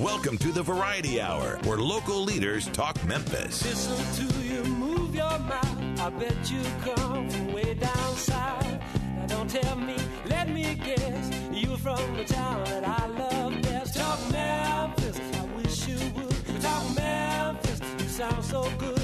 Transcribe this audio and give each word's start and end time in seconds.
Welcome 0.00 0.38
to 0.38 0.52
the 0.52 0.62
Variety 0.62 1.20
Hour, 1.20 1.58
where 1.64 1.78
local 1.78 2.22
leaders 2.22 2.68
talk 2.68 3.04
Memphis. 3.04 3.64
Listen 3.64 4.28
to 4.28 4.44
you 4.44 4.62
move 4.62 5.12
your 5.12 5.24
mouth. 5.40 6.00
I 6.00 6.08
bet 6.10 6.48
you 6.48 6.62
come 6.82 7.28
from 7.28 7.52
way 7.52 7.74
down 7.74 8.14
south. 8.14 8.78
Now 9.16 9.26
don't 9.26 9.50
tell 9.50 9.74
me, 9.74 9.96
let 10.26 10.50
me 10.50 10.76
guess. 10.76 11.32
You're 11.52 11.76
from 11.78 12.16
the 12.16 12.22
town 12.22 12.62
that 12.66 12.86
I 12.86 13.06
love 13.08 13.60
best. 13.62 13.96
Talk 13.96 14.20
Memphis, 14.30 15.18
I 15.36 15.44
wish 15.56 15.88
you 15.88 15.98
would. 16.14 16.62
Talk 16.62 16.94
Memphis, 16.94 17.80
you 17.98 18.08
sound 18.08 18.44
so 18.44 18.70
good. 18.78 18.97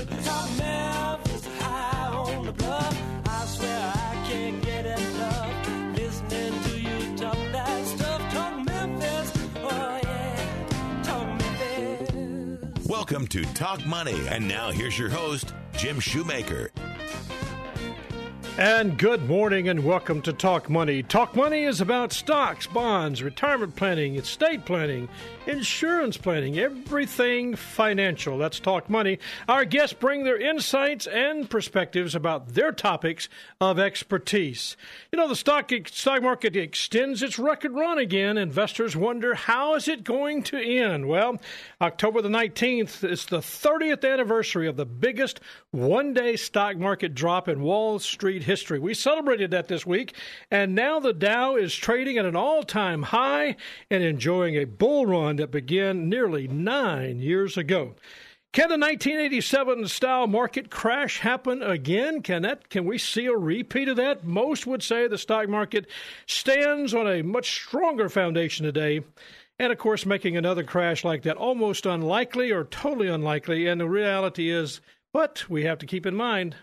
To 13.34 13.42
Talk 13.46 13.84
Money. 13.84 14.28
And 14.28 14.46
now 14.46 14.70
here's 14.70 14.96
your 14.96 15.08
host, 15.08 15.54
Jim 15.76 15.98
Shoemaker. 15.98 16.70
And 18.56 18.96
good 18.96 19.28
morning 19.28 19.68
and 19.68 19.82
welcome 19.84 20.22
to 20.22 20.32
Talk 20.32 20.70
Money. 20.70 21.02
Talk 21.02 21.34
Money 21.34 21.64
is 21.64 21.80
about 21.80 22.12
stocks, 22.12 22.68
bonds, 22.68 23.20
retirement 23.20 23.74
planning, 23.74 24.14
estate 24.14 24.64
planning, 24.64 25.08
insurance 25.48 26.16
planning, 26.16 26.56
everything 26.60 27.56
financial. 27.56 28.38
That's 28.38 28.60
Talk 28.60 28.88
Money. 28.88 29.18
Our 29.48 29.64
guests 29.64 29.96
bring 29.98 30.22
their 30.22 30.38
insights 30.38 31.08
and 31.08 31.50
perspectives 31.50 32.14
about 32.14 32.54
their 32.54 32.70
topics 32.70 33.28
of 33.60 33.80
expertise. 33.80 34.76
You 35.10 35.18
know, 35.18 35.26
the 35.26 35.34
stock 35.34 35.72
stock 35.86 36.22
market 36.22 36.54
extends 36.54 37.24
its 37.24 37.40
record 37.40 37.72
run 37.72 37.98
again. 37.98 38.38
Investors 38.38 38.94
wonder 38.94 39.34
how 39.34 39.74
is 39.74 39.88
it 39.88 40.04
going 40.04 40.44
to 40.44 40.64
end? 40.64 41.08
Well, 41.08 41.40
October 41.80 42.22
the 42.22 42.28
19th 42.28 43.02
is 43.02 43.26
the 43.26 43.38
30th 43.38 44.08
anniversary 44.08 44.68
of 44.68 44.76
the 44.76 44.86
biggest 44.86 45.40
one-day 45.72 46.36
stock 46.36 46.76
market 46.76 47.16
drop 47.16 47.48
in 47.48 47.60
Wall 47.60 47.98
Street 47.98 48.43
history. 48.44 48.78
We 48.78 48.94
celebrated 48.94 49.50
that 49.50 49.68
this 49.68 49.84
week, 49.84 50.14
and 50.50 50.74
now 50.74 51.00
the 51.00 51.12
Dow 51.12 51.56
is 51.56 51.74
trading 51.74 52.18
at 52.18 52.24
an 52.24 52.36
all-time 52.36 53.02
high 53.02 53.56
and 53.90 54.02
enjoying 54.02 54.54
a 54.54 54.64
bull 54.64 55.06
run 55.06 55.36
that 55.36 55.50
began 55.50 56.08
nearly 56.08 56.46
9 56.46 57.18
years 57.18 57.56
ago. 57.56 57.94
Can 58.52 58.68
the 58.68 58.78
1987 58.78 59.88
style 59.88 60.28
market 60.28 60.70
crash 60.70 61.18
happen 61.18 61.60
again? 61.60 62.22
Can 62.22 62.42
that 62.42 62.70
can 62.70 62.84
we 62.84 62.98
see 62.98 63.26
a 63.26 63.36
repeat 63.36 63.88
of 63.88 63.96
that? 63.96 64.22
Most 64.22 64.64
would 64.64 64.80
say 64.80 65.08
the 65.08 65.18
stock 65.18 65.48
market 65.48 65.88
stands 66.26 66.94
on 66.94 67.08
a 67.08 67.22
much 67.22 67.50
stronger 67.50 68.08
foundation 68.08 68.64
today. 68.64 69.00
And 69.58 69.72
of 69.72 69.78
course, 69.78 70.06
making 70.06 70.36
another 70.36 70.62
crash 70.62 71.04
like 71.04 71.22
that 71.22 71.36
almost 71.36 71.84
unlikely 71.84 72.52
or 72.52 72.62
totally 72.62 73.08
unlikely. 73.08 73.66
And 73.66 73.80
the 73.80 73.88
reality 73.88 74.50
is, 74.50 74.80
but 75.12 75.48
we 75.48 75.64
have 75.64 75.78
to 75.78 75.86
keep 75.86 76.06
in 76.06 76.14
mind, 76.14 76.54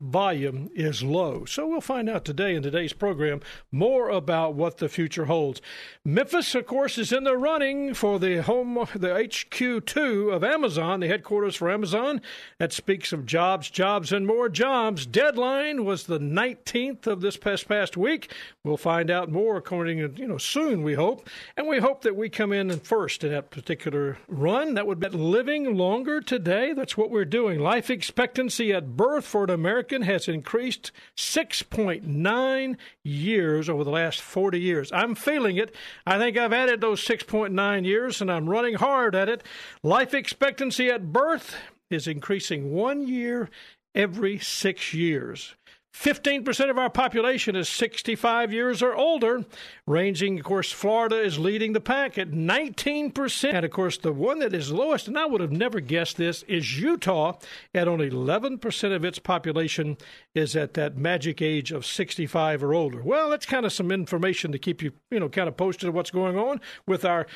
volume 0.00 0.70
is 0.74 1.02
low. 1.02 1.44
So 1.44 1.66
we'll 1.66 1.80
find 1.80 2.08
out 2.08 2.24
today 2.24 2.54
in 2.54 2.62
today's 2.62 2.92
program 2.92 3.40
more 3.72 4.08
about 4.08 4.54
what 4.54 4.78
the 4.78 4.88
future 4.88 5.24
holds. 5.24 5.60
Memphis, 6.04 6.54
of 6.54 6.66
course, 6.66 6.98
is 6.98 7.12
in 7.12 7.24
the 7.24 7.36
running 7.36 7.94
for 7.94 8.18
the 8.18 8.42
home, 8.42 8.74
the 8.94 9.08
HQ2 9.08 10.32
of 10.32 10.44
Amazon, 10.44 11.00
the 11.00 11.08
headquarters 11.08 11.56
for 11.56 11.70
Amazon. 11.70 12.20
That 12.58 12.72
speaks 12.72 13.12
of 13.12 13.26
jobs, 13.26 13.70
jobs, 13.70 14.12
and 14.12 14.26
more 14.26 14.48
jobs. 14.48 15.04
Deadline 15.04 15.84
was 15.84 16.04
the 16.04 16.20
19th 16.20 17.06
of 17.06 17.20
this 17.20 17.36
past 17.36 17.68
past 17.68 17.96
week. 17.96 18.32
We'll 18.62 18.76
find 18.76 19.10
out 19.10 19.30
more 19.30 19.56
according 19.56 19.98
to, 19.98 20.20
you 20.20 20.28
know, 20.28 20.38
soon, 20.38 20.82
we 20.82 20.94
hope. 20.94 21.28
And 21.56 21.66
we 21.66 21.78
hope 21.78 22.02
that 22.02 22.16
we 22.16 22.28
come 22.28 22.52
in 22.52 22.70
first 22.80 23.24
in 23.24 23.30
that 23.30 23.50
particular 23.50 24.18
run. 24.28 24.74
That 24.74 24.86
would 24.86 25.00
be 25.00 25.08
living 25.08 25.76
longer 25.76 26.20
today. 26.20 26.72
That's 26.72 26.96
what 26.96 27.10
we're 27.10 27.24
doing. 27.24 27.58
Life 27.58 27.90
expectancy 27.90 28.72
at 28.72 28.96
birth 28.96 29.24
for 29.24 29.44
an 29.44 29.50
American 29.50 29.87
has 29.90 30.28
increased 30.28 30.92
6.9 31.16 32.76
years 33.02 33.68
over 33.68 33.84
the 33.84 33.90
last 33.90 34.20
40 34.20 34.60
years. 34.60 34.92
I'm 34.92 35.14
feeling 35.14 35.56
it. 35.56 35.74
I 36.06 36.18
think 36.18 36.36
I've 36.36 36.52
added 36.52 36.80
those 36.80 37.04
6.9 37.04 37.84
years 37.84 38.20
and 38.20 38.30
I'm 38.30 38.48
running 38.48 38.74
hard 38.74 39.14
at 39.14 39.28
it. 39.28 39.42
Life 39.82 40.14
expectancy 40.14 40.88
at 40.88 41.12
birth 41.12 41.56
is 41.90 42.06
increasing 42.06 42.72
one 42.72 43.06
year 43.06 43.48
every 43.94 44.38
six 44.38 44.92
years. 44.94 45.54
15% 45.98 46.70
of 46.70 46.78
our 46.78 46.90
population 46.90 47.56
is 47.56 47.68
65 47.68 48.52
years 48.52 48.82
or 48.82 48.94
older, 48.94 49.44
ranging, 49.84 50.38
of 50.38 50.44
course, 50.44 50.70
Florida 50.70 51.20
is 51.20 51.40
leading 51.40 51.72
the 51.72 51.80
pack 51.80 52.16
at 52.18 52.30
19%. 52.30 53.52
And, 53.52 53.64
of 53.64 53.72
course, 53.72 53.98
the 53.98 54.12
one 54.12 54.38
that 54.38 54.54
is 54.54 54.70
lowest, 54.70 55.08
and 55.08 55.18
I 55.18 55.26
would 55.26 55.40
have 55.40 55.50
never 55.50 55.80
guessed 55.80 56.16
this, 56.16 56.44
is 56.44 56.80
Utah 56.80 57.38
at 57.74 57.88
only 57.88 58.10
11% 58.10 58.94
of 58.94 59.04
its 59.04 59.18
population 59.18 59.96
is 60.38 60.56
at 60.56 60.74
that 60.74 60.96
magic 60.96 61.42
age 61.42 61.72
of 61.72 61.84
65 61.84 62.62
or 62.62 62.72
older. 62.72 63.02
Well, 63.02 63.28
that's 63.28 63.44
kind 63.44 63.66
of 63.66 63.72
some 63.72 63.90
information 63.90 64.52
to 64.52 64.58
keep 64.58 64.82
you, 64.82 64.92
you 65.10 65.20
know, 65.20 65.28
kind 65.28 65.48
of 65.48 65.56
posted 65.56 65.88
of 65.88 65.94
what's 65.94 66.10
going 66.10 66.38
on 66.38 66.60
with 66.86 67.04
our 67.04 67.26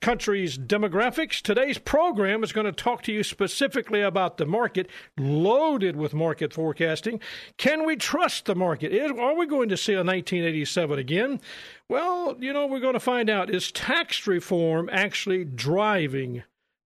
country's 0.00 0.58
demographics. 0.58 1.40
Today's 1.40 1.78
program 1.78 2.42
is 2.42 2.52
going 2.52 2.66
to 2.66 2.72
talk 2.72 3.02
to 3.02 3.12
you 3.12 3.22
specifically 3.22 4.00
about 4.00 4.38
the 4.38 4.46
market, 4.46 4.88
loaded 5.18 5.96
with 5.96 6.14
market 6.14 6.52
forecasting. 6.52 7.20
Can 7.58 7.84
we 7.84 7.94
trust 7.94 8.46
the 8.46 8.54
market? 8.54 8.92
Is, 8.92 9.12
are 9.12 9.36
we 9.36 9.46
going 9.46 9.68
to 9.68 9.76
see 9.76 9.92
a 9.92 9.98
1987 9.98 10.98
again? 10.98 11.40
Well, 11.88 12.36
you 12.40 12.52
know, 12.52 12.66
we're 12.66 12.80
going 12.80 12.94
to 12.94 13.00
find 13.00 13.30
out. 13.30 13.54
Is 13.54 13.70
tax 13.70 14.26
reform 14.26 14.88
actually 14.90 15.44
driving 15.44 16.42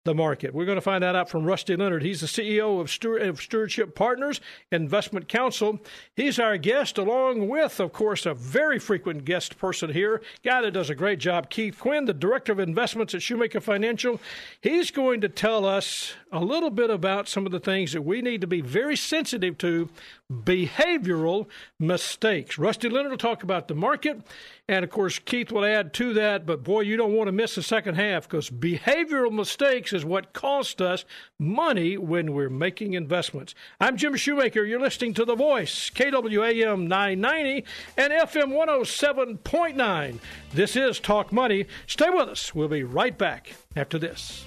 the 0.05 0.13
market. 0.13 0.53
We're 0.53 0.65
going 0.65 0.77
to 0.77 0.81
find 0.81 1.03
that 1.03 1.15
out 1.15 1.29
from 1.29 1.43
Rusty 1.43 1.75
Leonard. 1.75 2.03
He's 2.03 2.21
the 2.21 2.27
CEO 2.27 2.79
of, 2.79 3.27
of 3.27 3.41
Stewardship 3.41 3.95
Partners 3.95 4.39
Investment 4.71 5.27
Counsel. 5.27 5.79
He's 6.15 6.39
our 6.39 6.57
guest, 6.57 6.97
along 6.97 7.49
with, 7.49 7.79
of 7.79 7.91
course, 7.91 8.25
a 8.25 8.33
very 8.35 8.79
frequent 8.79 9.25
guest 9.25 9.57
person 9.57 9.91
here, 9.91 10.21
guy 10.43 10.61
that 10.61 10.71
does 10.71 10.91
a 10.91 10.95
great 10.95 11.19
job, 11.19 11.49
Keith 11.49 11.77
Quinn, 11.79 12.05
the 12.05 12.13
Director 12.13 12.51
of 12.51 12.59
Investments 12.59 13.15
at 13.15 13.23
Shoemaker 13.23 13.59
Financial. 13.59 14.21
He's 14.61 14.91
going 14.91 15.21
to 15.21 15.29
tell 15.29 15.65
us 15.65 16.13
a 16.35 16.43
little 16.43 16.69
bit 16.69 16.89
about 16.89 17.27
some 17.27 17.45
of 17.45 17.51
the 17.51 17.59
things 17.59 17.93
that 17.93 18.01
we 18.01 18.21
need 18.21 18.41
to 18.41 18.47
be 18.47 18.61
very 18.61 18.95
sensitive 18.95 19.57
to 19.59 19.89
behavioral 20.31 21.47
mistakes. 21.79 22.57
Rusty 22.57 22.89
Leonard 22.89 23.11
will 23.11 23.17
talk 23.17 23.43
about 23.43 23.67
the 23.67 23.75
market, 23.75 24.21
and 24.67 24.83
of 24.83 24.89
course, 24.89 25.19
Keith 25.19 25.51
will 25.51 25.63
add 25.63 25.93
to 25.93 26.13
that. 26.13 26.45
But 26.45 26.63
boy, 26.63 26.81
you 26.81 26.97
don't 26.97 27.13
want 27.13 27.27
to 27.27 27.31
miss 27.31 27.55
the 27.55 27.63
second 27.63 27.95
half 27.95 28.27
because 28.27 28.49
behavioral 28.49 29.31
mistakes 29.31 29.93
is 29.93 30.03
what 30.03 30.33
cost 30.33 30.81
us 30.81 31.05
money 31.39 31.97
when 31.97 32.33
we're 32.33 32.49
making 32.49 32.93
investments. 32.93 33.53
I'm 33.79 33.97
Jim 33.97 34.15
Shoemaker. 34.15 34.63
You're 34.63 34.79
listening 34.79 35.13
to 35.15 35.25
The 35.25 35.35
Voice, 35.35 35.89
KWAM 35.91 36.87
990 36.87 37.65
and 37.97 38.13
FM 38.13 38.51
107.9. 38.51 40.19
This 40.53 40.75
is 40.75 40.99
Talk 40.99 41.31
Money. 41.31 41.65
Stay 41.87 42.09
with 42.09 42.29
us. 42.29 42.55
We'll 42.55 42.67
be 42.67 42.83
right 42.83 43.17
back 43.17 43.53
after 43.75 43.99
this. 43.99 44.45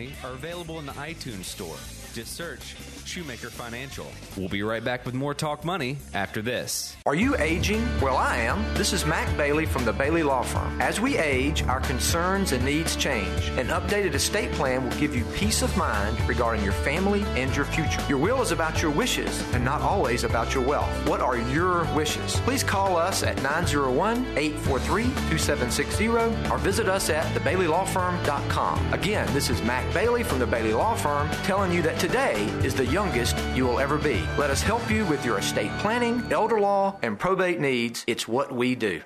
Money 0.00 0.14
are 0.24 0.32
available 0.32 0.78
in 0.78 0.86
the 0.86 0.92
iTunes 0.92 1.44
Store. 1.44 1.76
Just 2.14 2.34
search 2.34 2.74
Shoemaker 3.10 3.50
Financial. 3.50 4.06
We'll 4.36 4.48
be 4.48 4.62
right 4.62 4.84
back 4.84 5.04
with 5.04 5.16
more 5.16 5.34
Talk 5.34 5.64
Money 5.64 5.96
after 6.14 6.40
this. 6.40 6.96
Are 7.06 7.14
you 7.16 7.36
aging? 7.38 7.84
Well, 8.00 8.16
I 8.16 8.36
am. 8.36 8.62
This 8.74 8.92
is 8.92 9.04
Mac 9.04 9.36
Bailey 9.36 9.66
from 9.66 9.84
the 9.84 9.92
Bailey 9.92 10.22
Law 10.22 10.42
Firm. 10.42 10.80
As 10.80 11.00
we 11.00 11.18
age, 11.18 11.64
our 11.64 11.80
concerns 11.80 12.52
and 12.52 12.64
needs 12.64 12.94
change. 12.94 13.48
An 13.58 13.66
updated 13.66 14.14
estate 14.14 14.52
plan 14.52 14.84
will 14.84 14.96
give 14.96 15.16
you 15.16 15.24
peace 15.34 15.62
of 15.62 15.76
mind 15.76 16.20
regarding 16.28 16.62
your 16.62 16.72
family 16.72 17.22
and 17.34 17.54
your 17.56 17.64
future. 17.64 18.00
Your 18.08 18.18
will 18.18 18.42
is 18.42 18.52
about 18.52 18.80
your 18.80 18.92
wishes 18.92 19.42
and 19.54 19.64
not 19.64 19.80
always 19.80 20.22
about 20.22 20.54
your 20.54 20.64
wealth. 20.64 21.08
What 21.08 21.20
are 21.20 21.36
your 21.36 21.92
wishes? 21.96 22.36
Please 22.40 22.62
call 22.62 22.96
us 22.96 23.24
at 23.24 23.42
901 23.42 24.18
843 24.38 25.02
2760 25.02 26.08
or 26.48 26.58
visit 26.58 26.88
us 26.88 27.10
at 27.10 27.26
thebaileylawfirm.com. 27.34 28.92
Again, 28.92 29.26
this 29.34 29.50
is 29.50 29.60
Mac 29.62 29.92
Bailey 29.92 30.22
from 30.22 30.38
the 30.38 30.46
Bailey 30.46 30.74
Law 30.74 30.94
Firm 30.94 31.28
telling 31.42 31.72
you 31.72 31.82
that 31.82 31.98
today 31.98 32.44
is 32.62 32.72
the 32.72 32.99
youngest 33.00 33.34
you 33.54 33.64
will 33.64 33.80
ever 33.80 33.96
be. 33.96 34.20
Let 34.36 34.50
us 34.50 34.60
help 34.60 34.90
you 34.90 35.06
with 35.06 35.24
your 35.24 35.38
estate 35.38 35.70
planning, 35.78 36.22
elder 36.30 36.60
law, 36.60 36.98
and 37.02 37.18
probate 37.18 37.58
needs. 37.58 38.04
It's 38.06 38.28
what 38.28 38.52
we 38.52 38.74
do. 38.74 39.00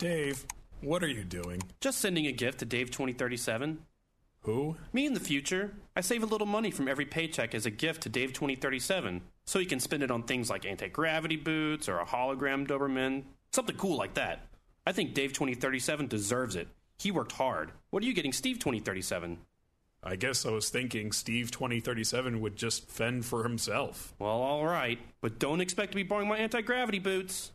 Dave, 0.00 0.44
what 0.80 1.04
are 1.04 1.08
you 1.08 1.22
doing? 1.22 1.62
Just 1.80 2.00
sending 2.00 2.26
a 2.26 2.32
gift 2.32 2.58
to 2.58 2.64
Dave 2.64 2.90
2037. 2.90 3.78
Who? 4.42 4.76
Me 4.92 5.06
in 5.06 5.14
the 5.14 5.20
future. 5.20 5.74
I 5.94 6.00
save 6.00 6.24
a 6.24 6.26
little 6.26 6.46
money 6.46 6.72
from 6.72 6.88
every 6.88 7.04
paycheck 7.04 7.54
as 7.54 7.66
a 7.66 7.70
gift 7.70 8.02
to 8.02 8.08
Dave 8.08 8.32
2037, 8.32 9.22
so 9.46 9.60
he 9.60 9.66
can 9.66 9.78
spend 9.78 10.02
it 10.02 10.10
on 10.10 10.24
things 10.24 10.50
like 10.50 10.66
anti 10.66 10.88
gravity 10.88 11.36
boots 11.36 11.88
or 11.88 12.00
a 12.00 12.04
hologram 12.04 12.66
Doberman, 12.66 13.22
something 13.52 13.76
cool 13.76 13.96
like 13.96 14.14
that. 14.14 14.40
I 14.84 14.90
think 14.90 15.14
Dave 15.14 15.32
2037 15.32 16.08
deserves 16.08 16.56
it. 16.56 16.66
He 16.98 17.12
worked 17.12 17.32
hard. 17.32 17.70
What 17.90 18.02
are 18.02 18.06
you 18.06 18.12
getting 18.12 18.32
Steve 18.32 18.58
2037? 18.58 19.38
I 20.02 20.16
guess 20.16 20.46
I 20.46 20.50
was 20.50 20.70
thinking 20.70 21.12
Steve 21.12 21.50
2037 21.50 22.40
would 22.40 22.56
just 22.56 22.88
fend 22.88 23.24
for 23.24 23.42
himself. 23.42 24.14
Well, 24.18 24.30
all 24.30 24.64
right, 24.64 24.98
but 25.20 25.38
don't 25.38 25.60
expect 25.60 25.92
to 25.92 25.96
be 25.96 26.02
borrowing 26.02 26.28
my 26.28 26.38
anti 26.38 26.60
gravity 26.60 26.98
boots. 26.98 27.52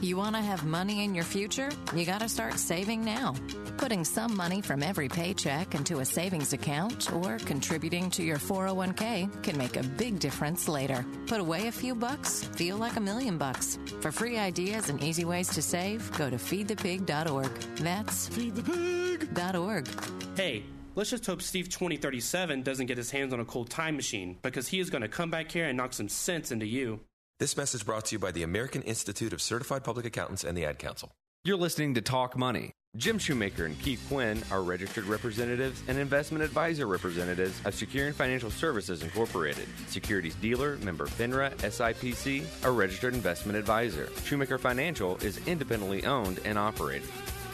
You 0.00 0.16
want 0.16 0.34
to 0.34 0.40
have 0.40 0.64
money 0.64 1.04
in 1.04 1.14
your 1.14 1.24
future? 1.24 1.68
You 1.94 2.06
got 2.06 2.22
to 2.22 2.28
start 2.28 2.58
saving 2.58 3.04
now. 3.04 3.34
Putting 3.76 4.04
some 4.04 4.34
money 4.34 4.62
from 4.62 4.82
every 4.82 5.08
paycheck 5.08 5.74
into 5.74 5.98
a 5.98 6.04
savings 6.04 6.54
account 6.54 7.12
or 7.12 7.36
contributing 7.40 8.08
to 8.12 8.22
your 8.22 8.38
401k 8.38 9.42
can 9.42 9.58
make 9.58 9.76
a 9.76 9.82
big 9.82 10.18
difference 10.18 10.68
later. 10.68 11.04
Put 11.26 11.40
away 11.40 11.68
a 11.68 11.72
few 11.72 11.94
bucks, 11.94 12.44
feel 12.44 12.78
like 12.78 12.96
a 12.96 13.00
million 13.00 13.36
bucks. 13.36 13.78
For 14.00 14.10
free 14.10 14.38
ideas 14.38 14.88
and 14.88 15.02
easy 15.02 15.26
ways 15.26 15.48
to 15.48 15.60
save, 15.60 16.10
go 16.16 16.30
to 16.30 16.36
feedthepig.org. 16.36 17.52
That's 17.76 18.30
feedthepig.org. 18.30 19.88
Hey, 20.34 20.64
let's 21.00 21.08
just 21.08 21.24
hope 21.24 21.40
Steve 21.40 21.70
2037 21.70 22.60
doesn't 22.60 22.84
get 22.84 22.98
his 22.98 23.10
hands 23.10 23.32
on 23.32 23.40
a 23.40 23.44
cold 23.46 23.70
time 23.70 23.96
machine 23.96 24.36
because 24.42 24.68
he 24.68 24.80
is 24.80 24.90
going 24.90 25.00
to 25.00 25.08
come 25.08 25.30
back 25.30 25.50
here 25.50 25.64
and 25.64 25.74
knock 25.74 25.94
some 25.94 26.10
sense 26.10 26.52
into 26.52 26.66
you. 26.66 27.00
This 27.38 27.56
message 27.56 27.86
brought 27.86 28.04
to 28.06 28.16
you 28.16 28.18
by 28.18 28.32
the 28.32 28.42
American 28.42 28.82
Institute 28.82 29.32
of 29.32 29.40
Certified 29.40 29.82
Public 29.82 30.04
Accountants 30.04 30.44
and 30.44 30.54
the 30.54 30.66
Ad 30.66 30.78
Council. 30.78 31.10
You're 31.42 31.56
listening 31.56 31.94
to 31.94 32.02
Talk 32.02 32.36
Money. 32.36 32.72
Jim 32.98 33.18
Shoemaker 33.18 33.64
and 33.64 33.80
Keith 33.80 34.04
Quinn 34.08 34.42
are 34.50 34.62
registered 34.62 35.04
representatives 35.04 35.82
and 35.88 35.96
investment 35.96 36.44
advisor 36.44 36.86
representatives 36.86 37.58
of 37.64 37.72
Securian 37.72 38.12
Financial 38.12 38.50
Services 38.50 39.02
Incorporated, 39.02 39.68
securities 39.88 40.34
dealer, 40.34 40.76
member 40.82 41.06
FINRA, 41.06 41.54
SIPC, 41.60 42.44
a 42.66 42.70
registered 42.70 43.14
investment 43.14 43.56
advisor. 43.56 44.10
Shoemaker 44.24 44.58
Financial 44.58 45.16
is 45.18 45.40
independently 45.46 46.04
owned 46.04 46.40
and 46.44 46.58
operated. 46.58 47.08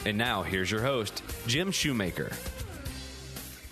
And 0.05 0.19
now 0.19 0.43
here's 0.43 0.69
your 0.69 0.83
host, 0.83 1.23
Jim 1.47 1.71
Shoemaker. 1.71 2.33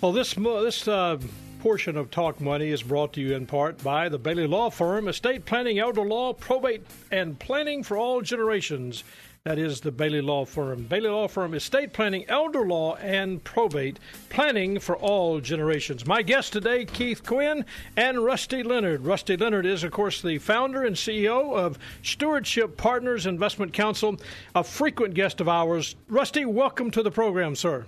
Well, 0.05 0.13
this 0.13 0.35
this 0.35 0.87
uh, 0.87 1.17
portion 1.61 1.97
of 1.97 2.11
Talk 2.11 2.39
Money 2.39 2.69
is 2.69 2.83
brought 2.83 3.11
to 3.13 3.21
you 3.21 3.35
in 3.35 3.47
part 3.47 3.83
by 3.83 4.07
the 4.07 4.19
Bailey 4.19 4.45
Law 4.45 4.69
Firm, 4.69 5.07
estate 5.07 5.45
planning, 5.45 5.79
elder 5.79 6.03
law, 6.03 6.31
probate, 6.31 6.85
and 7.09 7.39
planning 7.39 7.81
for 7.81 7.97
all 7.97 8.21
generations. 8.21 9.03
That 9.45 9.57
is 9.57 9.81
the 9.81 9.91
Bailey 9.91 10.21
Law 10.21 10.45
Firm. 10.45 10.83
Bailey 10.83 11.09
Law 11.09 11.27
Firm, 11.27 11.55
estate 11.55 11.91
planning, 11.91 12.23
elder 12.29 12.67
law, 12.67 12.97
and 12.97 13.43
probate, 13.43 13.97
planning 14.29 14.77
for 14.77 14.95
all 14.95 15.39
generations. 15.39 16.05
My 16.05 16.21
guest 16.21 16.53
today, 16.53 16.85
Keith 16.85 17.25
Quinn 17.25 17.65
and 17.97 18.23
Rusty 18.23 18.61
Leonard. 18.61 19.05
Rusty 19.05 19.35
Leonard 19.35 19.65
is, 19.65 19.83
of 19.83 19.91
course, 19.91 20.21
the 20.21 20.37
founder 20.37 20.83
and 20.83 20.95
CEO 20.95 21.51
of 21.57 21.79
Stewardship 22.03 22.77
Partners 22.77 23.25
Investment 23.25 23.73
Counsel, 23.73 24.17
a 24.53 24.63
frequent 24.63 25.15
guest 25.15 25.41
of 25.41 25.49
ours. 25.49 25.95
Rusty, 26.07 26.45
welcome 26.45 26.91
to 26.91 27.01
the 27.01 27.09
program, 27.09 27.55
sir. 27.55 27.87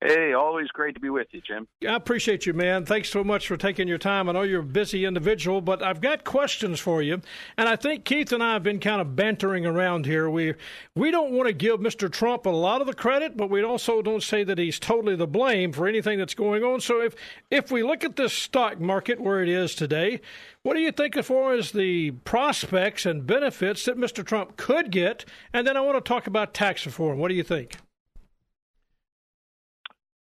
Hey, 0.00 0.32
always 0.32 0.68
great 0.68 0.94
to 0.94 1.00
be 1.00 1.10
with 1.10 1.26
you, 1.32 1.40
Jim. 1.40 1.66
I 1.82 1.96
appreciate 1.96 2.46
you, 2.46 2.52
man. 2.52 2.84
Thanks 2.84 3.10
so 3.10 3.24
much 3.24 3.48
for 3.48 3.56
taking 3.56 3.88
your 3.88 3.98
time. 3.98 4.28
I 4.28 4.32
know 4.32 4.42
you're 4.42 4.60
a 4.60 4.64
busy 4.64 5.04
individual, 5.04 5.60
but 5.60 5.82
I've 5.82 6.00
got 6.00 6.22
questions 6.22 6.78
for 6.78 7.02
you. 7.02 7.20
And 7.56 7.68
I 7.68 7.74
think 7.74 8.04
Keith 8.04 8.30
and 8.30 8.40
I 8.40 8.52
have 8.52 8.62
been 8.62 8.78
kind 8.78 9.00
of 9.00 9.16
bantering 9.16 9.66
around 9.66 10.06
here. 10.06 10.30
We 10.30 10.54
we 10.94 11.10
don't 11.10 11.32
want 11.32 11.48
to 11.48 11.52
give 11.52 11.80
Mr. 11.80 12.08
Trump 12.08 12.46
a 12.46 12.50
lot 12.50 12.80
of 12.80 12.86
the 12.86 12.94
credit, 12.94 13.36
but 13.36 13.50
we 13.50 13.64
also 13.64 14.00
don't 14.00 14.22
say 14.22 14.44
that 14.44 14.56
he's 14.56 14.78
totally 14.78 15.16
the 15.16 15.26
blame 15.26 15.72
for 15.72 15.88
anything 15.88 16.16
that's 16.20 16.34
going 16.34 16.62
on. 16.62 16.80
So 16.80 17.00
if 17.02 17.16
if 17.50 17.72
we 17.72 17.82
look 17.82 18.04
at 18.04 18.14
this 18.14 18.32
stock 18.32 18.78
market 18.78 19.20
where 19.20 19.42
it 19.42 19.48
is 19.48 19.74
today, 19.74 20.20
what 20.62 20.74
do 20.74 20.80
you 20.80 20.92
think 20.92 21.16
as 21.16 21.26
far 21.26 21.54
as 21.54 21.72
the 21.72 22.12
prospects 22.12 23.04
and 23.04 23.26
benefits 23.26 23.84
that 23.86 23.98
Mr. 23.98 24.24
Trump 24.24 24.56
could 24.56 24.92
get? 24.92 25.24
And 25.52 25.66
then 25.66 25.76
I 25.76 25.80
want 25.80 25.96
to 25.96 26.08
talk 26.08 26.28
about 26.28 26.54
tax 26.54 26.86
reform. 26.86 27.18
What 27.18 27.30
do 27.30 27.34
you 27.34 27.42
think? 27.42 27.78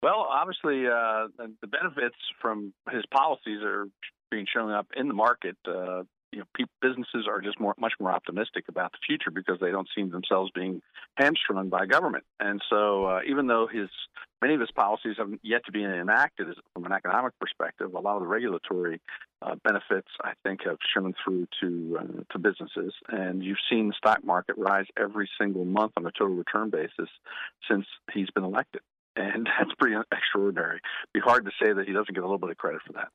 Well, 0.02 0.26
obviously, 0.28 0.87
uh, 0.87 1.28
the 1.60 1.69
benefits 1.69 2.16
from 2.40 2.75
his 2.90 3.04
policies 3.14 3.60
are 3.62 3.87
being 4.32 4.46
shown 4.52 4.72
up 4.72 4.88
in 4.96 5.06
the 5.06 5.14
market. 5.14 5.56
Uh, 5.66 6.02
you 6.32 6.38
know, 6.38 6.44
people, 6.56 6.72
businesses 6.81 7.28
are 7.28 7.40
just 7.40 7.60
more, 7.60 7.75
much 7.78 7.93
more 8.00 8.10
optimistic 8.10 8.64
about 8.69 8.90
the 8.93 8.99
future 9.06 9.31
because 9.31 9.58
they 9.60 9.70
don't 9.70 9.87
see 9.94 10.02
themselves 10.02 10.50
being 10.54 10.81
hamstrung 11.16 11.69
by 11.69 11.87
government. 11.87 12.25
And 12.40 12.60
so, 12.69 13.04
uh, 13.04 13.20
even 13.28 13.46
though 13.46 13.69
his 13.72 13.90
many 14.40 14.54
of 14.54 14.60
his 14.60 14.70
policies 14.72 15.16
have 15.19 15.28
yet 15.43 15.64
to 15.66 15.72
be 15.72 15.84
enacted 15.84 16.48
from 16.75 16.87
an 16.87 16.93
economic 16.93 17.38
perspective, 17.38 17.94
a 17.94 18.00
lot 18.00 18.16
of 18.16 18.22
the 18.22 18.28
regulatory 18.28 19.00
uh, 19.43 19.55
benefits 19.62 20.08
I 20.25 20.32
think 20.43 20.64
have 20.64 20.78
shown 20.93 21.14
through 21.22 21.46
to 21.60 21.98
uh, 22.00 22.22
to 22.32 22.38
businesses. 22.38 22.94
And 23.08 23.44
you've 23.44 23.62
seen 23.70 23.88
the 23.88 23.94
stock 23.98 24.25
market 24.25 24.56
rise 24.58 24.87
every 24.98 25.28
single 25.38 25.66
month 25.66 25.93
on 25.96 26.06
a 26.06 26.10
total 26.10 26.34
return 26.34 26.70
basis 26.70 27.10
since 27.70 27.87
he's 28.12 28.31
been 28.31 28.44
elected 28.44 28.81
and 29.17 29.49
that's 29.59 29.75
pretty 29.79 29.97
extraordinary. 30.12 30.76
It'd 30.76 31.12
be 31.12 31.20
hard 31.20 31.44
to 31.44 31.50
say 31.61 31.73
that 31.73 31.87
he 31.87 31.93
doesn't 31.93 32.14
get 32.14 32.23
a 32.23 32.26
little 32.26 32.38
bit 32.38 32.50
of 32.50 32.59
credit 32.59 32.82
for 32.87 32.93
that. 32.94 33.09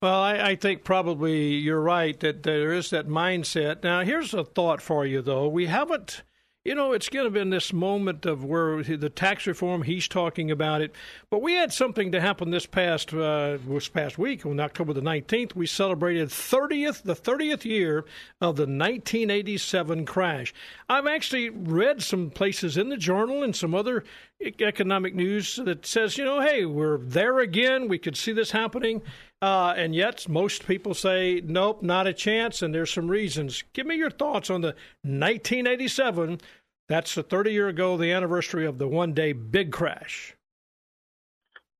Well, 0.00 0.20
I, 0.20 0.34
I, 0.38 0.56
think 0.56 0.82
probably 0.82 1.54
you're 1.54 1.80
right 1.80 2.18
that 2.20 2.42
there 2.42 2.72
is 2.72 2.90
that 2.90 3.06
mindset. 3.06 3.84
Now, 3.84 4.00
here's 4.00 4.34
a 4.34 4.42
thought 4.42 4.82
for 4.82 5.06
you, 5.06 5.22
though. 5.22 5.46
We 5.46 5.66
haven't 5.66 6.24
you 6.64 6.76
know, 6.76 6.92
it's 6.92 7.08
going 7.08 7.24
to 7.24 7.30
be 7.30 7.50
this 7.50 7.72
moment 7.72 8.24
of 8.24 8.44
where 8.44 8.82
the 8.84 9.10
tax 9.10 9.46
reform 9.48 9.82
he's 9.82 10.06
talking 10.06 10.50
about 10.50 10.80
it. 10.80 10.94
But 11.28 11.42
we 11.42 11.54
had 11.54 11.72
something 11.72 12.12
to 12.12 12.20
happen 12.20 12.50
this 12.50 12.66
past 12.66 13.12
uh, 13.12 13.58
this 13.66 13.88
past 13.88 14.16
week 14.16 14.46
on 14.46 14.60
October 14.60 14.92
the 14.92 15.00
nineteenth. 15.00 15.56
We 15.56 15.66
celebrated 15.66 16.30
thirtieth 16.30 17.02
the 17.02 17.16
thirtieth 17.16 17.66
year 17.66 18.04
of 18.40 18.56
the 18.56 18.62
1987 18.62 20.06
crash. 20.06 20.54
I've 20.88 21.06
actually 21.06 21.50
read 21.50 22.00
some 22.00 22.30
places 22.30 22.76
in 22.76 22.90
the 22.90 22.96
journal 22.96 23.42
and 23.42 23.56
some 23.56 23.74
other 23.74 24.04
economic 24.40 25.14
news 25.14 25.58
that 25.64 25.84
says, 25.84 26.16
you 26.16 26.24
know, 26.24 26.40
hey, 26.40 26.64
we're 26.64 26.98
there 26.98 27.40
again. 27.40 27.88
We 27.88 27.98
could 27.98 28.16
see 28.16 28.32
this 28.32 28.52
happening. 28.52 29.02
Uh, 29.42 29.74
and 29.76 29.92
yet, 29.92 30.28
most 30.28 30.68
people 30.68 30.94
say, 30.94 31.42
nope, 31.44 31.82
not 31.82 32.06
a 32.06 32.12
chance, 32.12 32.62
and 32.62 32.72
there's 32.72 32.92
some 32.92 33.08
reasons. 33.08 33.64
Give 33.72 33.84
me 33.86 33.96
your 33.96 34.10
thoughts 34.10 34.48
on 34.50 34.60
the 34.60 34.68
1987. 35.02 36.40
That's 36.88 37.16
the 37.16 37.24
30 37.24 37.50
year 37.52 37.66
ago, 37.66 37.96
the 37.96 38.12
anniversary 38.12 38.64
of 38.64 38.78
the 38.78 38.86
one 38.86 39.14
day 39.14 39.32
big 39.32 39.72
crash. 39.72 40.36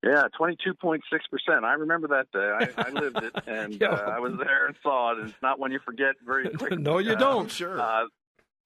Yeah, 0.02 0.24
22.6%. 0.36 1.00
I 1.62 1.74
remember 1.74 2.08
that 2.08 2.26
day. 2.32 2.72
I, 2.76 2.82
I 2.88 2.90
lived 2.90 3.22
it, 3.22 3.32
and 3.46 3.80
yeah. 3.80 3.90
uh, 3.90 4.10
I 4.10 4.18
was 4.18 4.32
there 4.36 4.66
and 4.66 4.74
saw 4.82 5.12
it. 5.12 5.18
And 5.20 5.28
It's 5.28 5.38
not 5.40 5.60
one 5.60 5.70
you 5.70 5.78
forget 5.84 6.16
very 6.26 6.48
quickly. 6.56 6.78
no, 6.78 6.98
you 6.98 7.14
don't. 7.14 7.48
sure. 7.48 7.76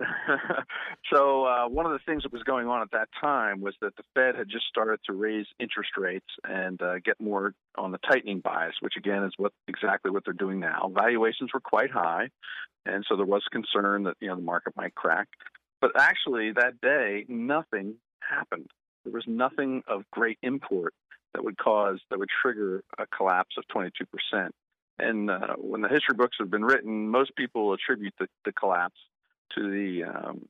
So 1.12 1.44
uh, 1.44 1.69
one 1.69 1.87
of 1.87 1.93
the 1.93 2.00
things 2.04 2.25
that 2.25 2.32
was 2.32 2.43
going 2.43 2.66
on 2.66 2.82
at 2.82 2.90
that 2.90 3.08
time 3.20 3.60
was 3.60 3.75
that 3.81 3.94
the 3.96 4.02
Fed 4.14 4.35
had 4.35 4.49
just 4.49 4.66
started 4.66 4.99
to 5.06 5.12
raise 5.12 5.47
interest 5.61 5.90
rates 5.97 6.26
and 6.42 6.82
uh, 6.82 6.99
get 7.04 7.20
more 7.20 7.54
on 7.78 7.92
the 7.92 7.99
tightening 7.99 8.40
bias, 8.40 8.75
which 8.80 8.94
again 8.97 9.23
is 9.23 9.32
what 9.37 9.52
exactly 9.68 10.11
what 10.11 10.25
they're 10.25 10.35
doing 10.35 10.59
now. 10.59 10.90
Valuations 10.92 11.50
were 11.54 11.61
quite 11.61 11.92
high, 11.92 12.28
and 12.87 13.04
so 13.09 13.16
there 13.16 13.25
was 13.25 13.42
concern 13.52 14.02
that 14.04 14.16
you 14.20 14.28
know 14.28 14.35
the 14.35 14.42
market 14.42 14.73
might 14.76 14.97
crack. 14.97 15.28
But 15.80 15.92
actually, 15.97 16.52
that 16.52 16.80
day, 16.80 17.25
nothing 17.28 17.94
happened. 18.18 18.68
There 19.04 19.12
was 19.12 19.25
nothing 19.28 19.82
of 19.87 20.02
great 20.11 20.38
import 20.42 20.92
that 21.35 21.44
would 21.44 21.56
cause 21.56 22.00
that 22.11 22.18
would 22.18 22.30
trigger 22.42 22.82
a 22.99 23.06
collapse 23.06 23.54
of 23.59 23.68
22 23.68 24.04
percent. 24.06 24.52
And 24.99 25.30
uh, 25.30 25.54
when 25.59 25.82
the 25.82 25.88
history 25.88 26.16
books 26.16 26.38
have 26.40 26.50
been 26.50 26.64
written, 26.64 27.11
most 27.11 27.37
people 27.37 27.73
attribute 27.73 28.14
the, 28.18 28.26
the 28.44 28.52
collapse 28.52 28.99
to 29.54 29.70
the 29.70 30.04
um, 30.04 30.48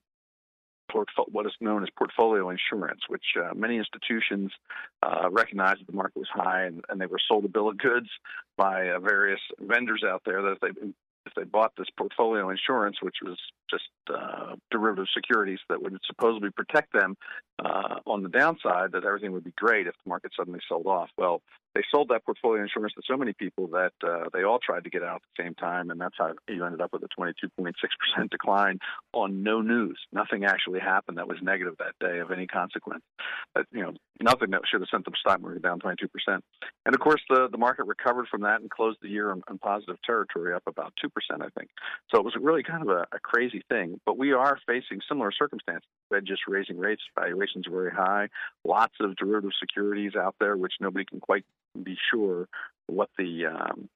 what 1.30 1.46
is 1.46 1.52
known 1.60 1.82
as 1.82 1.88
portfolio 1.96 2.48
insurance, 2.50 3.00
which 3.08 3.24
uh, 3.38 3.52
many 3.54 3.76
institutions 3.76 4.50
uh, 5.02 5.28
recognized 5.30 5.80
that 5.80 5.86
the 5.86 5.92
market 5.92 6.16
was 6.16 6.28
high 6.32 6.64
and, 6.64 6.82
and, 6.88 7.00
they 7.00 7.06
were 7.06 7.18
sold 7.28 7.44
a 7.44 7.48
bill 7.48 7.68
of 7.68 7.76
goods 7.76 8.08
by 8.56 8.88
uh, 8.88 8.98
various 8.98 9.40
vendors 9.60 10.02
out 10.06 10.22
there 10.24 10.40
that 10.42 10.52
if 10.52 10.60
they 10.60 10.88
if 11.26 11.34
they 11.34 11.42
bought 11.42 11.72
this 11.76 11.88
portfolio 11.98 12.50
insurance, 12.50 12.98
which 13.02 13.16
was 13.22 13.36
just 13.68 13.88
uh, 14.08 14.54
derivative 14.70 15.08
securities 15.12 15.58
that 15.68 15.82
would 15.82 15.98
supposedly 16.06 16.50
protect 16.50 16.92
them 16.92 17.16
uh, 17.58 17.96
on 18.06 18.22
the 18.22 18.28
downside, 18.28 18.92
that 18.92 19.04
everything 19.04 19.32
would 19.32 19.42
be 19.42 19.52
great 19.56 19.88
if 19.88 19.94
the 20.04 20.08
market 20.08 20.30
suddenly 20.36 20.60
sold 20.68 20.86
off. 20.86 21.10
Well, 21.18 21.42
they 21.76 21.85
sold 21.90 22.09
that 22.09 22.25
portfolio 22.25 22.62
insurance 22.62 22.95
to 22.95 23.02
so 23.06 23.18
many 23.18 23.35
people 23.35 23.66
that 23.66 23.92
uh, 24.02 24.30
they 24.33 24.45
all 24.45 24.59
tried 24.59 24.85
to 24.85 24.90
get 24.90 25.02
out 25.02 25.16
at 25.16 25.23
the 25.37 25.42
same 25.45 25.54
time, 25.54 25.90
and 25.90 26.00
that's 26.00 26.14
how 26.16 26.33
you 26.49 26.64
ended 26.64 26.80
up 26.80 26.90
with 26.90 27.02
a 27.02 27.09
22.6% 27.21 28.30
decline 28.30 28.78
on 29.12 29.42
no 29.42 29.61
news. 29.61 29.99
Nothing 30.11 30.47
actually 30.47 30.80
happened 30.80 31.18
that 31.18 31.28
was 31.28 31.37
negative 31.42 31.75
that 31.78 31.92
day 32.00 32.21
of 32.21 32.30
any 32.30 32.47
consequence. 32.47 33.02
But, 33.54 33.66
you 33.73 33.83
know, 33.83 33.92
nothing 34.23 34.52
that 34.52 34.62
should 34.71 34.80
have 34.80 34.88
sent 34.90 35.04
the 35.04 35.12
stock 35.21 35.42
market 35.42 35.61
down 35.61 35.78
22%. 35.80 35.99
And 36.87 36.95
of 36.95 37.00
course, 37.00 37.21
the, 37.28 37.49
the 37.52 37.59
market 37.59 37.85
recovered 37.85 38.28
from 38.30 38.40
that 38.42 38.62
and 38.62 38.71
closed 38.71 38.99
the 39.02 39.09
year 39.09 39.30
in, 39.30 39.42
in 39.50 39.59
positive 39.59 39.97
territory, 40.02 40.54
up 40.54 40.62
about 40.66 40.95
2%, 41.04 41.11
I 41.42 41.49
think. 41.59 41.68
So 42.11 42.18
it 42.18 42.25
was 42.25 42.35
really 42.40 42.62
kind 42.62 42.80
of 42.80 42.88
a, 42.88 43.06
a 43.12 43.21
crazy 43.23 43.62
thing. 43.68 44.00
But 44.06 44.16
we 44.16 44.33
are 44.33 44.59
facing 44.66 45.00
similar 45.06 45.30
circumstances. 45.30 45.88
Fed 46.10 46.25
just 46.26 46.42
raising 46.46 46.78
rates, 46.78 47.02
valuations 47.18 47.66
very 47.70 47.90
high, 47.90 48.28
lots 48.64 48.94
of 49.00 49.16
derivative 49.16 49.52
securities 49.58 50.12
out 50.16 50.34
there, 50.40 50.56
which 50.56 50.75
nobody 50.80 51.04
can 51.04 51.20
quite 51.20 51.44
be 51.82 51.96
sure 52.10 52.48
what 52.86 53.10
the 53.18 53.46
um, 53.46 53.88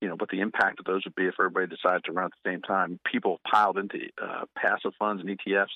you 0.00 0.08
know 0.08 0.14
what 0.14 0.30
the 0.30 0.40
impact 0.40 0.78
of 0.78 0.84
those 0.84 1.04
would 1.04 1.14
be 1.14 1.26
if 1.26 1.34
everybody 1.38 1.66
decided 1.66 2.04
to 2.04 2.12
run 2.12 2.26
at 2.26 2.32
the 2.42 2.50
same 2.50 2.62
time. 2.62 3.00
People 3.10 3.40
piled 3.50 3.78
into 3.78 3.98
uh, 4.22 4.44
passive 4.56 4.92
funds 4.98 5.22
and 5.22 5.38
ETFs 5.38 5.66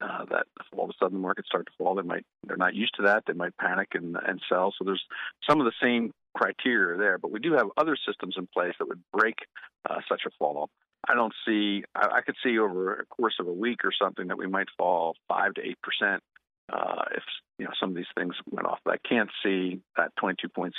uh, 0.00 0.24
that 0.30 0.46
all 0.76 0.84
of 0.84 0.90
a 0.90 0.94
sudden 0.98 1.18
the 1.18 1.22
markets 1.22 1.48
start 1.48 1.66
to 1.66 1.72
fall, 1.78 1.94
they 1.94 2.02
might 2.02 2.24
they're 2.46 2.56
not 2.56 2.74
used 2.74 2.94
to 2.96 3.02
that. 3.02 3.24
They 3.26 3.34
might 3.34 3.56
panic 3.56 3.88
and 3.94 4.16
and 4.26 4.40
sell. 4.48 4.74
So 4.76 4.84
there's 4.84 5.04
some 5.48 5.60
of 5.60 5.66
the 5.66 5.72
same 5.80 6.12
criteria 6.34 6.98
there, 6.98 7.18
but 7.18 7.30
we 7.30 7.40
do 7.40 7.52
have 7.52 7.68
other 7.76 7.96
systems 8.06 8.34
in 8.36 8.48
place 8.52 8.74
that 8.78 8.88
would 8.88 9.02
break 9.12 9.36
uh, 9.88 10.00
such 10.08 10.22
a 10.26 10.30
fall. 10.38 10.70
I 11.08 11.14
don't 11.14 11.34
see. 11.46 11.84
I, 11.94 12.18
I 12.18 12.20
could 12.22 12.36
see 12.44 12.58
over 12.58 12.94
a 12.94 13.06
course 13.06 13.34
of 13.40 13.46
a 13.46 13.52
week 13.52 13.84
or 13.84 13.92
something 13.92 14.28
that 14.28 14.38
we 14.38 14.46
might 14.46 14.68
fall 14.76 15.16
five 15.28 15.54
to 15.54 15.62
eight 15.62 15.78
percent 15.82 16.22
uh, 16.70 17.04
if 17.14 17.22
you 17.58 17.64
know 17.64 17.72
some 17.78 17.90
of 17.90 17.96
these 17.96 18.10
things 18.16 18.34
went 18.50 18.66
off. 18.66 18.78
But 18.84 18.94
I 18.94 19.08
can't 19.08 19.30
see 19.44 19.80
that 19.96 20.12
22.6% 20.22 20.72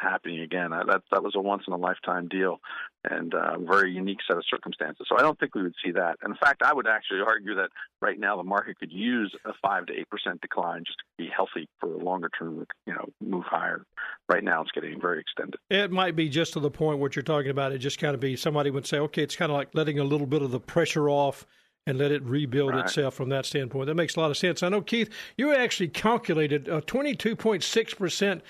happening 0.00 0.40
again. 0.40 0.70
that 0.70 1.02
that 1.10 1.22
was 1.22 1.34
a 1.36 1.40
once 1.40 1.64
in 1.66 1.72
a 1.72 1.76
lifetime 1.76 2.28
deal, 2.28 2.60
and 3.04 3.34
a 3.34 3.58
very 3.58 3.92
unique 3.92 4.18
set 4.26 4.36
of 4.36 4.44
circumstances. 4.48 5.06
So 5.08 5.16
I 5.18 5.22
don't 5.22 5.38
think 5.38 5.54
we 5.54 5.62
would 5.62 5.74
see 5.84 5.92
that. 5.92 6.16
In 6.24 6.34
fact, 6.36 6.62
I 6.62 6.72
would 6.72 6.86
actually 6.86 7.20
argue 7.26 7.54
that 7.56 7.70
right 8.00 8.18
now 8.18 8.36
the 8.36 8.44
market 8.44 8.78
could 8.78 8.92
use 8.92 9.34
a 9.44 9.52
five 9.62 9.86
to 9.86 9.92
eight 9.92 10.08
percent 10.08 10.40
decline 10.40 10.84
just 10.86 10.98
to 10.98 11.04
be 11.18 11.28
healthy 11.34 11.68
for 11.80 11.92
a 11.92 11.98
longer 11.98 12.30
term, 12.38 12.64
you 12.86 12.94
know, 12.94 13.08
move 13.20 13.44
higher. 13.44 13.84
Right 14.28 14.44
now, 14.44 14.62
it's 14.62 14.70
getting 14.72 15.00
very 15.00 15.20
extended. 15.20 15.56
It 15.70 15.90
might 15.90 16.16
be 16.16 16.28
just 16.28 16.52
to 16.54 16.60
the 16.60 16.70
point 16.70 16.98
what 16.98 17.16
you're 17.16 17.22
talking 17.22 17.50
about. 17.50 17.72
It 17.72 17.78
just 17.78 17.98
kind 17.98 18.14
of 18.14 18.20
be 18.20 18.36
somebody 18.36 18.70
would 18.70 18.86
say, 18.86 18.98
okay, 18.98 19.22
it's 19.22 19.36
kind 19.36 19.50
of 19.50 19.56
like 19.56 19.70
letting 19.74 19.98
a 19.98 20.04
little 20.04 20.26
bit 20.26 20.42
of 20.42 20.50
the 20.50 20.60
pressure 20.60 21.08
off 21.08 21.46
and 21.86 21.98
let 21.98 22.12
it 22.12 22.22
rebuild 22.22 22.74
right. 22.74 22.84
itself 22.84 23.14
from 23.14 23.28
that 23.30 23.46
standpoint. 23.46 23.86
That 23.86 23.94
makes 23.94 24.16
a 24.16 24.20
lot 24.20 24.30
of 24.30 24.36
sense. 24.36 24.62
I 24.62 24.68
know, 24.68 24.80
Keith, 24.80 25.10
you 25.36 25.54
actually 25.54 25.88
calculated 25.88 26.68
a 26.68 26.80
22.6% 26.80 28.40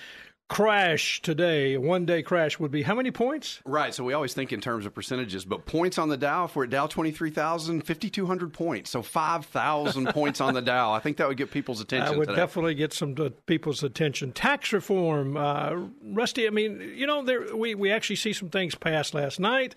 crash 0.49 1.21
today, 1.21 1.73
a 1.73 1.81
one 1.81 2.05
day 2.05 2.21
crash 2.21 2.59
would 2.59 2.69
be 2.69 2.83
how 2.83 2.93
many 2.93 3.09
points? 3.09 3.59
Right. 3.65 3.93
So 3.93 4.03
we 4.03 4.13
always 4.13 4.33
think 4.33 4.53
in 4.53 4.61
terms 4.61 4.85
of 4.85 4.93
percentages, 4.93 5.45
but 5.45 5.65
points 5.65 5.97
on 5.97 6.09
the 6.09 6.17
Dow, 6.17 6.45
if 6.45 6.55
we're 6.55 6.65
at 6.65 6.69
Dow 6.69 6.85
23,000, 6.85 7.81
5,200 7.81 8.53
points. 8.53 8.91
So 8.91 9.01
5,000 9.01 10.07
points 10.13 10.41
on 10.41 10.53
the 10.53 10.61
Dow. 10.61 10.91
I 10.91 10.99
think 10.99 11.17
that 11.17 11.27
would 11.27 11.37
get 11.37 11.49
people's 11.49 11.81
attention. 11.81 12.11
That 12.11 12.19
would 12.19 12.27
today. 12.27 12.39
definitely 12.39 12.75
get 12.75 12.93
some 12.93 13.15
uh, 13.17 13.29
people's 13.47 13.83
attention. 13.83 14.31
Tax 14.31 14.71
reform, 14.71 15.37
uh, 15.37 15.87
Rusty, 16.03 16.45
I 16.45 16.51
mean, 16.51 16.93
you 16.95 17.07
know, 17.07 17.23
there, 17.23 17.55
we, 17.55 17.73
we 17.73 17.91
actually 17.91 18.17
see 18.17 18.33
some 18.33 18.49
things 18.49 18.75
pass 18.75 19.13
last 19.13 19.39
night. 19.39 19.75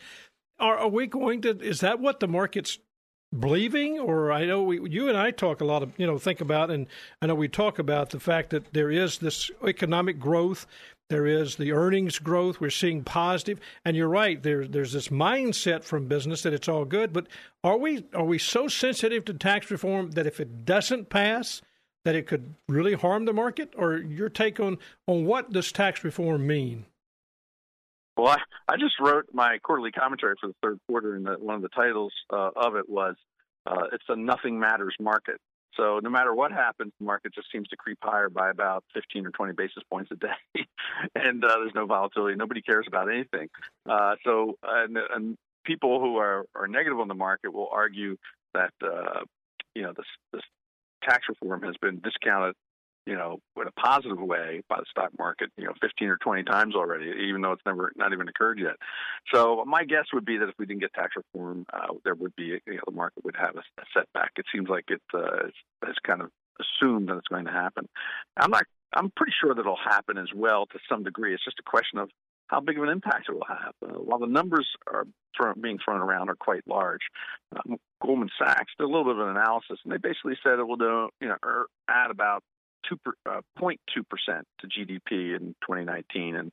Are, 0.59 0.77
are 0.77 0.89
we 0.89 1.07
going 1.07 1.43
to, 1.43 1.59
is 1.59 1.81
that 1.81 2.01
what 2.01 2.21
the 2.21 2.29
market's 2.29 2.79
believing 3.39 3.99
or 3.99 4.31
i 4.33 4.45
know 4.45 4.63
we, 4.63 4.89
you 4.89 5.09
and 5.09 5.19
i 5.19 5.31
talk 5.31 5.61
a 5.61 5.65
lot 5.65 5.83
of 5.83 5.93
you 5.99 6.07
know 6.07 6.19
think 6.19 6.41
about 6.41 6.71
and 6.71 6.87
i 7.21 7.27
know 7.27 7.35
we 7.35 7.49
talk 7.49 7.79
about 7.79 8.11
the 8.11 8.21
fact 8.21 8.51
that 8.51 8.73
there 8.73 8.91
is 8.91 9.19
this 9.19 9.51
economic 9.67 10.19
growth 10.19 10.67
there 11.09 11.27
is 11.27 11.57
the 11.57 11.73
earnings 11.73 12.19
growth 12.19 12.61
we're 12.61 12.71
seeing 12.71 13.03
positive 13.03 13.61
and 13.85 13.97
you're 13.97 14.09
right 14.09 14.43
there 14.43 14.67
there's 14.67 14.93
this 14.93 15.09
mindset 15.09 15.83
from 15.83 16.07
business 16.07 16.43
that 16.43 16.55
it's 16.55 16.69
all 16.69 16.85
good 16.85 17.13
but 17.13 17.27
are 17.65 17.77
we 17.77 18.05
are 18.15 18.25
we 18.25 18.39
so 18.39 18.69
sensitive 18.69 19.25
to 19.25 19.35
tax 19.35 19.71
reform 19.71 20.13
that 20.13 20.27
if 20.27 20.39
it 20.39 20.65
doesn't 20.65 21.11
pass 21.11 21.63
that 22.07 22.15
it 22.15 22.29
could 22.29 22.55
really 22.69 22.95
harm 22.95 23.25
the 23.25 23.33
market? 23.33 23.75
Or 23.77 23.97
your 23.97 24.29
take 24.29 24.61
on 24.61 24.79
on 25.09 25.25
what 25.25 25.53
does 25.53 25.73
tax 25.73 26.05
reform 26.05 26.47
mean 26.47 26.87
well, 28.17 28.29
I, 28.29 28.73
I 28.73 28.77
just 28.77 28.95
wrote 29.01 29.27
my 29.33 29.59
quarterly 29.59 29.93
commentary 29.93 30.35
for 30.41 30.49
the 30.49 30.55
third 30.63 30.79
quarter, 30.89 31.15
and 31.15 31.27
the, 31.27 31.33
one 31.33 31.57
of 31.57 31.63
the 31.63 31.69
titles 31.69 32.13
uh, 32.33 32.51
of 32.57 32.77
it 32.77 32.89
was 32.89 33.17
uh, 33.67 33.85
"It's 33.93 34.05
a 34.09 34.17
nothing 34.17 34.59
matters 34.59 34.95
market." 35.01 35.41
So 35.77 36.01
no 36.03 36.09
matter 36.09 36.35
what 36.35 36.53
happens, 36.53 36.93
the 36.99 37.05
market 37.05 37.35
just 37.35 37.49
seems 37.53 37.69
to 37.69 37.77
creep 37.77 37.99
higher 38.01 38.31
by 38.31 38.51
about 38.51 38.83
15 38.95 39.27
or 39.27 39.31
20 39.31 39.53
basis 39.53 39.83
points 39.91 40.11
a 40.11 40.17
day, 40.17 40.67
and 41.15 41.45
uh, 41.45 41.57
there's 41.59 41.75
no 41.75 41.87
volatility. 41.87 42.35
Nobody 42.37 42.63
cares 42.63 42.87
about 42.89 43.11
anything. 43.11 43.49
Uh, 43.89 44.15
so 44.25 44.57
and, 44.63 44.97
and 45.15 45.37
people 45.65 46.01
who 46.01 46.17
are, 46.17 46.47
are 46.55 46.67
negative 46.67 46.99
on 46.99 47.09
the 47.09 47.15
market 47.15 47.53
will 47.53 47.69
argue 47.71 48.17
that 48.55 48.73
uh, 48.83 49.21
you 49.75 49.83
know 49.83 49.93
this, 49.95 50.07
this 50.33 50.43
tax 51.03 51.25
reform 51.29 51.63
has 51.63 51.77
been 51.81 52.01
discounted 52.01 52.55
you 53.07 53.15
know, 53.15 53.39
in 53.61 53.67
a 53.67 53.73
positive 53.73 54.19
way 54.19 54.63
by 54.69 54.77
the 54.77 54.85
stock 54.91 55.11
market, 55.19 55.51
you 55.57 55.65
know, 55.65 55.73
15 55.81 56.09
or 56.09 56.17
20 56.17 56.43
times 56.43 56.75
already, 56.75 57.11
even 57.29 57.41
though 57.41 57.53
it's 57.53 57.63
never 57.65 57.93
not 57.97 58.13
even 58.13 58.29
occurred 58.29 58.59
yet. 58.59 58.75
So 59.33 59.65
my 59.67 59.85
guess 59.85 60.07
would 60.13 60.25
be 60.25 60.39
that 60.39 60.49
if 60.49 60.55
we 60.59 60.67
didn't 60.67 60.81
get 60.81 60.93
tax 60.93 61.15
reform, 61.17 61.67
uh, 61.73 61.95
there 62.05 62.15
would 62.15 62.35
be, 62.37 62.61
you 62.67 62.75
know, 62.75 62.81
the 62.87 62.93
market 62.93 63.25
would 63.25 63.37
have 63.37 63.57
a, 63.57 63.61
a 63.81 63.85
setback. 63.95 64.33
It 64.37 64.47
seems 64.53 64.69
like 64.69 64.85
it 64.89 65.03
uh, 65.15 65.47
it's 65.87 65.99
kind 66.05 66.21
of 66.21 66.31
assumed 66.61 67.09
that 67.09 67.17
it's 67.17 67.29
going 67.29 67.45
to 67.47 67.53
happen. 67.53 67.89
I'm 68.37 68.51
not. 68.51 68.65
I'm 68.93 69.11
pretty 69.15 69.33
sure 69.41 69.55
that 69.55 69.61
it'll 69.61 69.77
happen 69.77 70.17
as 70.17 70.29
well 70.35 70.67
to 70.67 70.79
some 70.89 71.03
degree. 71.03 71.35
It's 71.35 71.45
just 71.45 71.59
a 71.59 71.69
question 71.71 71.99
of 71.99 72.09
how 72.49 72.61
big 72.61 72.79
of 72.79 72.85
an 72.85 72.89
impact 72.89 73.29
it 73.29 73.33
will 73.33 73.47
have. 73.49 73.75
Uh, 73.83 73.99
while 73.99 74.19
the 74.19 74.27
numbers 74.27 74.67
are 74.87 75.07
thrown, 75.37 75.61
being 75.61 75.79
thrown 75.85 76.01
around 76.01 76.31
are 76.31 76.37
quite 76.37 76.63
large, 76.67 77.03
um, 77.57 77.77
Goldman 78.03 78.31
Sachs 78.39 78.73
did 78.79 78.85
a 78.85 78.87
little 78.87 79.05
bit 79.05 79.17
of 79.17 79.29
an 79.29 79.37
analysis, 79.37 79.79
and 79.85 79.93
they 79.93 79.99
basically 79.99 80.39
said 80.43 80.59
it 80.59 80.67
will 80.67 80.77
do, 80.77 81.09
you 81.21 81.29
know, 81.29 81.37
er, 81.45 81.67
add 81.89 82.11
about 82.11 82.43
0.2 82.91 83.77
percent 84.09 84.47
to 84.61 84.67
GDP 84.67 85.37
in 85.37 85.55
2019 85.63 86.37
and 86.37 86.53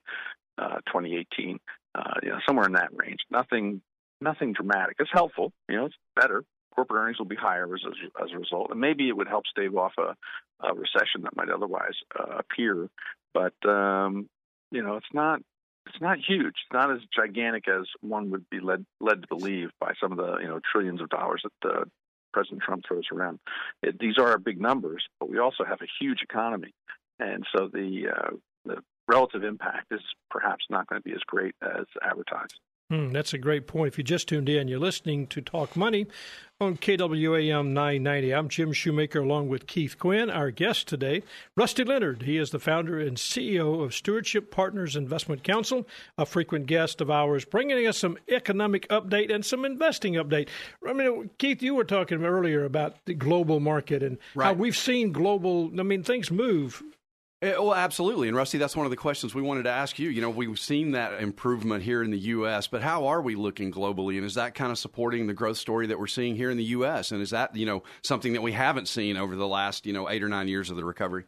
uh, 0.58 0.78
2018. 0.88 1.60
Uh, 1.96 2.14
you 2.24 2.30
know, 2.30 2.40
somewhere 2.48 2.66
in 2.66 2.74
that 2.74 2.90
range. 2.96 3.20
Nothing, 3.30 3.80
nothing 4.20 4.54
dramatic. 4.54 4.96
It's 4.98 5.12
helpful. 5.14 5.54
You 5.70 5.76
know, 5.76 5.86
it's 5.86 5.96
better. 6.16 6.44
Corporate 6.74 7.04
earnings 7.04 7.20
will 7.20 7.28
be 7.28 7.36
higher 7.36 7.72
as, 7.76 7.82
as 8.20 8.32
a 8.34 8.38
result, 8.40 8.72
and 8.72 8.80
maybe 8.80 9.08
it 9.08 9.16
would 9.16 9.28
help 9.28 9.46
stave 9.46 9.76
off 9.78 9.94
a, 10.00 10.16
a 10.66 10.74
recession 10.74 11.22
that 11.22 11.36
might 11.36 11.52
otherwise 11.52 11.94
uh, 12.20 12.38
appear. 12.40 12.90
But 13.32 13.54
um, 13.70 14.28
you 14.72 14.82
know, 14.82 14.96
it's 14.96 15.14
not 15.14 15.42
it's 15.86 16.02
not 16.02 16.18
huge. 16.18 16.46
It's 16.48 16.74
not 16.74 16.92
as 16.92 17.00
gigantic 17.16 17.68
as 17.68 17.86
one 18.02 18.32
would 18.32 18.50
be 18.50 18.60
led 18.60 18.86
led 19.00 19.22
to 19.22 19.28
believe 19.28 19.70
by 19.80 19.94
some 20.02 20.12
of 20.12 20.18
the 20.18 20.38
you 20.40 20.48
know 20.48 20.60
trillions 20.72 21.02
of 21.02 21.10
dollars 21.10 21.44
that 21.44 21.52
the 21.62 21.84
President 22.34 22.62
Trump 22.62 22.84
throws 22.88 23.06
around. 23.12 23.40
It, 23.82 24.00
these 24.00 24.18
are 24.18 24.38
big 24.38 24.60
numbers, 24.60 25.04
but 25.20 25.30
we 25.30 25.40
also 25.40 25.64
have 25.64 25.82
a 25.82 25.88
huge 26.00 26.22
economy, 26.22 26.74
and 27.20 27.46
so 27.56 27.70
the 27.72 28.08
uh, 28.16 28.36
the 28.66 28.84
relative 29.08 29.44
impact 29.44 29.92
is 29.92 30.02
perhaps 30.30 30.66
not 30.70 30.88
going 30.88 31.02
to 31.02 31.08
be 31.08 31.14
as 31.14 31.22
great 31.26 31.56
as 31.62 31.86
advertised. 32.02 32.60
Hmm, 32.94 33.10
that's 33.12 33.34
a 33.34 33.40
great 33.40 33.66
point. 33.66 33.92
If 33.92 33.98
you 33.98 34.04
just 34.04 34.28
tuned 34.28 34.48
in, 34.48 34.68
you're 34.68 34.78
listening 34.78 35.26
to 35.26 35.42
Talk 35.42 35.76
Money 35.76 36.06
on 36.62 36.78
KWAM 36.78 37.70
990. 37.70 38.32
I'm 38.32 38.50
Jim 38.50 38.72
Shoemaker 38.72 39.20
along 39.20 39.50
with 39.50 39.66
Keith 39.66 39.98
Quinn. 39.98 40.30
Our 40.30 40.52
guest 40.52 40.90
today, 40.90 41.24
Rusty 41.58 41.84
Leonard. 41.84 42.22
He 42.22 42.38
is 42.38 42.52
the 42.52 42.60
founder 42.60 43.00
and 43.00 43.18
CEO 43.18 43.84
of 43.84 43.96
Stewardship 43.96 44.52
Partners 44.52 44.96
Investment 44.96 45.44
Counsel, 45.44 45.88
a 46.20 46.26
frequent 46.28 46.68
guest 46.68 47.02
of 47.02 47.10
ours, 47.10 47.46
bringing 47.46 47.88
us 47.88 47.98
some 47.98 48.20
economic 48.30 48.88
update 48.90 49.34
and 49.34 49.44
some 49.44 49.66
investing 49.66 50.14
update. 50.14 50.48
I 50.88 50.94
mean, 50.94 51.32
Keith, 51.40 51.64
you 51.64 51.74
were 51.74 51.86
talking 51.86 52.24
earlier 52.24 52.64
about 52.64 53.04
the 53.06 53.16
global 53.16 53.60
market 53.60 54.04
and 54.04 54.20
right. 54.36 54.46
how 54.46 54.54
we've 54.54 54.78
seen 54.78 55.12
global, 55.12 55.72
I 55.80 55.82
mean, 55.82 56.04
things 56.04 56.30
move 56.30 56.84
Eh, 57.44 57.58
well, 57.58 57.76
absolutely. 57.76 58.30
And 58.30 58.38
Rusty, 58.38 58.58
that's 58.58 58.74
one 58.74 58.86
of 58.86 58.90
the 58.90 58.96
questions 58.96 59.36
we 59.36 59.42
wanted 59.42 59.64
to 59.64 59.70
ask 59.70 60.00
you. 60.00 60.10
You 60.10 60.22
know, 60.22 60.30
we've 60.30 60.58
seen 60.58 60.92
that 60.92 61.22
improvement 61.22 61.84
here 61.84 62.02
in 62.02 62.10
the 62.10 62.18
U.S., 62.18 62.68
but 62.68 62.82
how 62.82 63.08
are 63.08 63.22
we 63.22 63.36
looking 63.36 63.70
globally? 63.70 64.16
And 64.16 64.26
is 64.26 64.36
that 64.36 64.56
kind 64.56 64.72
of 64.72 64.78
supporting 64.78 65.28
the 65.28 65.34
growth 65.34 65.58
story 65.58 65.88
that 65.88 66.00
we're 66.00 66.08
seeing 66.08 66.38
here 66.38 66.50
in 66.50 66.56
the 66.56 66.64
U.S.? 66.64 67.12
And 67.12 67.22
is 67.22 67.32
that, 67.32 67.54
you 67.54 67.66
know, 67.66 67.84
something 68.02 68.32
that 68.32 68.42
we 68.42 68.54
haven't 68.54 68.88
seen 68.88 69.18
over 69.18 69.36
the 69.36 69.46
last, 69.46 69.86
you 69.86 69.92
know, 69.92 70.10
eight 70.10 70.24
or 70.24 70.30
nine 70.30 70.48
years 70.48 70.70
of 70.70 70.78
the 70.78 70.86
recovery? 70.86 71.26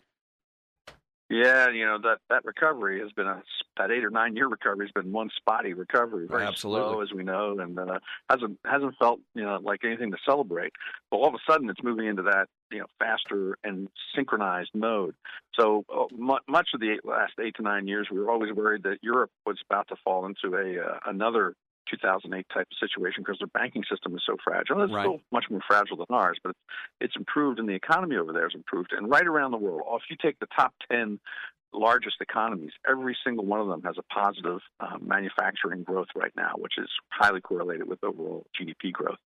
Yeah, 1.30 1.72
you 1.72 1.86
know 1.86 1.98
that 2.04 2.20
that 2.30 2.46
recovery 2.46 3.00
has 3.02 3.12
been 3.12 3.26
a 3.26 3.42
that 3.78 3.90
eight 3.90 4.06
or 4.06 4.12
nine 4.12 4.36
year 4.36 4.48
recovery 4.48 4.86
has 4.86 4.92
been 4.92 5.12
one 5.12 5.32
spotty 5.36 5.74
recovery, 5.74 6.28
very 6.28 6.44
Absolutely. 6.44 6.92
slow 6.92 7.02
as 7.02 7.12
we 7.12 7.24
know, 7.24 7.58
and 7.60 7.78
uh, 7.80 8.00
hasn't 8.30 8.60
hasn't 8.64 8.96
felt 9.00 9.20
you 9.34 9.44
know 9.44 9.58
like 9.64 9.80
anything 9.84 10.12
to 10.12 10.18
celebrate. 10.24 10.74
But 11.10 11.18
all 11.18 11.28
of 11.28 11.34
a 11.34 11.52
sudden, 11.52 11.68
it's 11.70 11.82
moving 11.84 12.06
into 12.06 12.22
that 12.24 12.48
you 12.72 12.78
know 12.78 12.86
faster 13.00 13.58
and 13.64 13.90
synchronized 14.16 14.70
mode. 14.76 15.16
So 15.60 15.84
uh, 15.92 16.06
much 16.16 16.68
of 16.76 16.80
the 16.80 17.00
last 17.04 17.34
eight 17.44 17.56
to 17.56 17.64
nine 17.64 17.88
years, 17.88 18.08
we 18.12 18.20
were 18.20 18.30
always 18.30 18.54
worried 18.54 18.84
that 18.84 19.00
Europe 19.02 19.32
was 19.48 19.58
about 19.68 19.88
to 19.88 19.96
fall 20.04 20.28
into 20.28 20.56
a 20.56 20.80
uh, 20.80 21.00
another 21.08 21.56
2008 21.90 22.46
type 22.54 22.68
of 22.72 22.78
situation 22.80 23.24
because 23.24 23.40
their 23.40 23.48
banking 23.48 23.84
system 23.90 24.16
is 24.16 24.24
so 24.26 24.38
fragile. 24.44 24.82
It's 24.84 24.94
right. 24.94 25.04
still 25.04 25.20
much 25.32 25.46
more 25.50 25.62
fragile 25.68 25.98
than 25.98 26.08
ours, 26.10 26.38
but 26.44 26.50
it's, 26.50 26.60
it's 27.02 27.16
improved, 27.16 27.60
and 27.60 27.68
the 27.68 27.74
economy 27.74 28.18
over 28.18 28.34
there 28.34 28.44
has 28.44 28.56
improved. 28.56 28.94
And 28.94 29.10
right 29.10 29.26
around 29.26 29.52
the 29.52 29.58
world, 29.58 29.84
if 29.96 30.10
you 30.10 30.18
take 30.22 30.40
the 30.40 30.48
top 30.56 30.74
10 30.92 31.20
largest 31.74 32.18
economies, 32.22 32.72
every 32.90 33.18
single 33.24 33.46
one 33.46 33.60
of 33.60 33.68
them 33.68 33.82
has 33.84 33.96
a 33.98 34.14
positive 34.14 34.60
um, 34.80 35.02
manufacturing 35.06 35.84
growth 35.84 36.08
right 36.16 36.32
now, 36.36 36.54
which 36.58 36.74
is 36.78 36.90
highly 37.10 37.42
correlated 37.42 37.88
with 37.88 38.04
overall 38.04 38.46
GDP 38.60 38.92
growth. 38.92 39.20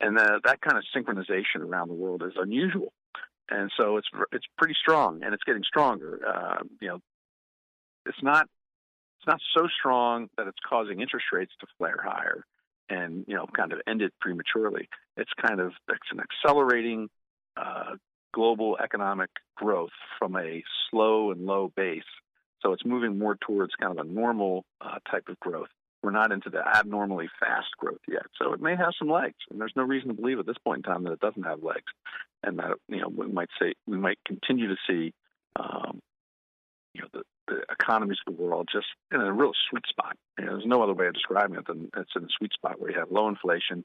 And 0.00 0.16
the, 0.16 0.40
that 0.44 0.60
kind 0.60 0.78
of 0.78 0.84
synchronization 0.96 1.60
around 1.62 1.88
the 1.88 1.94
world 1.94 2.22
is 2.22 2.32
unusual. 2.36 2.92
And 3.50 3.70
so 3.76 3.96
it's 3.96 4.06
it's 4.30 4.46
pretty 4.56 4.74
strong, 4.80 5.24
and 5.24 5.34
it's 5.34 5.42
getting 5.42 5.64
stronger. 5.64 6.20
Uh, 6.24 6.62
you 6.80 6.86
know, 6.86 7.00
it's 8.06 8.22
not 8.22 8.46
it's 9.20 9.26
not 9.26 9.40
so 9.54 9.68
strong 9.78 10.30
that 10.38 10.46
it's 10.46 10.58
causing 10.66 11.00
interest 11.00 11.26
rates 11.30 11.52
to 11.60 11.66
flare 11.76 12.00
higher 12.02 12.44
and 12.88 13.24
you 13.28 13.36
know 13.36 13.46
kind 13.54 13.72
of 13.72 13.80
end 13.86 14.00
it 14.00 14.12
prematurely. 14.20 14.88
It's 15.16 15.30
kind 15.46 15.60
of 15.60 15.72
it's 15.88 16.00
an 16.10 16.20
accelerating 16.20 17.10
uh, 17.56 17.96
global 18.32 18.78
economic 18.82 19.28
growth 19.56 19.90
from 20.18 20.36
a 20.36 20.62
slow 20.90 21.32
and 21.32 21.44
low 21.44 21.70
base. 21.76 22.02
So 22.62 22.72
it's 22.72 22.84
moving 22.84 23.18
more 23.18 23.36
towards 23.36 23.74
kind 23.80 23.98
of 23.98 24.06
a 24.06 24.08
normal 24.08 24.64
uh, 24.80 24.98
type 25.10 25.28
of 25.28 25.38
growth. 25.40 25.68
We're 26.02 26.12
not 26.12 26.32
into 26.32 26.48
the 26.48 26.66
abnormally 26.66 27.28
fast 27.38 27.68
growth 27.78 28.00
yet. 28.08 28.22
So 28.40 28.54
it 28.54 28.60
may 28.60 28.74
have 28.74 28.92
some 28.98 29.10
legs, 29.10 29.36
and 29.50 29.60
there's 29.60 29.74
no 29.76 29.82
reason 29.82 30.08
to 30.08 30.14
believe 30.14 30.38
at 30.38 30.46
this 30.46 30.56
point 30.64 30.78
in 30.78 30.82
time 30.82 31.04
that 31.04 31.12
it 31.12 31.20
doesn't 31.20 31.42
have 31.42 31.62
legs. 31.62 31.92
and 32.42 32.58
that 32.58 32.78
you 32.88 33.00
know 33.02 33.08
we 33.14 33.26
might 33.26 33.50
say 33.60 33.74
we 33.86 33.98
might 33.98 34.18
continue 34.26 34.68
to 34.68 34.76
see 34.88 35.12
um, 35.56 36.00
you 36.94 37.02
know 37.02 37.08
the, 37.12 37.22
the 37.50 37.62
economies 37.70 38.18
of 38.26 38.36
the 38.36 38.42
world 38.42 38.68
just 38.72 38.86
in 39.12 39.20
a 39.20 39.32
real 39.32 39.52
sweet 39.68 39.84
spot. 39.88 40.16
You 40.38 40.46
know, 40.46 40.52
there's 40.52 40.66
no 40.66 40.82
other 40.82 40.94
way 40.94 41.06
of 41.06 41.14
describing 41.14 41.58
it 41.58 41.66
than 41.66 41.90
it's 41.96 42.12
in 42.16 42.24
a 42.24 42.28
sweet 42.38 42.52
spot 42.52 42.80
where 42.80 42.90
you 42.90 42.98
have 42.98 43.10
low 43.10 43.28
inflation 43.28 43.84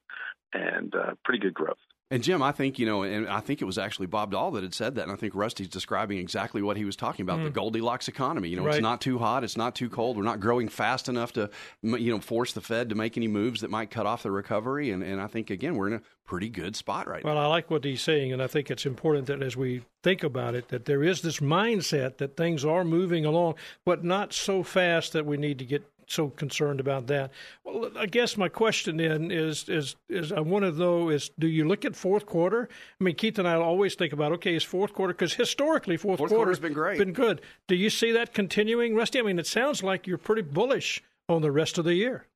and 0.54 0.94
uh, 0.96 1.16
pretty 1.24 1.40
good 1.40 1.54
growth. 1.54 1.78
And 2.12 2.22
Jim, 2.22 2.44
I 2.44 2.52
think 2.52 2.78
you 2.78 2.86
know, 2.86 3.02
and 3.02 3.28
I 3.28 3.40
think 3.40 3.64
it 3.64 3.66
was 3.66 3.80
actually 3.80 4.06
Bob 4.06 4.32
Doll 4.32 4.52
that 4.52 4.62
had 4.62 4.76
said 4.76 4.94
that, 4.96 5.04
and 5.04 5.12
I 5.12 5.16
think 5.16 5.34
Rusty's 5.34 5.68
describing 5.68 6.20
exactly 6.20 6.62
what 6.62 6.78
he 6.78 6.86
was 6.86 6.96
talking 6.96 7.24
about: 7.24 7.42
the 7.44 7.50
Mm. 7.50 7.54
Goldilocks 7.54 8.08
economy. 8.08 8.50
You 8.50 8.58
know, 8.58 8.66
Right. 8.66 8.76
it's 8.76 8.82
not 8.84 9.02
too 9.02 9.18
hot, 9.18 9.44
it's 9.44 9.58
not 9.58 9.74
too 9.74 9.90
cold. 9.90 10.16
We're 10.16 10.22
not 10.24 10.40
growing 10.40 10.70
fast 10.70 11.10
enough 11.10 11.34
to, 11.34 11.50
you 11.82 12.12
know, 12.12 12.20
force 12.20 12.54
the 12.54 12.62
Fed 12.62 12.90
to 12.90 12.96
make 12.96 13.18
any 13.18 13.28
moves 13.28 13.62
that 13.62 13.72
might 13.72 13.90
cut 13.90 14.06
off 14.06 14.22
the 14.22 14.30
recovery. 14.30 14.92
And, 14.92 15.02
and 15.02 15.20
I 15.20 15.26
think 15.26 15.50
again, 15.50 15.76
we're 15.76 15.88
in 15.88 15.94
a 15.94 16.02
pretty 16.28 16.50
good 16.50 16.76
spot 16.76 17.08
right 17.08 17.24
now. 17.24 17.34
Well, 17.34 17.44
I 17.44 17.48
like 17.48 17.72
what 17.72 17.84
he's 17.84 18.02
saying, 18.02 18.32
and 18.32 18.42
I 18.42 18.48
think 18.48 18.70
it's 18.70 18.86
important 18.86 19.26
that 19.26 19.42
as 19.42 19.58
we 19.58 19.82
think 20.04 20.24
about 20.24 20.54
it, 20.54 20.68
that 20.70 20.86
there 20.86 21.04
is 21.04 21.22
this 21.22 21.40
mindset 21.40 22.18
that 22.18 22.38
things 22.38 22.64
are 22.64 22.84
moving 22.84 23.26
along, 23.26 23.56
but 23.84 24.04
not 24.04 24.32
so 24.32 24.62
fast 24.62 25.14
that 25.14 25.26
we 25.26 25.38
need 25.38 25.58
to 25.58 25.66
get 25.66 25.84
so 26.08 26.30
concerned 26.30 26.80
about 26.80 27.08
that. 27.08 27.32
Well, 27.64 27.92
I 27.98 28.06
guess 28.06 28.38
my 28.38 28.50
question 28.50 28.98
then 28.98 29.32
is 29.32 29.68
is 29.70 29.96
is 30.10 30.32
I 30.32 30.40
want 30.40 30.66
to 30.66 30.72
know 30.72 31.10
is 31.10 31.30
do 31.40 31.48
you 31.48 31.68
look 31.68 31.86
at 31.86 31.96
fourth 31.96 32.26
quarter? 32.26 32.70
I 33.00 33.04
mean, 33.04 33.16
Keith 33.16 33.40
and 33.40 33.48
I 33.48 33.56
always 33.56 33.96
think 33.96 34.14
about 34.14 34.32
okay, 34.34 34.56
is 34.56 34.64
fourth 34.64 34.94
quarter 34.94 35.14
because 35.14 35.34
historically 35.34 35.98
fourth, 35.98 36.18
Fourth 36.20 36.30
quarter's 36.30 36.60
quarter's 36.60 36.60
been 36.60 36.74
great. 36.74 36.98
been 36.98 37.14
good. 37.14 37.42
Do 37.68 37.76
you 37.76 37.90
see 37.90 38.12
that 38.12 38.34
continuing, 38.34 38.96
Rusty? 38.96 39.20
I 39.20 39.24
mean, 39.24 39.40
it 39.40 39.48
sounds 39.48 39.84
like 39.84 40.08
you're 40.08 40.18
pretty 40.18 40.42
bullish 40.44 41.04
on 41.28 41.42
the 41.42 41.52
rest 41.52 41.78
of 41.78 41.86
the 41.86 41.96
year. 41.96 42.28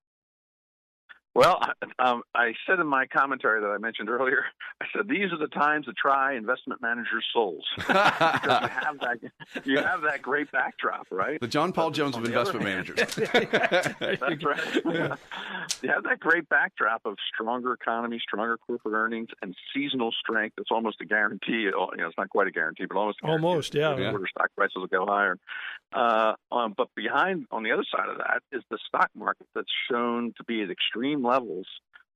Well, 1.39 1.62
um, 2.00 2.24
I 2.36 2.53
said 2.67 2.79
in 2.79 2.88
my 2.88 3.05
commentary 3.05 3.62
that 3.62 3.67
I 3.67 3.77
mentioned 3.77 4.10
earlier, 4.10 4.43
I 4.81 4.86
said 4.93 5.08
these 5.08 5.31
are 5.31 5.38
the 5.38 5.48
times 5.48 5.86
to 5.86 5.93
try 5.93 6.36
investment 6.36 6.81
managers' 6.81 7.25
souls 7.31 7.65
because 7.77 7.93
you 7.93 8.67
have 8.67 9.00
that 9.00 9.19
you 9.63 9.77
have 9.77 10.01
that 10.01 10.22
great 10.22 10.51
backdrop, 10.51 11.08
right? 11.10 11.39
The 11.39 11.48
John 11.48 11.72
Paul 11.72 11.91
Jones 11.91 12.17
of 12.17 12.25
on 12.25 12.29
the 12.29 12.39
other 12.39 12.51
investment 12.60 12.98
hand- 12.98 13.29
managers. 13.29 13.96
That's 14.19 14.43
right. 14.43 15.17
you 15.81 15.89
have 15.89 16.03
that 16.03 16.19
great 16.19 16.50
backdrop 16.50 17.01
of 17.05 17.15
stronger 17.34 17.72
economy, 17.72 18.19
stronger 18.22 18.58
corporate 18.58 18.93
earnings, 18.93 19.29
and 19.41 19.55
seasonal 19.74 20.12
strength. 20.12 20.55
It's 20.58 20.72
almost 20.72 20.98
a 21.00 21.05
guarantee. 21.05 21.69
You 21.69 21.72
know, 21.72 21.89
it's 21.93 22.17
not 22.17 22.29
quite 22.29 22.48
a 22.48 22.51
guarantee, 22.51 22.86
but 22.86 22.98
almost. 22.98 23.19
A 23.24 23.27
guarantee. 23.27 23.48
Almost, 23.48 23.75
yeah. 23.75 23.96
Fourth 23.96 24.10
quarter 24.10 24.27
stock 24.27 24.50
prices 24.58 24.75
will 24.75 24.88
go 24.88 25.05
higher. 25.05 25.38
Uh, 25.91 26.34
um, 26.51 26.74
but 26.77 26.93
behind, 26.96 27.48
on 27.51 27.63
the 27.63 27.72
other 27.72 27.86
side 27.89 28.10
of 28.10 28.17
that, 28.17 28.43
is 28.51 28.62
the 28.69 28.77
stock 28.88 29.10
market 29.15 29.48
that's 29.55 29.72
shown 29.89 30.34
to 30.38 30.43
be 30.43 30.62
at 30.62 30.69
extreme 30.69 31.24
levels 31.29 31.67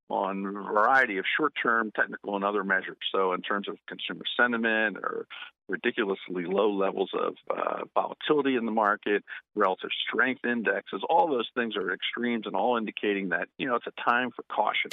on 0.09 0.45
a 0.45 0.51
variety 0.51 1.17
of 1.17 1.25
short-term 1.37 1.91
technical 1.95 2.35
and 2.35 2.43
other 2.43 2.63
measures. 2.63 2.97
So, 3.13 3.33
in 3.33 3.41
terms 3.41 3.67
of 3.67 3.77
consumer 3.87 4.25
sentiment 4.37 4.97
or 4.97 5.27
ridiculously 5.67 6.45
low 6.45 6.71
levels 6.71 7.11
of 7.13 7.35
uh, 7.49 7.83
volatility 7.93 8.55
in 8.55 8.65
the 8.65 8.71
market, 8.71 9.23
relative 9.55 9.89
strength 10.07 10.45
indexes, 10.45 11.01
all 11.09 11.27
those 11.27 11.49
things 11.55 11.75
are 11.75 11.93
extremes 11.93 12.45
and 12.45 12.55
all 12.55 12.77
indicating 12.77 13.29
that 13.29 13.47
you 13.57 13.67
know 13.67 13.75
it's 13.75 13.87
a 13.87 14.09
time 14.09 14.31
for 14.31 14.43
caution. 14.43 14.91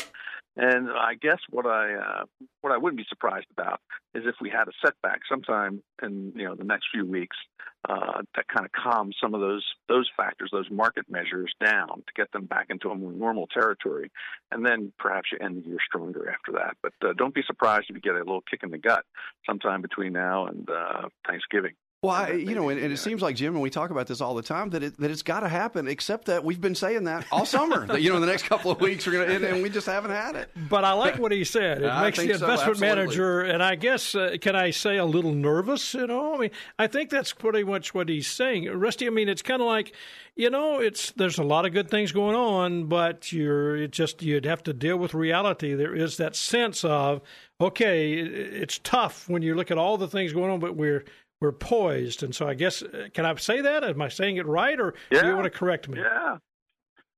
And 0.57 0.91
I 0.91 1.15
guess 1.15 1.39
what 1.51 1.67
I 1.67 1.95
uh, 1.95 2.25
what 2.61 2.73
I 2.73 2.77
wouldn't 2.77 2.99
be 2.99 3.07
surprised 3.09 3.47
about 3.53 3.81
is 4.15 4.25
if 4.27 4.35
we 4.41 4.51
had 4.51 4.69
a 4.69 4.73
setback 4.85 5.21
sometime 5.29 5.83
in 6.03 6.33
you 6.35 6.45
know 6.45 6.55
the 6.55 6.65
next 6.65 6.87
few 6.93 7.07
weeks 7.07 7.37
uh, 7.89 8.23
that 8.35 8.47
kind 8.49 8.67
of 8.67 8.73
calms 8.73 9.17
some 9.21 9.35
of 9.35 9.41
those 9.41 9.65
those 9.89 10.09
factors, 10.17 10.51
those 10.53 10.71
market 10.71 11.07
measures 11.09 11.55
down 11.65 11.89
to 11.89 12.13
get 12.15 12.31
them 12.33 12.45
back 12.45 12.67
into 12.69 12.91
a 12.91 12.95
more 12.95 13.13
normal 13.13 13.47
territory, 13.47 14.11
and 14.51 14.67
then 14.67 14.93
perhaps 14.99 15.31
you 15.33 15.39
end 15.41 15.57
the 15.57 15.67
year 15.67 15.79
stronger 15.87 16.29
after 16.29 16.53
that. 16.53 16.77
But 16.83 16.93
uh, 17.03 17.13
don't 17.17 17.35
be 17.35 17.43
surprised 17.47 17.87
if 17.89 17.97
you 17.97 18.03
get 18.03 18.15
a 18.15 18.19
little 18.19 18.43
kick 18.43 18.63
in 18.63 18.71
the 18.71 18.79
gut 18.79 19.05
sometime 19.47 19.81
between 19.81 20.13
now 20.13 20.47
and 20.47 20.60
uh, 20.69 21.09
Thanksgiving. 21.27 21.75
Well, 22.03 22.15
I, 22.15 22.31
you 22.31 22.55
know, 22.55 22.71
and, 22.71 22.81
and 22.81 22.91
it 22.91 22.97
seems 22.97 23.21
like 23.21 23.37
Jim, 23.37 23.53
and 23.53 23.61
we 23.61 23.69
talk 23.69 23.91
about 23.91 24.07
this 24.07 24.23
all 24.23 24.35
the 24.35 24.43
time, 24.43 24.71
that 24.71 24.83
it 24.83 24.97
that 25.01 25.11
it's 25.11 25.21
got 25.21 25.41
to 25.41 25.51
happen. 25.51 25.87
Except 25.87 26.25
that 26.29 26.43
we've 26.43 26.61
been 26.61 26.75
saying 26.75 27.05
that 27.05 27.27
all 27.31 27.45
summer. 27.45 27.87
that 27.89 28.01
you 28.01 28.09
know, 28.09 28.15
in 28.15 28.23
the 28.23 28.27
next 28.27 28.45
couple 28.45 28.71
of 28.71 28.81
weeks 28.81 29.07
we're 29.07 29.13
gonna, 29.13 29.35
and, 29.35 29.45
and 29.45 29.63
we 29.63 29.69
just 29.69 29.87
haven't 29.87 30.13
had 30.13 30.35
it. 30.35 30.51
But 30.71 30.83
I 30.87 30.93
like 30.95 31.19
what 31.19 31.31
he 31.31 31.45
said. 31.45 31.83
It 31.83 31.89
I 31.91 32.05
makes 32.05 32.17
the 32.19 32.29
think 32.29 32.39
so, 32.39 32.47
investment 32.47 32.81
manager, 32.81 33.43
and 33.43 33.63
I 33.63 33.75
guess, 33.75 34.15
uh, 34.15 34.37
can 34.41 34.57
I 34.57 34.71
say 34.71 34.97
a 34.97 35.05
little 35.05 35.35
nervous? 35.35 35.93
You 35.93 36.07
know, 36.07 36.35
I 36.35 36.39
mean, 36.39 36.51
I 36.79 36.87
think 36.87 37.11
that's 37.11 37.35
pretty 37.35 37.65
much 37.65 37.93
what 37.93 38.09
he's 38.09 38.29
saying. 38.29 38.71
Rusty, 38.71 39.07
I 39.07 39.11
mean, 39.11 39.29
it's 39.29 39.43
kind 39.43 39.61
of 39.61 39.69
like, 39.69 39.93
you 40.37 40.49
know, 40.49 40.81
it's 40.81 41.11
there's 41.13 41.37
a 41.37 41.45
lot 41.45 41.67
of 41.67 41.75
good 41.75 41.91
things 41.91 42.13
going 42.13 42.35
on, 42.35 42.87
but 42.87 43.31
you're 43.31 43.77
it 43.77 43.91
just 43.91 44.23
you'd 44.23 44.47
have 44.47 44.63
to 44.63 44.73
deal 44.73 44.97
with 44.97 45.13
reality. 45.13 45.75
There 45.75 45.95
is 45.95 46.17
that 46.17 46.35
sense 46.35 46.83
of, 46.83 47.21
okay, 47.61 48.15
it- 48.15 48.55
it's 48.55 48.79
tough 48.83 49.29
when 49.29 49.43
you 49.43 49.55
look 49.55 49.71
at 49.71 49.77
all 49.77 49.99
the 49.99 50.09
things 50.09 50.33
going 50.33 50.51
on, 50.51 50.61
but 50.61 50.75
we're 50.75 51.05
we're 51.41 51.53
poised, 51.53 52.23
and 52.23 52.35
so 52.35 52.47
I 52.47 52.55
guess 52.55 52.83
uh, 52.83 53.09
can 53.15 53.25
I 53.25 53.35
say 53.37 53.61
that? 53.63 53.83
Am 53.85 54.01
I 54.03 54.09
saying 54.09 54.37
it 54.37 54.47
right, 54.47 54.79
or 54.79 54.95
do 55.11 55.27
you 55.27 55.35
want 55.35 55.45
to 55.45 55.51
correct 55.51 55.89
me? 55.89 55.99
Yeah. 55.99 56.37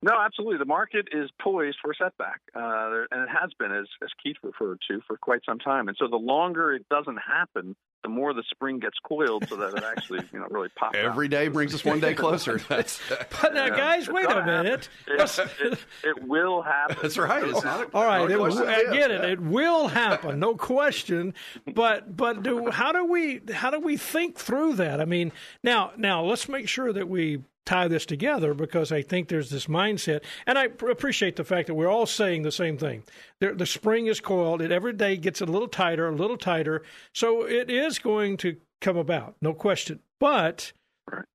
No, 0.05 0.21
absolutely. 0.21 0.59
The 0.59 0.65
market 0.65 1.09
is 1.13 1.31
poised 1.41 1.79
for 1.81 1.93
a 1.93 1.95
setback, 1.95 2.41
uh, 2.57 3.07
and 3.13 3.23
it 3.23 3.29
has 3.29 3.53
been, 3.59 3.71
as, 3.71 3.87
as 4.03 4.09
Keith 4.21 4.37
referred 4.43 4.81
to, 4.89 5.01
for 5.07 5.17
quite 5.17 5.43
some 5.47 5.61
time. 5.61 5.87
And 5.87 5.97
so, 5.97 6.09
the 6.09 6.17
longer 6.17 6.75
it 6.75 6.89
doesn't 6.89 7.19
happen, 7.19 7.77
the 8.03 8.09
more 8.09 8.33
the 8.35 8.43
spring 8.51 8.79
gets 8.79 8.99
coiled, 8.99 9.49
so 9.49 9.57
that 9.57 9.75
it 9.75 9.85
actually, 9.85 10.21
you 10.33 10.39
know, 10.41 10.47
really 10.51 10.69
pops. 10.77 10.97
out. 10.99 11.05
Every 11.05 11.29
day 11.29 11.49
brings 11.49 11.75
us 11.75 11.85
one 11.85 12.01
day 12.01 12.15
closer. 12.15 12.59
That's, 12.69 13.01
But 13.41 13.55
now, 13.55 13.67
Yeah. 13.67 13.77
guys, 13.77 14.03
It's 14.05 14.13
wait 14.13 14.27
a 14.29 14.45
minute. 14.45 14.89
It, 15.07 15.39
it, 15.61 15.79
it 16.05 16.23
will 16.25 16.63
happen. 16.63 16.97
That's 17.01 17.17
right. 17.19 17.45
It's 17.45 17.63
not 17.65 17.81
a- 17.89 17.95
All 17.97 18.05
right, 18.05 18.29
no 18.29 18.45
it, 18.47 18.53
question 18.53 18.69
I 18.69 18.93
get 18.93 19.11
it. 19.11 19.25
It 19.25 19.41
will 19.41 19.89
happen, 19.89 20.39
no 20.41 20.55
question. 20.57 21.35
But 21.75 22.17
but 22.17 22.43
do 22.43 22.71
how 22.71 22.93
do 22.93 23.05
we 23.05 23.41
how 23.53 23.71
do 23.71 23.79
we 23.81 23.97
think 23.97 24.37
through 24.37 24.75
that? 24.75 25.01
I 25.01 25.05
mean, 25.05 25.33
now 25.63 25.93
now 25.97 26.25
let's 26.25 26.49
make 26.49 26.69
sure 26.69 26.93
that 26.93 27.09
we 27.09 27.43
tie 27.65 27.89
this 27.89 28.05
together 28.07 28.55
because 28.55 28.91
I 28.93 29.03
think 29.03 29.29
there's 29.29 29.51
this 29.51 29.67
mindset, 29.67 30.23
and 30.47 30.59
I 30.59 30.69
pr- 30.69 30.91
appreciate 30.91 31.37
the 31.37 31.45
fact 31.45 31.67
that 31.69 31.75
we're 31.75 31.89
all 31.91 32.07
saying 32.07 32.43
the 32.43 32.53
same 32.53 32.77
thing. 32.77 33.05
There, 33.41 33.55
the 33.55 33.67
spring 33.67 34.07
is 34.07 34.21
coiled; 34.21 34.61
it 34.63 34.73
every 34.73 34.93
day 34.93 35.17
gets 35.17 35.41
a 35.41 35.47
little 35.47 35.69
tighter, 35.69 36.09
a 36.09 36.15
little 36.15 36.37
tighter. 36.37 36.83
So 37.15 37.43
it 37.47 37.71
is 37.71 37.99
going 37.99 38.37
to 38.39 38.57
come 38.81 38.97
about, 38.97 39.37
no 39.41 39.55
question. 39.55 40.01
But 40.19 40.73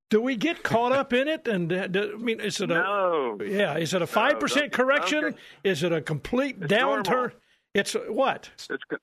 do 0.10 0.22
we 0.22 0.36
get 0.36 0.63
caught 0.63 0.92
up 0.92 1.13
in 1.13 1.28
it? 1.28 1.48
And 1.48 1.72
uh, 1.72 1.88
do, 1.88 2.13
I 2.13 2.18
mean, 2.18 2.40
is 2.40 2.60
it 2.62 2.72
a 2.72 2.76
No. 2.76 3.38
yeah? 3.44 3.78
Is 3.78 3.94
it 3.94 4.02
a 4.02 4.08
five 4.08 4.40
percent 4.40 4.72
correction? 4.72 5.24
okay. 5.26 5.38
Is 5.63 5.84
it 5.84 5.92
a 5.92 6.02
complete 6.02 6.58
It's 6.62 6.72
downturn? 6.72 7.06
normal. 7.12 7.32
It's 7.74 7.94
what? 8.08 8.50
It's 8.70 8.84
co- 8.90 8.98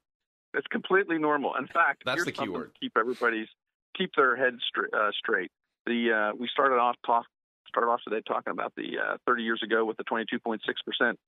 it's 0.54 0.66
completely 0.68 1.18
normal. 1.18 1.54
In 1.56 1.66
fact, 1.66 2.02
That's 2.04 2.16
here's 2.16 2.26
the 2.26 2.32
key 2.32 2.48
word. 2.48 2.70
Keep 2.80 2.92
everybody's 2.98 3.48
keep 3.96 4.10
their 4.16 4.36
heads 4.36 4.58
straight. 4.68 4.92
Uh, 4.94 5.10
straight. 5.18 5.50
The 5.86 6.12
uh, 6.32 6.36
we 6.38 6.48
started 6.48 6.76
off 6.76 6.96
talk 7.04 7.26
started 7.68 7.90
off 7.90 8.00
today 8.08 8.22
talking 8.26 8.52
about 8.52 8.72
the 8.76 8.98
uh, 8.98 9.16
30 9.26 9.42
years 9.42 9.60
ago 9.64 9.84
with 9.84 9.96
the 9.96 10.04
22.6 10.04 10.58
percent 10.86 11.18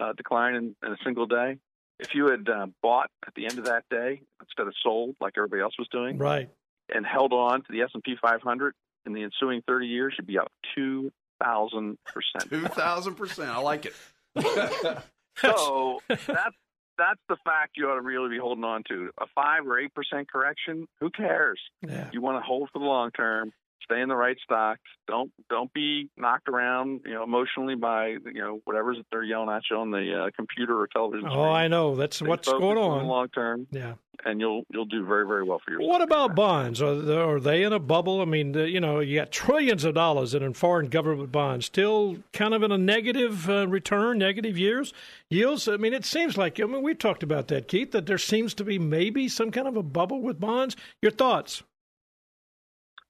uh, 0.00 0.12
decline 0.14 0.54
in, 0.54 0.76
in 0.84 0.92
a 0.92 0.96
single 1.04 1.26
day. 1.26 1.58
If 1.98 2.14
you 2.14 2.26
had 2.28 2.48
uh, 2.48 2.66
bought 2.82 3.10
at 3.26 3.34
the 3.34 3.44
end 3.46 3.58
of 3.58 3.64
that 3.64 3.84
day 3.90 4.20
instead 4.40 4.66
of 4.66 4.74
sold 4.82 5.16
like 5.20 5.34
everybody 5.36 5.62
else 5.62 5.74
was 5.78 5.88
doing, 5.90 6.18
Right. 6.18 6.48
and 6.94 7.06
held 7.06 7.32
on 7.32 7.60
to 7.62 7.66
the 7.72 7.80
S&P 7.82 8.16
500 8.20 8.74
in 9.06 9.14
the 9.14 9.22
ensuing 9.22 9.62
30 9.66 9.86
years, 9.86 10.14
you'd 10.18 10.26
be 10.26 10.38
up 10.38 10.52
2,000 10.74 11.96
percent. 12.04 12.50
Two 12.50 12.68
thousand 12.68 13.14
percent. 13.14 13.50
I 13.50 13.58
like 13.58 13.86
it. 13.86 13.94
So 15.38 16.00
that's 16.08 16.56
that's 16.98 17.20
the 17.28 17.36
fact 17.44 17.72
you 17.76 17.90
ought 17.90 17.96
to 17.96 18.00
really 18.00 18.30
be 18.30 18.38
holding 18.38 18.64
on 18.64 18.82
to. 18.88 19.10
A 19.20 19.26
five 19.34 19.66
or 19.66 19.78
eight 19.78 19.92
percent 19.94 20.30
correction, 20.30 20.86
who 21.00 21.10
cares? 21.10 21.60
Yeah. 21.86 22.08
You 22.12 22.22
want 22.22 22.38
to 22.38 22.40
hold 22.46 22.70
for 22.72 22.78
the 22.78 22.86
long 22.86 23.10
term. 23.10 23.52
Stay 23.84 24.00
in 24.00 24.08
the 24.08 24.16
right 24.16 24.36
stocks. 24.42 24.80
Don't 25.06 25.30
don't 25.48 25.72
be 25.72 26.08
knocked 26.16 26.48
around, 26.48 27.02
you 27.04 27.14
know, 27.14 27.22
emotionally 27.22 27.76
by 27.76 28.08
you 28.08 28.32
know 28.34 28.60
whatever's 28.64 28.96
they're 29.12 29.22
yelling 29.22 29.48
at 29.48 29.62
you 29.70 29.76
on 29.76 29.92
the 29.92 30.24
uh, 30.26 30.30
computer 30.34 30.80
or 30.80 30.88
television. 30.88 31.28
Oh, 31.30 31.44
I 31.44 31.68
know. 31.68 31.94
That's 31.94 32.16
Stay 32.16 32.26
what's 32.26 32.48
going 32.48 32.78
on 32.78 33.06
long 33.06 33.28
term, 33.28 33.68
Yeah. 33.70 33.94
and 34.24 34.40
you'll 34.40 34.64
you'll 34.72 34.86
do 34.86 35.06
very 35.06 35.24
very 35.24 35.44
well 35.44 35.60
for 35.64 35.70
yourself. 35.70 35.88
What 35.88 36.02
about 36.02 36.34
bonds? 36.34 36.82
Are 36.82 36.96
they, 36.96 37.16
are 37.16 37.38
they 37.38 37.62
in 37.62 37.72
a 37.72 37.78
bubble? 37.78 38.20
I 38.20 38.24
mean, 38.24 38.54
you 38.54 38.80
know, 38.80 38.98
you 38.98 39.20
got 39.20 39.30
trillions 39.30 39.84
of 39.84 39.94
dollars 39.94 40.34
in 40.34 40.52
foreign 40.54 40.88
government 40.88 41.30
bonds, 41.30 41.66
still 41.66 42.16
kind 42.32 42.54
of 42.54 42.64
in 42.64 42.72
a 42.72 42.78
negative 42.78 43.48
uh, 43.48 43.68
return, 43.68 44.18
negative 44.18 44.58
years 44.58 44.92
yields. 45.30 45.68
I 45.68 45.76
mean, 45.76 45.92
it 45.94 46.04
seems 46.04 46.36
like 46.36 46.58
I 46.58 46.64
mean 46.64 46.82
we 46.82 46.94
talked 46.94 47.22
about 47.22 47.46
that, 47.48 47.68
Keith, 47.68 47.92
that 47.92 48.06
there 48.06 48.18
seems 48.18 48.52
to 48.54 48.64
be 48.64 48.80
maybe 48.80 49.28
some 49.28 49.52
kind 49.52 49.68
of 49.68 49.76
a 49.76 49.82
bubble 49.84 50.22
with 50.22 50.40
bonds. 50.40 50.74
Your 51.02 51.12
thoughts? 51.12 51.62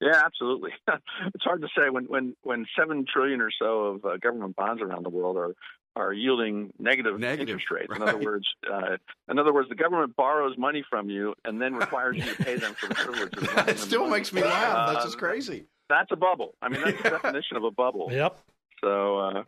Yeah, 0.01 0.23
absolutely. 0.25 0.73
it's 0.89 1.45
hard 1.45 1.63
to 1.63 1.69
say 1.77 1.89
when 1.91 2.05
when 2.05 2.37
when 2.43 2.67
seven 2.79 3.05
trillion 3.11 3.41
or 3.41 3.51
so 3.59 3.81
of 3.87 4.05
uh, 4.05 4.17
government 4.19 4.55
bonds 4.57 4.83
around 4.83 5.05
the 5.05 5.11
world 5.11 5.37
are 5.37 5.55
are 5.97 6.13
yielding 6.13 6.73
negative, 6.79 7.19
Negative, 7.19 7.49
interest 7.49 7.71
rates. 7.71 7.91
In 7.97 8.03
other 8.03 8.19
words, 8.19 8.47
uh, 8.71 8.99
in 9.31 9.39
other 9.39 9.55
words, 9.55 9.71
the 9.71 9.75
government 9.75 10.15
borrows 10.15 10.59
money 10.59 10.85
from 10.91 11.09
you 11.09 11.35
and 11.47 11.61
then 11.61 11.75
requires 11.75 12.17
you 12.19 12.25
to 12.25 12.45
pay 12.45 12.57
them 12.57 12.75
for 12.75 12.89
the 12.89 12.95
privilege. 12.95 13.33
Of 13.39 13.43
lending 13.57 13.75
it 13.75 13.79
still 13.79 14.01
money. 14.03 14.13
makes 14.19 14.33
me 14.35 14.43
laugh. 14.43 14.89
That's 14.93 15.05
Uh, 15.05 15.07
just 15.09 15.17
crazy. 15.19 15.65
That's 15.89 16.13
a 16.13 16.17
bubble. 16.17 16.55
I 16.61 16.69
mean, 16.69 16.83
that's 16.85 17.03
the 17.03 17.09
definition 17.23 17.57
of 17.57 17.65
a 17.65 17.71
bubble. 17.71 18.09
Yep. 18.13 18.39
So, 18.85 19.19
uh, 19.21 19.43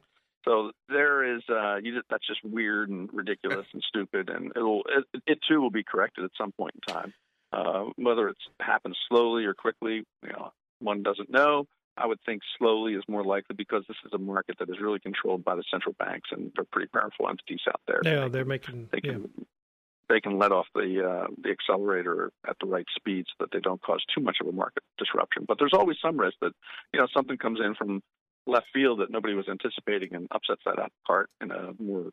So 0.47 0.71
there 0.89 1.37
is 1.37 1.43
uh, 1.51 1.77
you 1.83 1.95
just, 1.97 2.07
that's 2.09 2.27
just 2.27 2.43
weird 2.43 2.89
and 2.89 3.11
ridiculous 3.13 3.67
and 3.75 3.83
stupid, 3.87 4.31
and 4.31 4.51
it'll 4.57 4.85
it, 4.89 5.23
it 5.27 5.39
too 5.47 5.61
will 5.61 5.71
be 5.71 5.83
corrected 5.83 6.25
at 6.25 6.31
some 6.39 6.53
point 6.53 6.73
in 6.77 6.95
time. 6.95 7.13
Uh, 7.53 7.87
whether 7.97 8.29
it's 8.29 8.41
happens 8.61 8.97
slowly 9.09 9.45
or 9.45 9.55
quickly, 9.55 10.05
you 10.23 10.29
know, 10.31 10.53
one 10.81 11.03
doesn't 11.03 11.31
know. 11.31 11.67
I 11.97 12.07
would 12.07 12.21
think 12.25 12.43
slowly 12.59 12.95
is 12.95 13.03
more 13.09 13.25
likely 13.25 13.57
because 13.57 13.85
this 13.89 13.97
is 14.05 14.13
a 14.13 14.19
market 14.19 14.57
that 14.59 14.69
is 14.71 14.77
really 14.81 15.01
controlled 15.01 15.45
by 15.45 15.57
the 15.57 15.65
central 15.71 15.95
banks, 15.99 16.29
and 16.31 16.53
they're 16.55 16.65
pretty 16.71 16.89
powerful 16.89 17.29
entities 17.29 17.61
out 17.69 17.81
there. 17.89 18.01
Yeah, 18.05 18.29
they're 18.29 18.45
making. 18.45 18.89
They 18.93 19.01
can 19.01 19.23
yeah. 19.23 19.45
they 20.09 20.21
can 20.21 20.39
let 20.39 20.53
off 20.53 20.67
the 20.75 21.05
uh, 21.05 21.27
the 21.43 21.51
accelerator 21.51 22.31
at 22.47 22.57
the 22.61 22.67
right 22.67 22.87
speed 22.95 23.27
so 23.27 23.45
that 23.45 23.53
they 23.53 23.61
don't 23.61 23.83
cause 23.83 24.05
too 24.15 24.23
much 24.23 24.37
of 24.41 24.47
a 24.47 24.53
market 24.53 24.85
disruption. 24.99 25.45
But 25.49 25.59
there's 25.59 25.75
always 25.75 25.97
some 26.01 26.19
risk 26.19 26.37
that 26.41 26.53
you 26.93 27.01
know 27.01 27.09
something 27.13 27.37
comes 27.37 27.61
in 27.65 27.75
from 27.75 28.03
left 28.47 28.67
field 28.73 29.01
that 29.01 29.11
nobody 29.11 29.35
was 29.35 29.49
anticipating 29.49 30.15
and 30.15 30.29
upsets 30.31 30.63
that 30.65 30.79
apple 30.79 30.93
cart 31.07 31.29
in 31.41 31.51
a 31.51 31.73
more 31.79 32.11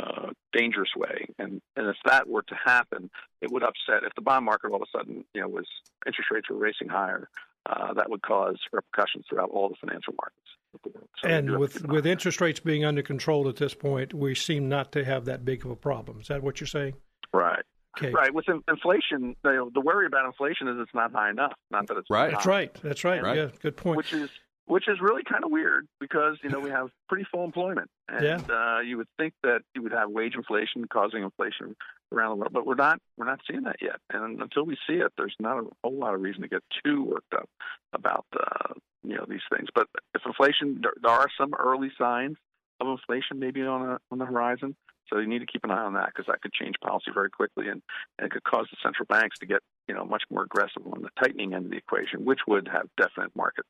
uh, 0.00 0.30
dangerous 0.52 0.90
way. 0.96 1.26
And 1.38 1.60
and 1.76 1.86
if 1.86 1.96
that 2.04 2.28
were 2.28 2.42
to 2.42 2.54
happen, 2.54 3.10
it 3.40 3.50
would 3.50 3.62
upset 3.62 4.04
if 4.04 4.14
the 4.14 4.22
bond 4.22 4.44
market 4.44 4.70
all 4.70 4.76
of 4.76 4.82
a 4.82 4.98
sudden 4.98 5.24
you 5.34 5.40
know 5.40 5.48
was 5.48 5.66
interest 6.06 6.30
rates 6.30 6.48
were 6.48 6.56
racing 6.56 6.88
higher. 6.88 7.28
Uh, 7.66 7.92
that 7.92 8.08
would 8.08 8.22
cause 8.22 8.56
repercussions 8.72 9.24
throughout 9.28 9.50
all 9.50 9.68
the 9.68 9.76
financial 9.80 10.14
markets. 10.14 10.96
So 11.22 11.28
and 11.28 11.58
with 11.58 11.86
with 11.86 12.06
interest 12.06 12.40
rates 12.40 12.60
being 12.60 12.84
under 12.84 13.02
control 13.02 13.48
at 13.48 13.56
this 13.56 13.74
point, 13.74 14.14
we 14.14 14.34
seem 14.34 14.68
not 14.68 14.92
to 14.92 15.04
have 15.04 15.26
that 15.26 15.44
big 15.44 15.64
of 15.64 15.70
a 15.70 15.76
problem. 15.76 16.20
Is 16.20 16.28
that 16.28 16.42
what 16.42 16.60
you're 16.60 16.68
saying? 16.68 16.94
Right. 17.32 17.64
Okay. 17.98 18.12
Right. 18.12 18.32
With 18.32 18.46
inflation, 18.68 19.34
you 19.44 19.52
know, 19.52 19.70
the 19.74 19.80
worry 19.80 20.06
about 20.06 20.24
inflation 20.24 20.68
is 20.68 20.76
it's 20.78 20.94
not 20.94 21.12
high 21.12 21.30
enough. 21.30 21.52
Not 21.70 21.88
that 21.88 21.96
it's 21.96 22.08
right. 22.08 22.30
That's 22.30 22.46
right. 22.46 22.74
That's 22.82 23.04
right. 23.04 23.22
right. 23.22 23.36
Yeah. 23.36 23.48
Good 23.60 23.76
point. 23.76 23.96
Which 23.96 24.12
is 24.12 24.30
which 24.70 24.86
is 24.86 24.98
really 25.00 25.22
kind 25.24 25.42
of 25.44 25.50
weird 25.50 25.88
because 25.98 26.38
you 26.44 26.48
know 26.48 26.60
we 26.60 26.70
have 26.70 26.90
pretty 27.08 27.26
full 27.30 27.44
employment, 27.44 27.90
and 28.08 28.24
yeah. 28.24 28.38
uh, 28.48 28.80
you 28.80 28.96
would 28.96 29.08
think 29.18 29.34
that 29.42 29.62
you 29.74 29.82
would 29.82 29.92
have 29.92 30.10
wage 30.10 30.34
inflation 30.36 30.86
causing 30.86 31.24
inflation 31.24 31.74
around 32.12 32.30
the 32.30 32.36
world, 32.36 32.52
but 32.52 32.64
we're 32.64 32.76
not 32.76 33.00
we're 33.18 33.26
not 33.26 33.40
seeing 33.50 33.64
that 33.64 33.76
yet. 33.82 33.96
And 34.12 34.40
until 34.40 34.64
we 34.64 34.76
see 34.86 34.94
it, 34.94 35.12
there's 35.18 35.34
not 35.40 35.58
a 35.58 35.66
whole 35.82 35.98
lot 35.98 36.14
of 36.14 36.20
reason 36.20 36.42
to 36.42 36.48
get 36.48 36.62
too 36.84 37.02
worked 37.02 37.34
up 37.34 37.48
about 37.92 38.24
uh, 38.32 38.74
you 39.02 39.16
know 39.16 39.26
these 39.28 39.42
things. 39.52 39.68
But 39.74 39.88
if 40.14 40.22
inflation, 40.24 40.78
there, 40.82 40.94
there 41.02 41.12
are 41.12 41.26
some 41.36 41.52
early 41.58 41.90
signs 41.98 42.36
of 42.80 42.86
inflation 42.86 43.40
maybe 43.40 43.62
on 43.62 43.82
a, 43.82 43.98
on 44.12 44.18
the 44.18 44.26
horizon. 44.26 44.76
So 45.08 45.18
you 45.18 45.26
need 45.26 45.40
to 45.40 45.46
keep 45.46 45.64
an 45.64 45.72
eye 45.72 45.82
on 45.82 45.94
that 45.94 46.06
because 46.14 46.26
that 46.28 46.40
could 46.40 46.52
change 46.52 46.76
policy 46.80 47.10
very 47.12 47.30
quickly, 47.30 47.66
and, 47.66 47.82
and 48.16 48.26
it 48.26 48.30
could 48.30 48.44
cause 48.44 48.68
the 48.70 48.76
central 48.80 49.06
banks 49.06 49.36
to 49.40 49.46
get 49.46 49.58
you 49.88 49.96
know 49.96 50.04
much 50.04 50.22
more 50.30 50.44
aggressive 50.44 50.86
on 50.86 51.02
the 51.02 51.10
tightening 51.20 51.54
end 51.54 51.64
of 51.64 51.70
the 51.72 51.76
equation, 51.76 52.24
which 52.24 52.38
would 52.46 52.68
have 52.68 52.86
definite 52.96 53.34
market 53.34 53.64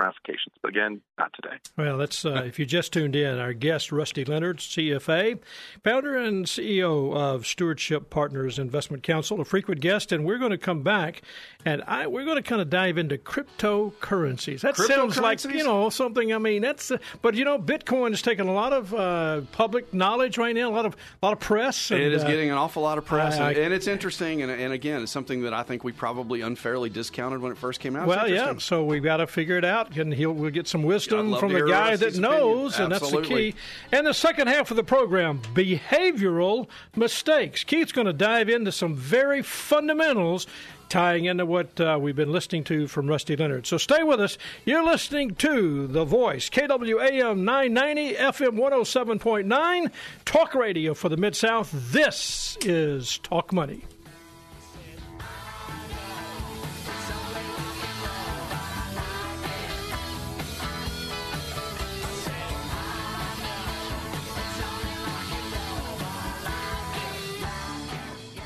ramifications. 0.00 0.54
But 0.62 0.70
again, 0.70 1.00
not 1.18 1.32
today. 1.34 1.56
Well, 1.76 1.98
that's 1.98 2.24
uh, 2.24 2.42
if 2.46 2.58
you 2.58 2.66
just 2.66 2.92
tuned 2.92 3.14
in. 3.14 3.38
Our 3.38 3.52
guest, 3.52 3.92
Rusty 3.92 4.24
Leonard, 4.24 4.58
CFA, 4.58 5.38
founder 5.84 6.16
and 6.16 6.46
CEO 6.46 7.14
of 7.14 7.46
Stewardship 7.46 8.10
Partners 8.10 8.58
Investment 8.58 9.02
Counsel, 9.02 9.40
a 9.40 9.44
frequent 9.44 9.80
guest, 9.80 10.12
and 10.12 10.24
we're 10.24 10.38
going 10.38 10.50
to 10.50 10.58
come 10.58 10.82
back 10.82 11.22
and 11.64 11.82
I, 11.86 12.06
we're 12.06 12.24
going 12.24 12.36
to 12.36 12.42
kind 12.42 12.60
of 12.60 12.70
dive 12.70 12.96
into 12.96 13.18
cryptocurrencies. 13.18 14.60
That 14.62 14.76
sounds 14.76 15.18
like 15.18 15.42
you 15.44 15.64
know 15.64 15.90
something. 15.90 16.32
I 16.32 16.38
mean, 16.38 16.62
that's 16.62 16.90
uh, 16.90 16.98
but 17.20 17.34
you 17.34 17.44
know, 17.44 17.58
Bitcoin 17.58 18.12
is 18.12 18.22
taking 18.22 18.48
a 18.48 18.52
lot 18.52 18.72
of 18.72 18.94
uh, 18.94 19.42
public 19.52 19.92
knowledge 19.92 20.38
right 20.38 20.54
now, 20.54 20.70
a 20.70 20.74
lot 20.74 20.86
of 20.86 20.96
a 21.22 21.26
lot 21.26 21.32
of 21.32 21.40
press. 21.40 21.90
And, 21.90 22.00
it 22.00 22.12
is 22.12 22.24
uh, 22.24 22.26
getting 22.26 22.50
an 22.50 22.56
awful 22.56 22.82
lot 22.82 22.98
of 22.98 23.04
press, 23.04 23.38
I, 23.38 23.50
and, 23.50 23.58
and, 23.58 23.74
it's 23.74 23.86
interesting. 23.86 24.42
And, 24.42 24.50
and, 24.50 24.72
again, 24.72 25.02
it's 25.02 25.12
something 25.12 25.42
that 25.42 25.52
I 25.52 25.62
think 25.62 25.84
we 25.84 25.92
probably 25.92 26.40
unfairly 26.40 26.88
discounted 26.88 27.40
when 27.40 27.52
it 27.52 27.58
first 27.58 27.80
came 27.80 27.96
out. 27.96 28.06
Well, 28.06 28.28
yeah. 28.28 28.54
So 28.58 28.84
we've 28.84 29.02
got 29.02 29.18
to 29.18 29.26
figure 29.26 29.58
it 29.58 29.64
out, 29.64 29.89
and 29.96 30.12
he'll 30.12 30.32
we'll 30.32 30.50
get 30.50 30.68
some 30.68 30.82
wisdom 30.82 31.36
from 31.36 31.52
the 31.52 31.66
guy 31.66 31.96
that 31.96 32.16
knows, 32.16 32.78
and 32.78 32.92
that's 32.92 33.10
the 33.10 33.22
key. 33.22 33.54
And 33.92 34.06
the 34.06 34.14
second 34.14 34.48
half 34.48 34.70
of 34.70 34.76
the 34.76 34.84
program, 34.84 35.40
behavioral 35.54 36.68
mistakes. 36.96 37.64
Keith's 37.64 37.92
going 37.92 38.06
to 38.06 38.12
dive 38.12 38.48
into 38.48 38.72
some 38.72 38.94
very 38.94 39.42
fundamentals 39.42 40.46
tying 40.90 41.24
into 41.24 41.46
what 41.46 41.80
uh, 41.80 41.96
we've 42.00 42.16
been 42.16 42.32
listening 42.32 42.64
to 42.64 42.86
from 42.88 43.06
Rusty 43.06 43.36
Leonard. 43.36 43.66
So 43.66 43.78
stay 43.78 44.02
with 44.02 44.20
us. 44.20 44.36
You're 44.64 44.84
listening 44.84 45.36
to 45.36 45.86
The 45.86 46.04
Voice, 46.04 46.50
KWAM 46.50 47.38
990, 47.38 48.14
FM 48.14 48.58
107.9, 48.58 49.92
talk 50.24 50.54
radio 50.54 50.92
for 50.92 51.08
the 51.08 51.16
Mid 51.16 51.36
South. 51.36 51.70
This 51.72 52.58
is 52.62 53.18
Talk 53.18 53.52
Money. 53.52 53.84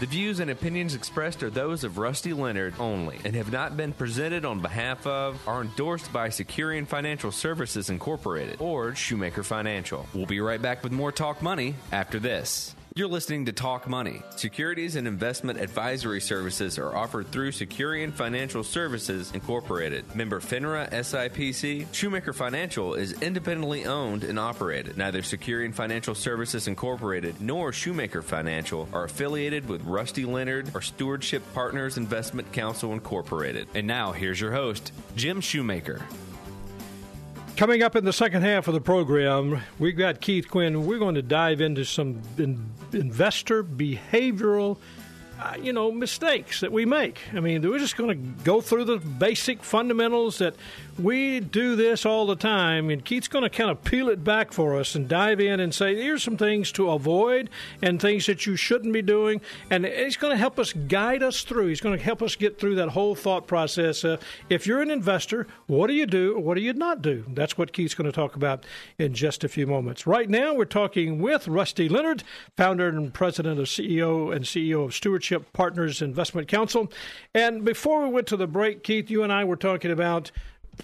The 0.00 0.06
views 0.06 0.40
and 0.40 0.50
opinions 0.50 0.96
expressed 0.96 1.44
are 1.44 1.50
those 1.50 1.84
of 1.84 1.98
Rusty 1.98 2.32
Leonard 2.32 2.74
only 2.80 3.20
and 3.24 3.36
have 3.36 3.52
not 3.52 3.76
been 3.76 3.92
presented 3.92 4.44
on 4.44 4.58
behalf 4.58 5.06
of, 5.06 5.40
or 5.46 5.62
endorsed 5.62 6.12
by 6.12 6.28
Securian 6.28 6.84
Financial 6.84 7.30
Services 7.30 7.90
Incorporated 7.90 8.56
or 8.60 8.96
Shoemaker 8.96 9.44
Financial. 9.44 10.06
We'll 10.12 10.26
be 10.26 10.40
right 10.40 10.60
back 10.60 10.82
with 10.82 10.90
more 10.90 11.12
Talk 11.12 11.42
Money 11.42 11.76
after 11.92 12.18
this. 12.18 12.73
You're 12.96 13.08
listening 13.08 13.46
to 13.46 13.52
Talk 13.52 13.88
Money. 13.88 14.22
Securities 14.36 14.94
and 14.94 15.08
investment 15.08 15.58
advisory 15.58 16.20
services 16.20 16.78
are 16.78 16.94
offered 16.94 17.26
through 17.26 17.50
Securian 17.50 18.12
Financial 18.12 18.62
Services 18.62 19.32
Incorporated. 19.32 20.14
Member 20.14 20.38
FINRA 20.38 20.88
SIPC, 20.92 21.92
Shoemaker 21.92 22.32
Financial 22.32 22.94
is 22.94 23.20
independently 23.20 23.84
owned 23.84 24.22
and 24.22 24.38
operated. 24.38 24.96
Neither 24.96 25.22
Securian 25.22 25.74
Financial 25.74 26.14
Services 26.14 26.68
Incorporated 26.68 27.40
nor 27.40 27.72
Shoemaker 27.72 28.22
Financial 28.22 28.88
are 28.92 29.02
affiliated 29.02 29.68
with 29.68 29.82
Rusty 29.82 30.24
Leonard 30.24 30.70
or 30.72 30.80
Stewardship 30.80 31.42
Partners 31.52 31.96
Investment 31.96 32.52
Counsel 32.52 32.92
Incorporated. 32.92 33.66
And 33.74 33.88
now 33.88 34.12
here's 34.12 34.40
your 34.40 34.52
host, 34.52 34.92
Jim 35.16 35.40
Shoemaker. 35.40 36.00
Coming 37.56 37.84
up 37.84 37.94
in 37.94 38.04
the 38.04 38.12
second 38.12 38.42
half 38.42 38.66
of 38.66 38.74
the 38.74 38.80
program, 38.80 39.60
we've 39.78 39.96
got 39.96 40.20
Keith 40.20 40.48
Quinn. 40.48 40.86
We're 40.86 40.98
going 40.98 41.14
to 41.14 41.22
dive 41.22 41.60
into 41.60 41.84
some 41.84 42.20
in, 42.36 42.68
investor 42.92 43.62
behavioral 43.62 44.76
uh, 45.40 45.54
you 45.60 45.72
know, 45.72 45.90
mistakes 45.92 46.60
that 46.60 46.72
we 46.72 46.84
make. 46.84 47.20
I 47.32 47.40
mean, 47.40 47.68
we're 47.68 47.78
just 47.78 47.96
going 47.96 48.10
to 48.10 48.44
go 48.44 48.60
through 48.60 48.84
the 48.84 48.98
basic 48.98 49.62
fundamentals 49.62 50.38
that 50.38 50.54
we 50.98 51.40
do 51.40 51.76
this 51.76 52.06
all 52.06 52.26
the 52.26 52.36
time, 52.36 52.90
and 52.90 53.04
Keith's 53.04 53.28
going 53.28 53.42
to 53.42 53.50
kind 53.50 53.70
of 53.70 53.82
peel 53.84 54.08
it 54.08 54.24
back 54.24 54.52
for 54.52 54.78
us 54.78 54.94
and 54.94 55.08
dive 55.08 55.40
in 55.40 55.60
and 55.60 55.74
say, 55.74 55.94
here's 55.94 56.22
some 56.22 56.36
things 56.36 56.70
to 56.72 56.90
avoid 56.90 57.50
and 57.82 58.00
things 58.00 58.26
that 58.26 58.46
you 58.46 58.56
shouldn't 58.56 58.92
be 58.92 59.02
doing. 59.02 59.40
And 59.70 59.84
he's 59.84 60.16
going 60.16 60.32
to 60.32 60.36
help 60.36 60.58
us 60.58 60.72
guide 60.72 61.22
us 61.22 61.42
through. 61.42 61.68
He's 61.68 61.80
going 61.80 61.96
to 61.96 62.04
help 62.04 62.22
us 62.22 62.36
get 62.36 62.58
through 62.58 62.76
that 62.76 62.90
whole 62.90 63.14
thought 63.14 63.46
process. 63.46 64.04
Uh, 64.04 64.18
if 64.48 64.66
you're 64.66 64.82
an 64.82 64.90
investor, 64.90 65.46
what 65.66 65.88
do 65.88 65.94
you 65.94 66.06
do? 66.06 66.34
or 66.34 66.40
What 66.40 66.54
do 66.54 66.60
you 66.60 66.72
not 66.72 67.02
do? 67.02 67.24
That's 67.28 67.58
what 67.58 67.72
Keith's 67.72 67.94
going 67.94 68.10
to 68.10 68.12
talk 68.12 68.36
about 68.36 68.64
in 68.98 69.14
just 69.14 69.44
a 69.44 69.48
few 69.48 69.66
moments. 69.66 70.06
Right 70.06 70.28
now, 70.28 70.54
we're 70.54 70.64
talking 70.64 71.20
with 71.20 71.48
Rusty 71.48 71.88
Leonard, 71.88 72.22
founder 72.56 72.88
and 72.88 73.12
president 73.12 73.58
of 73.58 73.66
CEO 73.66 74.34
and 74.34 74.44
CEO 74.44 74.84
of 74.84 74.94
Stewardship 74.94 75.52
Partners 75.52 76.02
Investment 76.02 76.48
Counsel. 76.48 76.90
And 77.34 77.64
before 77.64 78.02
we 78.02 78.08
went 78.08 78.26
to 78.28 78.36
the 78.36 78.46
break, 78.46 78.82
Keith, 78.82 79.10
you 79.10 79.22
and 79.22 79.32
I 79.32 79.44
were 79.44 79.56
talking 79.56 79.90
about 79.90 80.30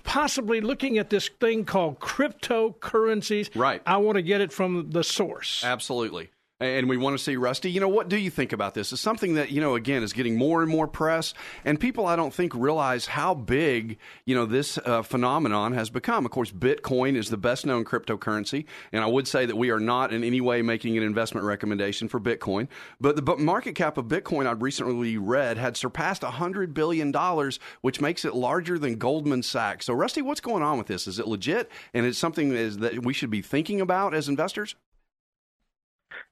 possibly 0.05 0.61
looking 0.61 0.99
at 0.99 1.11
this 1.11 1.29
thing 1.29 1.65
called 1.65 2.01
cryptocurrencies. 2.01 3.51
Right. 3.55 3.83
I 3.87 3.99
want 3.99 4.17
to 4.17 4.23
get 4.23 4.41
it 4.41 4.53
from 4.53 4.91
the 4.91 5.05
source. 5.05 5.65
Absolutely 5.65 6.31
and 6.61 6.89
we 6.89 6.97
want 6.97 7.17
to 7.17 7.23
see 7.23 7.37
Rusty. 7.37 7.71
You 7.71 7.81
know, 7.81 7.89
what 7.89 8.09
do 8.09 8.17
you 8.17 8.31
think 8.31 8.53
about 8.53 8.75
this? 8.75 8.93
It's 8.93 9.01
something 9.01 9.35
that, 9.35 9.51
you 9.51 9.61
know, 9.61 9.75
again, 9.75 10.03
is 10.03 10.13
getting 10.13 10.37
more 10.37 10.63
and 10.63 10.71
more 10.71 10.87
press, 10.87 11.33
and 11.65 11.81
people, 11.81 12.07
I 12.07 12.17
don't 12.17 12.35
think, 12.35 12.55
realize 12.55 13.07
how 13.07 13.35
big, 13.35 13.99
you 14.27 14.35
know, 14.35 14.47
this 14.47 14.79
uh, 14.79 15.03
phenomenon 15.03 15.73
has 15.73 15.91
become. 15.91 16.25
Of 16.27 16.33
course, 16.33 16.53
Bitcoin 16.53 17.17
is 17.17 17.31
the 17.31 17.39
best 17.39 17.65
known 17.65 17.85
cryptocurrency, 17.85 18.67
and 18.93 19.03
I 19.03 19.07
would 19.07 19.27
say 19.27 19.47
that 19.47 19.57
we 19.57 19.71
are 19.71 19.81
not 19.81 20.13
in 20.13 20.23
any 20.23 20.41
way 20.41 20.61
making 20.63 20.97
an 20.99 21.03
investment 21.03 21.47
recommendation 21.47 22.09
for 22.09 22.21
Bitcoin. 22.21 22.69
But 23.01 23.17
the 23.17 23.37
market 23.37 23.75
cap 23.75 23.97
of 23.97 24.07
Bitcoin, 24.07 24.47
I'd 24.47 24.63
recently 24.63 25.17
read, 25.17 25.57
had 25.57 25.77
surpassed 25.77 26.23
$100 26.23 26.75
billion, 26.75 27.13
which 27.81 28.01
makes 28.01 28.25
it 28.25 28.35
larger 28.35 28.79
than 28.79 28.97
Goldman 28.97 29.43
Sachs. 29.43 29.87
So, 29.87 29.95
Rusty, 29.95 30.21
what's 30.23 30.41
going 30.41 30.63
on 30.63 30.77
with 30.77 30.89
this? 30.89 31.07
Is 31.07 31.19
it 31.19 31.27
legit, 31.27 31.71
and 31.95 32.05
it's 32.05 32.19
something 32.19 32.51
that, 32.51 32.59
is, 32.59 32.79
that 32.79 33.05
we 33.05 33.15
should 33.15 33.31
be 33.31 33.43
thinking 33.43 33.81
about 33.81 34.15
as 34.15 34.29
investors? 34.29 34.75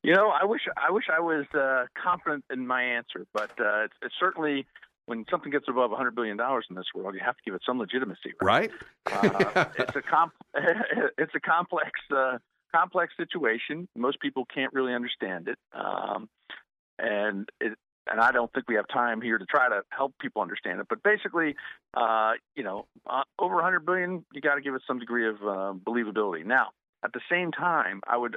You 0.03 0.15
know, 0.15 0.29
I 0.31 0.45
wish 0.45 0.63
I 0.77 0.91
wish 0.91 1.05
I 1.13 1.21
was 1.21 1.47
uh, 1.55 1.87
confident 2.03 2.45
in 2.51 2.67
my 2.67 2.83
answer, 2.83 3.27
but 3.33 3.51
uh, 3.61 3.85
it's, 3.85 3.95
it's 4.03 4.15
certainly 4.19 4.67
when 5.07 5.25
something 5.31 5.51
gets 5.51 5.65
above 5.69 5.91
100 5.91 6.15
billion 6.15 6.37
dollars 6.37 6.67
in 6.69 6.77
this 6.77 6.85
world, 6.95 7.15
you 7.15 7.21
have 7.25 7.37
to 7.37 7.43
give 7.45 7.55
it 7.55 7.63
some 7.65 7.79
legitimacy, 7.79 8.35
right? 8.43 8.71
right? 9.11 9.35
uh, 9.35 9.65
it's 9.79 9.97
a 9.97 10.03
comp- 10.03 10.35
it's 11.19 11.35
a 11.35 11.41
complex 11.41 11.91
uh, 12.15 12.39
complex 12.75 13.15
situation. 13.17 13.89
Most 13.97 14.21
people 14.21 14.47
can't 14.55 14.73
really 14.73 14.95
understand 14.95 15.49
it, 15.49 15.59
um, 15.73 16.29
and 16.99 17.49
it, 17.61 17.77
and 18.11 18.21
I 18.21 18.33
don't 18.33 18.53
think 18.53 18.69
we 18.69 18.75
have 18.77 18.89
time 18.89 19.21
here 19.21 19.39
to 19.39 19.47
try 19.47 19.69
to 19.69 19.83
help 19.91 20.15
people 20.21 20.43
understand 20.43 20.81
it. 20.81 20.87
But 20.89 21.03
basically, 21.03 21.57
uh, 21.95 22.33
you 22.55 22.63
know, 22.63 22.87
uh, 23.07 23.23
over 23.39 23.57
100 23.57 23.85
billion, 23.85 24.25
you 24.33 24.41
got 24.41 24.55
to 24.57 24.61
give 24.61 24.75
it 24.75 24.83
some 24.87 24.99
degree 24.99 25.29
of 25.29 25.37
uh, 25.37 25.73
believability. 25.75 26.45
Now, 26.45 26.69
At 27.05 27.13
the 27.13 27.21
same 27.31 27.53
time, 27.53 28.01
I 28.07 28.17
would 28.17 28.37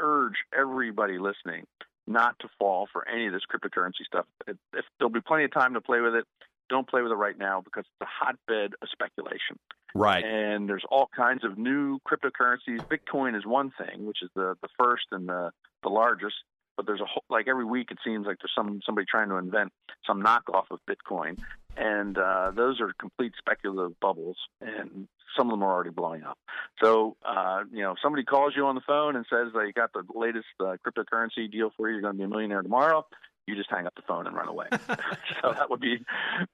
urge 0.00 0.34
everybody 0.56 1.18
listening 1.18 1.66
not 2.06 2.38
to 2.40 2.48
fall 2.58 2.88
for 2.92 3.06
any 3.06 3.26
of 3.26 3.32
this 3.32 3.42
cryptocurrency 3.52 4.04
stuff. 4.06 4.24
If, 4.46 4.56
if 4.72 4.84
there'll 4.98 5.12
be 5.12 5.20
plenty 5.20 5.44
of 5.44 5.52
time 5.52 5.74
to 5.74 5.80
play 5.80 6.00
with 6.00 6.14
it, 6.14 6.24
don't 6.68 6.88
play 6.88 7.02
with 7.02 7.12
it 7.12 7.16
right 7.16 7.38
now 7.38 7.60
because 7.60 7.84
it's 7.86 8.08
a 8.08 8.24
hotbed 8.24 8.72
of 8.80 8.88
speculation. 8.90 9.58
Right. 9.94 10.24
And 10.24 10.68
there's 10.68 10.84
all 10.90 11.08
kinds 11.14 11.44
of 11.44 11.58
new 11.58 11.98
cryptocurrencies. 12.00 12.80
Bitcoin 12.88 13.36
is 13.36 13.46
one 13.46 13.72
thing, 13.78 14.06
which 14.06 14.18
is 14.22 14.30
the 14.34 14.54
the 14.62 14.68
first 14.78 15.06
and 15.12 15.28
the 15.28 15.50
the 15.82 15.88
largest. 15.88 16.36
But 16.76 16.86
there's 16.86 17.00
a 17.00 17.06
whole, 17.06 17.24
like 17.28 17.48
every 17.48 17.64
week 17.64 17.90
it 17.90 17.98
seems 18.04 18.26
like 18.26 18.36
there's 18.40 18.52
some 18.54 18.80
somebody 18.84 19.06
trying 19.10 19.30
to 19.30 19.36
invent 19.36 19.72
some 20.06 20.22
knockoff 20.22 20.64
of 20.70 20.78
Bitcoin, 20.88 21.38
and 21.78 22.18
uh, 22.18 22.52
those 22.54 22.80
are 22.80 22.92
complete 22.98 23.32
speculative 23.38 23.98
bubbles, 24.00 24.36
and 24.60 25.08
some 25.36 25.48
of 25.48 25.52
them 25.52 25.62
are 25.62 25.72
already 25.72 25.90
blowing 25.90 26.24
up. 26.24 26.38
So 26.82 27.16
uh, 27.24 27.60
you 27.72 27.82
know, 27.82 27.92
if 27.92 27.98
somebody 28.02 28.24
calls 28.24 28.54
you 28.56 28.66
on 28.66 28.74
the 28.74 28.82
phone 28.86 29.16
and 29.16 29.24
says 29.30 29.52
they 29.54 29.72
got 29.72 29.92
the 29.92 30.02
latest 30.14 30.46
uh, 30.60 30.76
cryptocurrency 30.86 31.50
deal 31.50 31.70
for 31.76 31.88
you, 31.88 31.94
you're 31.94 32.02
going 32.02 32.14
to 32.14 32.18
be 32.18 32.24
a 32.24 32.28
millionaire 32.28 32.62
tomorrow 32.62 33.06
you 33.48 33.56
just 33.56 33.70
hang 33.70 33.86
up 33.86 33.94
the 33.94 34.02
phone 34.06 34.26
and 34.26 34.36
run 34.36 34.46
away. 34.46 34.66
so 35.40 35.52
that 35.54 35.70
would 35.70 35.80
be 35.80 36.04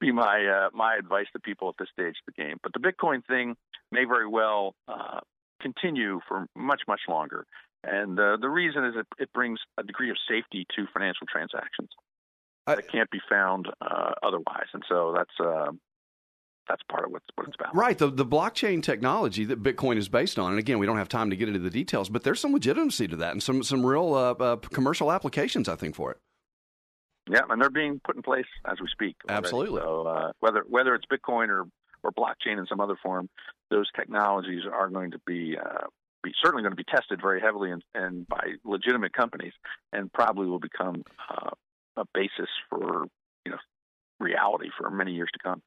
be 0.00 0.12
my 0.12 0.46
uh, 0.46 0.70
my 0.72 0.96
advice 0.96 1.26
to 1.32 1.40
people 1.40 1.68
at 1.68 1.74
this 1.78 1.88
stage 1.92 2.14
of 2.26 2.34
the 2.34 2.42
game. 2.42 2.58
But 2.62 2.72
the 2.72 2.78
Bitcoin 2.78 3.26
thing 3.26 3.56
may 3.90 4.04
very 4.04 4.28
well 4.28 4.74
uh, 4.86 5.20
continue 5.60 6.20
for 6.28 6.46
much 6.54 6.82
much 6.86 7.00
longer, 7.08 7.46
and 7.82 8.18
uh, 8.18 8.36
the 8.40 8.48
reason 8.48 8.84
is 8.84 8.94
it, 8.96 9.06
it 9.18 9.32
brings 9.32 9.58
a 9.76 9.82
degree 9.82 10.10
of 10.10 10.16
safety 10.28 10.66
to 10.76 10.86
financial 10.92 11.26
transactions 11.26 11.90
I, 12.66 12.76
that 12.76 12.90
can't 12.90 13.10
be 13.10 13.20
found 13.28 13.68
uh, 13.80 14.12
otherwise, 14.22 14.68
and 14.72 14.82
so 14.88 15.14
that's. 15.16 15.34
Uh, 15.40 15.72
that's 16.66 16.80
part 16.90 17.04
of 17.04 17.10
what's, 17.10 17.26
what 17.34 17.46
it's 17.46 17.54
about. 17.60 17.76
Right. 17.76 17.98
The, 17.98 18.08
the 18.08 18.24
blockchain 18.24 18.82
technology 18.82 19.44
that 19.44 19.62
Bitcoin 19.62 19.98
is 19.98 20.08
based 20.08 20.38
on, 20.38 20.52
and 20.52 20.58
again, 20.58 20.78
we 20.78 20.86
don't 20.86 20.96
have 20.96 21.10
time 21.10 21.28
to 21.28 21.36
get 21.36 21.46
into 21.46 21.60
the 21.60 21.68
details, 21.68 22.08
but 22.08 22.22
there's 22.22 22.40
some 22.40 22.54
legitimacy 22.54 23.06
to 23.08 23.16
that 23.16 23.32
and 23.32 23.42
some, 23.42 23.62
some 23.62 23.84
real 23.84 24.14
uh, 24.14 24.32
uh, 24.32 24.56
commercial 24.56 25.12
applications, 25.12 25.68
I 25.68 25.76
think, 25.76 25.94
for 25.94 26.10
it. 26.12 26.18
Yeah, 27.30 27.40
and 27.48 27.60
they're 27.60 27.70
being 27.70 28.00
put 28.04 28.16
in 28.16 28.22
place 28.22 28.46
as 28.64 28.80
we 28.80 28.88
speak. 28.90 29.16
Already. 29.28 29.44
Absolutely. 29.44 29.80
So 29.80 30.06
uh, 30.06 30.32
whether 30.40 30.64
whether 30.68 30.94
it's 30.94 31.06
Bitcoin 31.06 31.48
or 31.48 31.64
or 32.02 32.12
blockchain 32.12 32.58
in 32.58 32.66
some 32.66 32.80
other 32.80 32.96
form, 33.02 33.28
those 33.70 33.86
technologies 33.96 34.62
are 34.70 34.90
going 34.90 35.10
to 35.12 35.20
be 35.26 35.56
uh, 35.56 35.86
be 36.22 36.32
certainly 36.42 36.62
going 36.62 36.72
to 36.72 36.76
be 36.76 36.84
tested 36.84 37.20
very 37.22 37.40
heavily 37.40 37.70
and, 37.70 37.82
and 37.94 38.26
by 38.28 38.54
legitimate 38.64 39.14
companies, 39.14 39.52
and 39.92 40.12
probably 40.12 40.46
will 40.46 40.58
become 40.58 41.02
uh, 41.30 41.50
a 41.96 42.04
basis 42.14 42.48
for 42.68 43.06
you 43.44 43.52
know 43.52 43.58
reality 44.20 44.70
for 44.76 44.90
many 44.90 45.12
years 45.12 45.30
to 45.32 45.38
come. 45.42 45.62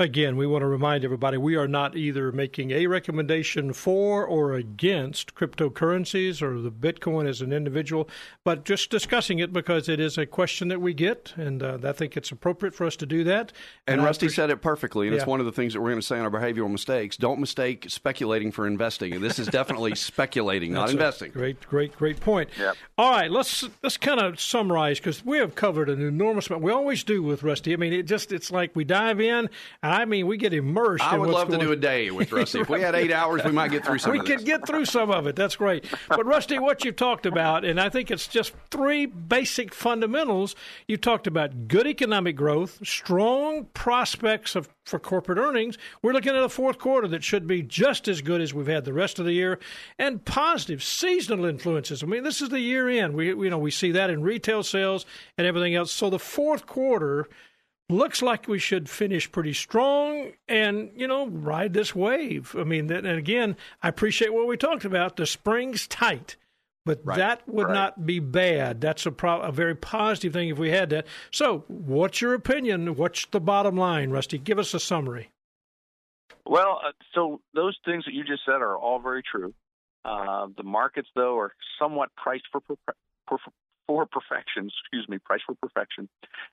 Again, 0.00 0.36
we 0.36 0.44
want 0.44 0.62
to 0.62 0.66
remind 0.66 1.04
everybody 1.04 1.36
we 1.36 1.54
are 1.54 1.68
not 1.68 1.96
either 1.96 2.32
making 2.32 2.72
a 2.72 2.88
recommendation 2.88 3.72
for 3.72 4.26
or 4.26 4.54
against 4.54 5.36
cryptocurrencies 5.36 6.42
or 6.42 6.60
the 6.60 6.72
Bitcoin 6.72 7.28
as 7.28 7.40
an 7.40 7.52
individual, 7.52 8.08
but 8.42 8.64
just 8.64 8.90
discussing 8.90 9.38
it 9.38 9.52
because 9.52 9.88
it 9.88 10.00
is 10.00 10.18
a 10.18 10.26
question 10.26 10.66
that 10.66 10.80
we 10.80 10.94
get, 10.94 11.32
and 11.36 11.62
uh, 11.62 11.78
I 11.84 11.92
think 11.92 12.16
it's 12.16 12.32
appropriate 12.32 12.74
for 12.74 12.86
us 12.86 12.96
to 12.96 13.06
do 13.06 13.22
that. 13.22 13.52
And, 13.86 13.98
and 13.98 14.04
Rusty 14.04 14.28
said 14.28 14.50
it 14.50 14.60
perfectly, 14.62 15.06
and 15.06 15.14
yeah. 15.14 15.20
it's 15.20 15.28
one 15.28 15.38
of 15.38 15.46
the 15.46 15.52
things 15.52 15.74
that 15.74 15.80
we're 15.80 15.90
going 15.90 16.00
to 16.00 16.06
say 16.06 16.18
on 16.18 16.24
our 16.24 16.30
behavioral 16.40 16.72
mistakes. 16.72 17.16
Don't 17.16 17.38
mistake 17.38 17.86
speculating 17.86 18.50
for 18.50 18.66
investing. 18.66 19.12
And 19.12 19.22
this 19.22 19.38
is 19.38 19.46
definitely 19.46 19.94
speculating, 19.94 20.72
not 20.72 20.90
investing. 20.90 21.30
Great, 21.30 21.60
great, 21.68 21.96
great 21.96 22.18
point. 22.18 22.50
Yep. 22.58 22.76
All 22.98 23.12
right, 23.12 23.30
let's 23.30 23.64
let's 23.80 23.96
kind 23.96 24.18
of 24.18 24.40
summarize 24.40 24.98
because 24.98 25.24
we 25.24 25.38
have 25.38 25.54
covered 25.54 25.88
an 25.88 26.02
enormous 26.02 26.48
amount. 26.48 26.64
We 26.64 26.72
always 26.72 27.04
do 27.04 27.22
with 27.22 27.44
Rusty. 27.44 27.72
I 27.72 27.76
mean, 27.76 27.92
it 27.92 28.06
just 28.06 28.32
it's 28.32 28.50
like 28.50 28.74
we 28.74 28.82
dive 28.82 29.20
in 29.20 29.48
I 29.84 30.06
mean, 30.06 30.26
we 30.26 30.38
get 30.38 30.54
immersed. 30.54 31.04
I 31.04 31.18
would 31.18 31.28
love 31.28 31.50
to 31.50 31.58
do 31.58 31.70
a 31.70 31.76
day 31.76 32.10
with 32.10 32.32
Rusty. 32.32 32.60
If 32.60 32.70
we 32.70 32.80
had 32.80 32.94
eight 32.94 33.12
hours, 33.12 33.44
we 33.44 33.52
might 33.52 33.70
get 33.70 33.84
through 33.84 33.98
some. 33.98 34.12
we 34.12 34.20
could 34.20 34.44
get 34.44 34.66
through 34.66 34.86
some 34.86 35.10
of 35.10 35.26
it. 35.26 35.36
That's 35.36 35.56
great. 35.56 35.84
But 36.08 36.24
Rusty, 36.24 36.58
what 36.58 36.84
you've 36.84 36.96
talked 36.96 37.26
about, 37.26 37.66
and 37.66 37.78
I 37.78 37.90
think 37.90 38.10
it's 38.10 38.26
just 38.26 38.54
three 38.70 39.04
basic 39.04 39.74
fundamentals. 39.74 40.56
You 40.88 40.96
talked 40.96 41.26
about 41.26 41.68
good 41.68 41.86
economic 41.86 42.34
growth, 42.34 42.78
strong 42.82 43.66
prospects 43.74 44.56
of 44.56 44.70
for 44.84 44.98
corporate 44.98 45.38
earnings. 45.38 45.76
We're 46.02 46.12
looking 46.12 46.34
at 46.34 46.42
a 46.42 46.48
fourth 46.48 46.78
quarter 46.78 47.08
that 47.08 47.24
should 47.24 47.46
be 47.46 47.62
just 47.62 48.08
as 48.08 48.20
good 48.20 48.40
as 48.40 48.52
we've 48.54 48.66
had 48.66 48.84
the 48.84 48.92
rest 48.92 49.18
of 49.18 49.24
the 49.26 49.32
year, 49.32 49.58
and 49.98 50.24
positive 50.24 50.82
seasonal 50.82 51.44
influences. 51.44 52.02
I 52.02 52.06
mean, 52.06 52.22
this 52.22 52.40
is 52.40 52.48
the 52.48 52.60
year 52.60 52.88
end. 52.88 53.14
We 53.14 53.28
you 53.28 53.50
know 53.50 53.58
we 53.58 53.70
see 53.70 53.92
that 53.92 54.10
in 54.10 54.22
retail 54.22 54.62
sales 54.62 55.04
and 55.36 55.46
everything 55.46 55.74
else. 55.74 55.92
So 55.92 56.08
the 56.08 56.18
fourth 56.18 56.66
quarter 56.66 57.28
looks 57.88 58.22
like 58.22 58.48
we 58.48 58.58
should 58.58 58.88
finish 58.88 59.30
pretty 59.30 59.52
strong 59.52 60.32
and 60.48 60.90
you 60.96 61.06
know 61.06 61.26
ride 61.26 61.74
this 61.74 61.94
wave. 61.94 62.54
I 62.58 62.64
mean 62.64 62.90
and 62.90 63.06
again 63.06 63.56
i 63.82 63.88
appreciate 63.88 64.32
what 64.32 64.46
we 64.46 64.56
talked 64.56 64.84
about 64.84 65.16
the 65.16 65.26
spring's 65.26 65.86
tight 65.86 66.36
but 66.86 67.00
right. 67.04 67.16
that 67.16 67.48
would 67.48 67.66
right. 67.68 67.72
not 67.72 68.04
be 68.06 68.18
bad. 68.18 68.80
That's 68.80 69.06
a, 69.06 69.10
pro- 69.10 69.40
a 69.40 69.50
very 69.50 69.74
positive 69.74 70.34
thing 70.34 70.50
if 70.50 70.58
we 70.58 70.70
had 70.70 70.90
that. 70.90 71.06
So 71.30 71.64
what's 71.68 72.20
your 72.20 72.34
opinion? 72.34 72.96
What's 72.96 73.24
the 73.26 73.40
bottom 73.40 73.76
line 73.76 74.10
rusty? 74.10 74.36
Give 74.36 74.58
us 74.58 74.74
a 74.74 74.80
summary. 74.80 75.30
Well 76.46 76.80
uh, 76.86 76.92
so 77.14 77.40
those 77.54 77.78
things 77.84 78.04
that 78.04 78.12
you 78.12 78.24
just 78.24 78.42
said 78.44 78.60
are 78.60 78.76
all 78.76 78.98
very 78.98 79.22
true. 79.22 79.54
Uh, 80.04 80.48
the 80.56 80.62
markets 80.62 81.08
though 81.14 81.38
are 81.38 81.54
somewhat 81.78 82.10
priced 82.16 82.44
for, 82.52 82.60
for, 83.26 83.38
for 83.86 84.06
perfection, 84.06 84.68
excuse 84.82 85.08
me, 85.08 85.18
price 85.18 85.40
for 85.46 85.54
perfection, 85.54 86.08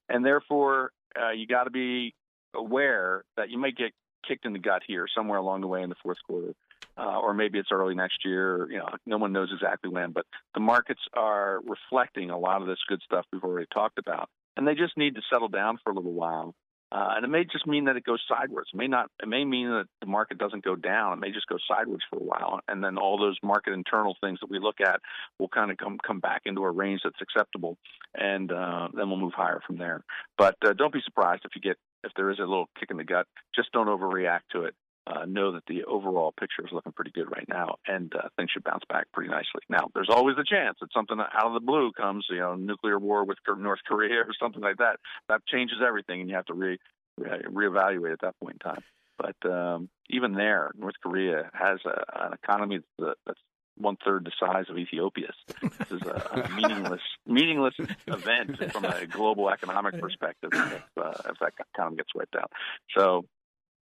and 0.07 0.25
therefore 0.25 0.91
uh, 1.19 1.31
you 1.31 1.47
got 1.47 1.65
to 1.65 1.71
be 1.71 2.13
aware 2.53 3.23
that 3.37 3.49
you 3.49 3.57
might 3.57 3.77
get 3.77 3.91
kicked 4.27 4.45
in 4.45 4.53
the 4.53 4.59
gut 4.59 4.81
here 4.87 5.07
somewhere 5.15 5.39
along 5.39 5.61
the 5.61 5.67
way 5.67 5.81
in 5.81 5.89
the 5.89 5.95
fourth 6.03 6.17
quarter, 6.27 6.53
uh, 6.97 7.19
or 7.19 7.33
maybe 7.33 7.57
it's 7.57 7.71
early 7.71 7.95
next 7.95 8.23
year. 8.25 8.67
You 8.69 8.79
know, 8.79 8.89
no 9.05 9.17
one 9.17 9.31
knows 9.31 9.49
exactly 9.53 9.89
when, 9.89 10.11
but 10.11 10.25
the 10.53 10.59
markets 10.59 11.01
are 11.13 11.61
reflecting 11.65 12.29
a 12.29 12.37
lot 12.37 12.61
of 12.61 12.67
this 12.67 12.79
good 12.87 13.01
stuff 13.03 13.25
we've 13.31 13.43
already 13.43 13.67
talked 13.73 13.97
about, 13.97 14.29
and 14.57 14.67
they 14.67 14.75
just 14.75 14.97
need 14.97 15.15
to 15.15 15.21
settle 15.31 15.49
down 15.49 15.79
for 15.83 15.91
a 15.91 15.95
little 15.95 16.13
while 16.13 16.53
uh, 16.91 17.13
and 17.15 17.25
it 17.25 17.29
may 17.29 17.45
just 17.45 17.65
mean 17.65 17.85
that 17.85 17.95
it 17.95 18.03
goes 18.03 18.21
sideways. 18.27 18.65
It 18.73 18.77
may 18.77 18.87
not. 18.87 19.09
It 19.21 19.27
may 19.27 19.45
mean 19.45 19.69
that 19.69 19.85
the 20.01 20.07
market 20.07 20.37
doesn't 20.37 20.63
go 20.63 20.75
down. 20.75 21.13
It 21.13 21.19
may 21.21 21.31
just 21.31 21.47
go 21.47 21.57
sideways 21.67 22.01
for 22.09 22.17
a 22.17 22.23
while, 22.23 22.59
and 22.67 22.83
then 22.83 22.97
all 22.97 23.17
those 23.17 23.37
market 23.41 23.73
internal 23.73 24.15
things 24.21 24.39
that 24.41 24.49
we 24.49 24.59
look 24.59 24.81
at 24.81 24.99
will 25.39 25.47
kind 25.47 25.71
of 25.71 25.77
come 25.77 25.97
come 26.05 26.19
back 26.19 26.41
into 26.45 26.63
a 26.63 26.71
range 26.71 27.01
that's 27.03 27.21
acceptable, 27.21 27.77
and 28.15 28.51
uh, 28.51 28.89
then 28.93 29.09
we'll 29.09 29.19
move 29.19 29.33
higher 29.33 29.61
from 29.65 29.77
there. 29.77 30.03
But 30.37 30.55
uh, 30.65 30.73
don't 30.73 30.93
be 30.93 31.01
surprised 31.05 31.43
if 31.45 31.51
you 31.55 31.61
get 31.61 31.77
if 32.03 32.11
there 32.15 32.29
is 32.29 32.39
a 32.39 32.43
little 32.43 32.69
kick 32.79 32.91
in 32.91 32.97
the 32.97 33.03
gut. 33.03 33.27
Just 33.55 33.71
don't 33.71 33.87
overreact 33.87 34.41
to 34.51 34.63
it 34.63 34.75
uh, 35.07 35.25
know 35.25 35.53
that 35.53 35.63
the 35.67 35.83
overall 35.85 36.31
picture 36.39 36.63
is 36.65 36.71
looking 36.71 36.91
pretty 36.91 37.11
good 37.11 37.29
right 37.31 37.47
now, 37.49 37.75
and 37.87 38.13
uh, 38.15 38.29
things 38.37 38.51
should 38.51 38.63
bounce 38.63 38.83
back 38.87 39.05
pretty 39.13 39.29
nicely. 39.29 39.61
Now, 39.69 39.89
there's 39.93 40.09
always 40.09 40.37
a 40.37 40.43
chance 40.43 40.77
that 40.81 40.93
something 40.93 41.19
out 41.19 41.47
of 41.47 41.53
the 41.53 41.59
blue 41.59 41.91
comes, 41.91 42.25
you 42.29 42.39
know, 42.39 42.55
nuclear 42.55 42.99
war 42.99 43.25
with 43.25 43.37
North 43.57 43.79
Korea 43.87 44.21
or 44.21 44.33
something 44.39 44.61
like 44.61 44.77
that. 44.77 44.97
That 45.29 45.45
changes 45.47 45.77
everything, 45.85 46.21
and 46.21 46.29
you 46.29 46.35
have 46.35 46.45
to 46.45 46.53
re, 46.53 46.77
re 47.17 47.41
reevaluate 47.47 48.13
at 48.13 48.21
that 48.21 48.35
point 48.39 48.61
in 48.63 48.71
time. 48.71 48.83
But 49.17 49.51
um, 49.51 49.89
even 50.09 50.33
there, 50.33 50.71
North 50.77 50.95
Korea 51.01 51.49
has 51.53 51.79
a, 51.85 52.25
an 52.25 52.33
economy 52.33 52.79
that's, 52.97 53.39
one 53.77 53.97
third 54.05 54.25
the 54.25 54.31
size 54.39 54.65
of 54.69 54.77
Ethiopia's. 54.77 55.33
This 55.61 55.91
is 55.91 56.01
a, 56.03 56.45
a 56.45 56.49
meaningless, 56.49 57.01
meaningless 57.25 57.73
event 58.05 58.71
from 58.71 58.85
a 58.85 59.07
global 59.07 59.49
economic 59.49 59.99
perspective 59.99 60.51
if, 60.53 60.83
uh, 60.97 61.13
if 61.29 61.39
that 61.39 61.53
economy 61.73 61.97
gets 61.97 62.13
wiped 62.13 62.35
out. 62.35 62.51
So 62.95 63.25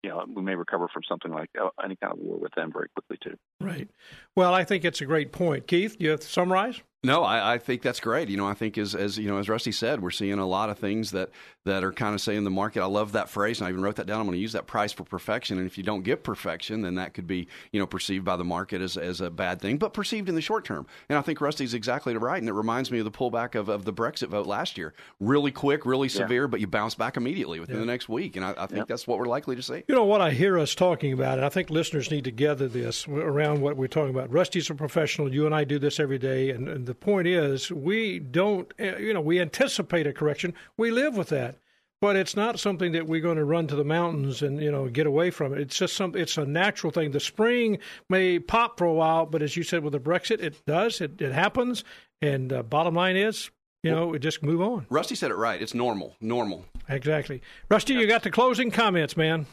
you 0.04 0.10
know, 0.10 0.26
we 0.34 0.42
may 0.42 0.56
recover 0.56 0.88
from 0.88 1.04
something 1.08 1.32
like 1.32 1.50
uh, 1.62 1.70
any 1.84 1.96
kind 1.96 2.14
of 2.14 2.20
war 2.20 2.38
with 2.40 2.54
them 2.56 2.72
very 2.72 2.88
quickly 2.96 3.18
too. 3.22 3.38
Right. 3.60 3.90
Well, 4.36 4.54
I 4.54 4.64
think 4.64 4.86
it's 4.86 5.02
a 5.02 5.06
great 5.06 5.32
point, 5.32 5.68
Keith. 5.68 5.98
Do 5.98 6.06
you 6.06 6.12
have 6.12 6.22
to 6.22 6.28
summarize? 6.28 6.82
No, 7.02 7.24
I, 7.24 7.54
I, 7.54 7.58
think 7.60 7.82
that's 7.82 8.02
great. 8.02 8.28
You 8.28 8.36
know, 8.36 8.46
I 8.46 8.54
think 8.54 8.78
as 8.78 8.94
as 8.94 9.18
you 9.18 9.30
know, 9.30 9.38
as 9.38 9.48
Rusty 9.48 9.72
said, 9.72 10.02
we're 10.02 10.12
seeing 10.12 10.38
a 10.38 10.46
lot 10.46 10.70
of 10.70 10.78
things 10.78 11.12
that 11.12 11.30
that 11.64 11.82
are 11.82 11.94
kind 11.94 12.14
of 12.14 12.20
saying 12.20 12.44
the 12.44 12.50
market. 12.50 12.82
I 12.82 12.88
love 12.88 13.14
that 13.14 13.30
phrase, 13.30 13.60
and 13.60 13.68
I 13.68 13.70
even 13.70 13.82
wrote 13.82 13.96
that 13.96 14.06
down. 14.06 14.20
I'm 14.20 14.26
going 14.26 14.36
to 14.36 14.42
use 14.42 14.52
that 14.52 14.68
price 14.68 14.92
for 14.92 15.06
perfection. 15.06 15.58
And 15.58 15.66
if 15.66 15.78
you 15.78 15.84
don't 15.84 16.04
get 16.04 16.26
perfection, 16.26 16.82
then 16.82 16.96
that 16.96 17.14
could 17.14 17.26
be 17.26 17.48
you 17.72 17.80
know 17.80 17.86
perceived 17.86 18.26
by 18.26 18.36
the 18.36 18.44
market 18.44 18.82
as 18.82 18.98
as 18.98 19.22
a 19.22 19.30
bad 19.30 19.62
thing, 19.62 19.78
but 19.78 19.94
perceived 19.94 20.28
in 20.28 20.36
the 20.36 20.42
short 20.42 20.66
term. 20.66 20.88
And 21.08 21.18
I 21.18 21.22
think 21.22 21.40
Rusty's 21.40 21.74
exactly 21.74 22.18
right, 22.18 22.38
and 22.42 22.50
it 22.50 22.54
reminds 22.54 22.92
me 22.92 23.00
of 23.00 23.06
the 23.06 23.12
pullback 23.12 23.56
of, 23.56 23.70
of 23.70 23.86
the 23.86 23.94
Brexit 23.94 24.28
vote 24.28 24.46
last 24.46 24.78
year. 24.78 24.94
Really 25.22 25.52
quick, 25.52 25.86
really 25.86 26.10
severe, 26.10 26.44
yeah. 26.44 26.48
but 26.48 26.60
you 26.60 26.68
bounce 26.68 26.96
back 26.96 27.16
immediately 27.16 27.62
within 27.62 27.78
yeah. 27.78 27.82
the 27.82 27.86
next 27.86 28.10
week. 28.10 28.36
And 28.36 28.44
I, 28.44 28.56
I 28.58 28.66
think 28.66 28.80
yeah. 28.80 28.86
that's 28.90 29.08
what 29.08 29.20
we're 29.20 29.26
likely 29.26 29.56
to 29.56 29.64
see. 29.64 29.84
You 29.88 29.96
know 29.96 30.04
what 30.04 30.20
I 30.20 30.32
hear 30.32 30.60
us 30.60 30.76
talking 30.76 31.14
about, 31.14 31.38
and 31.38 31.46
I 31.46 31.50
think 31.50 31.70
listeners 31.70 32.12
need 32.12 32.26
to 32.26 32.32
gather 32.32 32.68
this 32.68 33.08
around 33.08 33.62
what 33.62 33.78
we're 33.78 33.88
talking 33.88 34.14
about. 34.14 34.30
Rusty's 34.34 34.70
a 34.70 34.76
professional. 34.76 35.34
You 35.34 35.46
and 35.46 35.56
I 35.56 35.64
do 35.64 35.80
this 35.80 35.98
every 35.98 36.18
day, 36.18 36.50
and, 36.50 36.68
and 36.68 36.89
the 36.90 36.96
point 36.96 37.28
is 37.28 37.72
we 37.72 38.20
don't, 38.20 38.74
eh, 38.80 38.98
you 38.98 39.14
know, 39.14 39.22
we 39.22 39.40
anticipate 39.40 40.08
a 40.08 40.12
correction. 40.12 40.56
We 40.76 40.90
live 40.92 41.16
with 41.16 41.30
that. 41.30 41.56
But 42.02 42.16
it's 42.16 42.36
not 42.36 42.60
something 42.60 42.94
that 42.94 43.08
we're 43.08 43.20
going 43.20 43.38
to 43.38 43.44
run 43.44 43.68
to 43.68 43.76
the 43.76 43.84
mountains 43.84 44.42
and 44.42 44.62
you 44.62 44.72
know 44.72 44.88
get 44.88 45.06
away 45.06 45.32
from 45.32 45.54
it. 45.54 45.60
It's 45.60 45.78
just 45.78 45.98
some. 45.98 46.16
It's 46.16 46.38
a 46.38 46.46
natural 46.46 46.92
thing. 46.92 47.12
The 47.12 47.20
spring 47.20 47.80
may 48.10 48.40
pop 48.40 48.78
for 48.78 48.86
a 48.86 48.94
while, 48.94 49.26
but 49.26 49.42
as 49.42 49.58
you 49.58 49.64
said 49.64 49.84
with 49.84 49.92
the 49.92 50.00
Brexit, 50.00 50.42
it 50.42 50.66
does. 50.66 51.02
It, 51.02 51.22
it 51.22 51.34
happens. 51.34 51.84
And 52.22 52.54
uh, 52.54 52.64
bottom 52.64 52.96
line 52.96 53.18
is, 53.18 53.52
you 53.84 53.92
know, 53.92 54.08
we 54.08 54.20
just 54.20 54.42
move 54.42 54.62
on. 54.62 54.86
Rusty 54.90 55.16
said 55.16 55.30
it 55.30 55.36
right. 55.36 55.62
It's 55.62 55.74
normal. 55.74 56.16
Normal. 56.22 56.66
Exactly. 56.88 57.42
Rusty, 57.70 57.96
you 57.96 58.08
got 58.08 58.24
the 58.24 58.32
closing 58.32 58.72
comments, 58.72 59.18
man. 59.18 59.46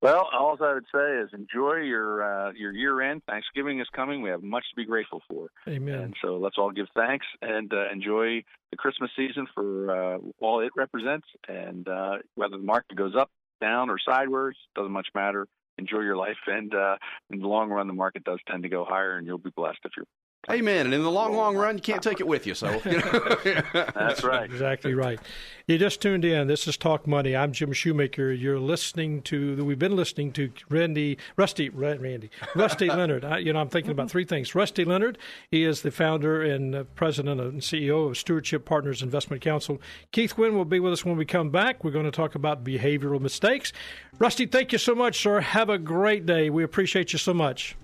Well, 0.00 0.28
all 0.32 0.56
I 0.60 0.74
would 0.74 0.86
say 0.94 1.18
is 1.22 1.30
enjoy 1.32 1.78
your 1.78 2.22
uh, 2.22 2.52
your 2.52 2.72
year 2.72 3.00
end. 3.00 3.22
Thanksgiving 3.26 3.80
is 3.80 3.88
coming. 3.94 4.22
We 4.22 4.30
have 4.30 4.42
much 4.42 4.64
to 4.70 4.76
be 4.76 4.84
grateful 4.84 5.22
for. 5.28 5.48
Amen. 5.66 5.94
And 6.00 6.14
so 6.22 6.36
let's 6.36 6.56
all 6.56 6.70
give 6.70 6.86
thanks 6.94 7.26
and 7.42 7.72
uh, 7.72 7.90
enjoy 7.92 8.44
the 8.70 8.76
Christmas 8.76 9.10
season 9.16 9.46
for 9.54 10.14
uh, 10.14 10.18
all 10.40 10.60
it 10.60 10.70
represents. 10.76 11.26
And 11.48 11.88
uh, 11.88 12.18
whether 12.36 12.56
the 12.56 12.62
market 12.62 12.96
goes 12.96 13.16
up, 13.16 13.30
down, 13.60 13.90
or 13.90 13.98
sideways 13.98 14.54
doesn't 14.76 14.92
much 14.92 15.08
matter. 15.14 15.46
Enjoy 15.78 16.00
your 16.00 16.16
life, 16.16 16.38
and 16.48 16.74
uh, 16.74 16.96
in 17.30 17.38
the 17.38 17.46
long 17.46 17.70
run, 17.70 17.86
the 17.86 17.92
market 17.92 18.24
does 18.24 18.40
tend 18.50 18.64
to 18.64 18.68
go 18.68 18.84
higher, 18.84 19.16
and 19.16 19.24
you'll 19.28 19.38
be 19.38 19.50
blessed 19.54 19.78
if 19.84 19.92
you're 19.96 20.06
Amen. 20.50 20.86
And 20.86 20.94
in 20.94 21.02
the 21.02 21.10
long, 21.10 21.34
long 21.34 21.56
run, 21.56 21.76
you 21.76 21.82
can't 21.82 22.02
take 22.02 22.20
it 22.20 22.26
with 22.26 22.46
you. 22.46 22.54
So 22.54 22.80
you 22.84 22.98
know. 22.98 23.36
that's 23.94 24.24
right. 24.24 24.44
Exactly 24.44 24.94
right. 24.94 25.20
You 25.66 25.76
just 25.76 26.00
tuned 26.00 26.24
in. 26.24 26.46
This 26.46 26.66
is 26.66 26.78
Talk 26.78 27.06
Money. 27.06 27.36
I'm 27.36 27.52
Jim 27.52 27.74
Shoemaker. 27.74 28.32
You're 28.32 28.58
listening 28.58 29.20
to. 29.22 29.62
We've 29.62 29.78
been 29.78 29.96
listening 29.96 30.32
to 30.32 30.50
Randy, 30.70 31.18
Rusty, 31.36 31.68
Randy, 31.68 32.30
Rusty 32.54 32.86
Leonard. 32.88 33.26
I, 33.26 33.38
you 33.38 33.52
know, 33.52 33.60
I'm 33.60 33.68
thinking 33.68 33.90
about 33.90 34.10
three 34.10 34.24
things. 34.24 34.54
Rusty 34.54 34.86
Leonard. 34.86 35.18
He 35.50 35.64
is 35.64 35.82
the 35.82 35.90
founder 35.90 36.42
and 36.42 36.74
uh, 36.74 36.84
president 36.94 37.38
and 37.42 37.60
CEO 37.60 38.08
of 38.08 38.16
Stewardship 38.16 38.64
Partners 38.64 39.02
Investment 39.02 39.42
Counsel. 39.42 39.82
Keith 40.12 40.34
Quinn 40.34 40.56
will 40.56 40.64
be 40.64 40.80
with 40.80 40.94
us 40.94 41.04
when 41.04 41.18
we 41.18 41.26
come 41.26 41.50
back. 41.50 41.84
We're 41.84 41.90
going 41.90 42.06
to 42.06 42.10
talk 42.10 42.34
about 42.34 42.64
behavioral 42.64 43.20
mistakes. 43.20 43.74
Rusty, 44.18 44.46
thank 44.46 44.72
you 44.72 44.78
so 44.78 44.94
much, 44.94 45.20
sir. 45.20 45.40
Have 45.40 45.68
a 45.68 45.76
great 45.76 46.24
day. 46.24 46.48
We 46.48 46.64
appreciate 46.64 47.12
you 47.12 47.18
so 47.18 47.34
much. 47.34 47.76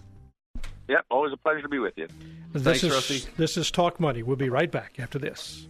Yep, 0.89 1.07
always 1.11 1.33
a 1.33 1.37
pleasure 1.37 1.63
to 1.63 1.69
be 1.69 1.79
with 1.79 1.95
you. 1.97 2.09
This 2.53 2.63
Thanks, 2.63 2.83
is 2.85 2.93
Rusty. 2.93 3.31
this 3.37 3.57
is 3.57 3.71
Talk 3.71 3.99
Money. 3.99 4.23
We'll 4.23 4.37
be 4.37 4.51
right 4.51 4.71
back 4.71 4.95
after 4.99 5.19
this. 5.19 5.67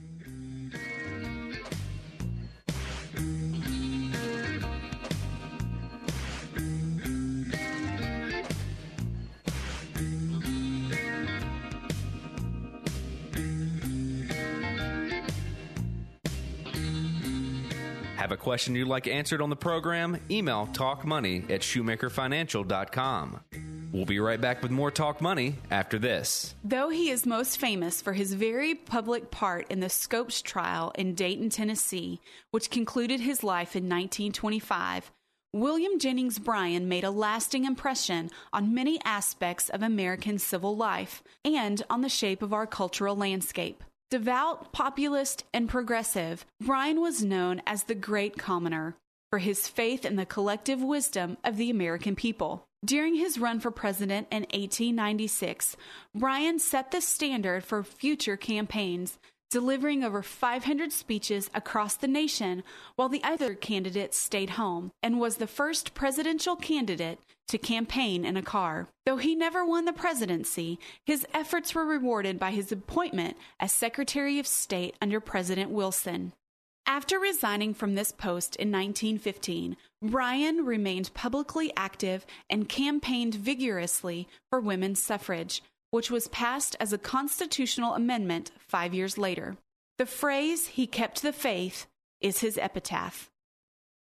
Have 18.17 18.33
a 18.33 18.37
question 18.37 18.75
you'd 18.75 18.89
like 18.89 19.07
answered 19.07 19.43
on 19.43 19.51
the 19.51 19.57
program? 19.57 20.19
Email 20.31 20.67
talkmoney 20.73 21.51
at 21.51 21.61
shoemakerfinancial.com. 21.61 23.41
We'll 23.95 24.05
be 24.05 24.19
right 24.19 24.41
back 24.41 24.61
with 24.61 24.73
more 24.73 24.91
Talk 24.91 25.21
Money 25.21 25.55
after 25.71 26.01
this. 26.01 26.57
Though 26.65 26.89
he 26.89 27.11
is 27.11 27.25
most 27.25 27.59
famous 27.59 28.03
for 28.03 28.13
his 28.13 28.35
very 28.35 28.75
public 28.75 29.31
part 29.31 29.71
in 29.71 29.79
the 29.79 29.89
Scopes 29.89 30.43
trial 30.43 30.91
in 30.97 31.15
Dayton, 31.15 31.49
Tennessee, 31.49 32.21
which 32.51 32.71
concluded 32.71 33.21
his 33.21 33.45
life 33.45 33.77
in 33.77 33.85
1925, 33.85 35.13
William 35.53 36.01
Jennings 36.01 36.41
Bryan 36.41 36.89
made 36.89 37.05
a 37.05 37.13
lasting 37.13 37.67
impression 37.67 38.31
on 38.53 38.75
many 38.75 38.99
aspects 39.05 39.69
of 39.69 39.81
American 39.81 40.41
civil 40.41 40.77
life 40.77 41.23
and 41.45 41.81
on 41.89 42.01
the 42.01 42.09
shape 42.09 42.43
of 42.43 42.53
our 42.53 42.67
cultural 42.67 43.15
landscape. 43.15 43.85
Devout, 44.11 44.73
populist, 44.73 45.45
and 45.55 45.69
progressive, 45.69 46.45
Bryan 46.61 47.01
was 47.01 47.23
known 47.23 47.63
as 47.65 47.85
the 47.85 47.95
Great 47.95 48.39
Commoner 48.39 48.97
for 49.31 49.39
his 49.39 49.69
faith 49.69 50.05
in 50.05 50.17
the 50.17 50.27
collective 50.27 50.83
wisdom 50.83 51.37
of 51.45 51.59
the 51.59 51.71
American 51.71 52.17
people. 52.17 52.67
During 52.85 53.15
his 53.15 53.39
run 53.39 53.61
for 53.61 53.71
president 53.71 54.27
in 54.31 54.43
1896, 54.43 55.77
Bryan 56.15 56.59
set 56.59 56.91
the 56.91 57.01
standard 57.01 57.65
for 57.65 57.83
future 57.83 58.37
campaigns, 58.37 59.19
delivering 59.51 60.05
over 60.05 60.23
500 60.23 60.93
speeches 60.93 61.49
across 61.55 61.95
the 61.95 62.09
nation 62.09 62.63
while 62.97 63.09
the 63.09 63.23
other 63.23 63.55
candidates 63.55 64.19
stayed 64.19 64.51
home, 64.51 64.91
and 65.03 65.19
was 65.19 65.37
the 65.37 65.47
first 65.47 65.95
presidential 65.95 66.57
candidate 66.57 67.21
to 67.49 67.57
campaign 67.57 68.25
in 68.25 68.37
a 68.37 68.43
car. 68.43 68.89
Though 69.07 69.17
he 69.17 69.35
never 69.35 69.65
won 69.65 69.87
the 69.87 69.93
presidency, 69.93 70.79
his 71.07 71.27
efforts 71.33 71.75
were 71.75 71.87
rewarded 71.87 72.39
by 72.39 72.51
his 72.51 72.71
appointment 72.71 73.39
as 73.59 73.73
Secretary 73.73 74.39
of 74.39 74.47
State 74.47 74.97
under 75.01 75.21
President 75.21 75.71
Wilson. 75.71 76.35
After 76.87 77.19
resigning 77.19 77.73
from 77.73 77.95
this 77.95 78.13
post 78.13 78.57
in 78.57 78.71
1915, 78.71 79.77
Bryan 80.05 80.67
remained 80.67 81.15
publicly 81.15 81.73
active 81.77 82.27
and 82.51 82.69
campaigned 82.69 83.35
vigorously 83.35 84.29
for 84.51 84.61
women's 84.61 85.03
suffrage, 85.03 85.63
which 85.91 86.11
was 86.11 86.29
passed 86.29 86.77
as 86.79 86.93
a 86.93 86.99
constitutional 86.99 87.95
amendment 87.95 88.51
five 88.59 88.93
years 88.93 89.17
later. 89.17 89.57
The 89.97 90.07
phrase, 90.07 90.67
he 90.67 90.87
kept 90.87 91.23
the 91.23 91.33
faith, 91.33 91.87
is 92.21 92.41
his 92.41 92.59
epitaph. 92.59 93.31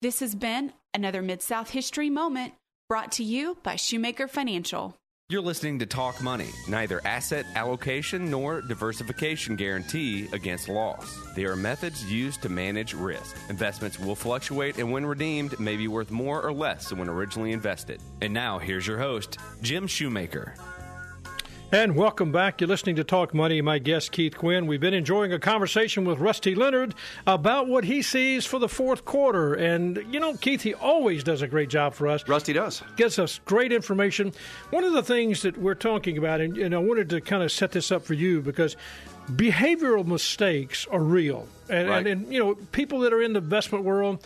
This 0.01 0.21
has 0.21 0.35
been 0.35 0.71
another 0.93 1.21
Mid 1.21 1.41
South 1.41 1.71
History 1.71 2.09
Moment 2.09 2.53
brought 2.87 3.11
to 3.13 3.23
you 3.23 3.57
by 3.61 3.75
Shoemaker 3.75 4.27
Financial. 4.27 4.95
You're 5.31 5.43
listening 5.43 5.77
to 5.77 5.85
Talk 5.85 6.23
Money. 6.23 6.49
Neither 6.67 7.05
asset 7.05 7.45
allocation 7.53 8.31
nor 8.31 8.61
diversification 8.61 9.55
guarantee 9.55 10.27
against 10.33 10.67
loss. 10.67 11.19
They 11.35 11.45
are 11.45 11.55
methods 11.55 12.11
used 12.11 12.41
to 12.41 12.49
manage 12.49 12.95
risk. 12.95 13.37
Investments 13.47 13.99
will 13.99 14.15
fluctuate 14.15 14.79
and 14.79 14.91
when 14.91 15.05
redeemed 15.05 15.59
may 15.59 15.77
be 15.77 15.87
worth 15.87 16.09
more 16.09 16.41
or 16.41 16.51
less 16.51 16.89
than 16.89 16.97
when 16.97 17.09
originally 17.09 17.51
invested. 17.51 18.01
And 18.21 18.33
now 18.33 18.57
here's 18.57 18.87
your 18.87 18.97
host, 18.97 19.37
Jim 19.61 19.85
Shoemaker. 19.85 20.55
And 21.71 21.95
welcome 21.95 22.31
back. 22.31 22.59
You're 22.59 22.67
listening 22.67 22.95
to 22.95 23.03
Talk 23.03 23.31
Money. 23.31 23.61
My 23.61 23.77
guest, 23.77 24.11
Keith 24.11 24.35
Quinn. 24.35 24.65
We've 24.65 24.79
been 24.81 24.95
enjoying 24.95 25.33
a 25.33 25.37
conversation 25.39 26.03
with 26.03 26.17
Rusty 26.17 26.55
Leonard 26.55 26.95
about 27.27 27.67
what 27.67 27.83
he 27.83 28.01
sees 28.01 28.43
for 28.43 28.57
the 28.57 28.67
fourth 28.67 29.05
quarter. 29.05 29.53
And, 29.53 30.03
you 30.11 30.19
know, 30.19 30.33
Keith, 30.35 30.63
he 30.63 30.73
always 30.73 31.23
does 31.23 31.43
a 31.43 31.47
great 31.47 31.69
job 31.69 31.93
for 31.93 32.07
us. 32.07 32.27
Rusty 32.27 32.53
does. 32.53 32.81
Gets 32.95 33.19
us 33.19 33.39
great 33.45 33.71
information. 33.71 34.33
One 34.71 34.83
of 34.83 34.93
the 34.93 35.03
things 35.03 35.43
that 35.43 35.59
we're 35.59 35.75
talking 35.75 36.17
about, 36.17 36.41
and, 36.41 36.57
and 36.57 36.73
I 36.73 36.79
wanted 36.79 37.07
to 37.11 37.21
kind 37.21 37.43
of 37.43 37.51
set 37.51 37.71
this 37.71 37.91
up 37.91 38.03
for 38.03 38.15
you 38.15 38.41
because 38.41 38.75
behavioral 39.31 40.03
mistakes 40.07 40.87
are 40.87 41.03
real. 41.03 41.47
And, 41.69 41.87
Right. 41.87 41.97
and, 42.07 42.23
and, 42.23 42.33
you 42.33 42.39
know, 42.39 42.55
people 42.71 43.01
that 43.01 43.13
are 43.13 43.21
in 43.21 43.33
the 43.33 43.41
investment 43.41 43.83
world, 43.85 44.25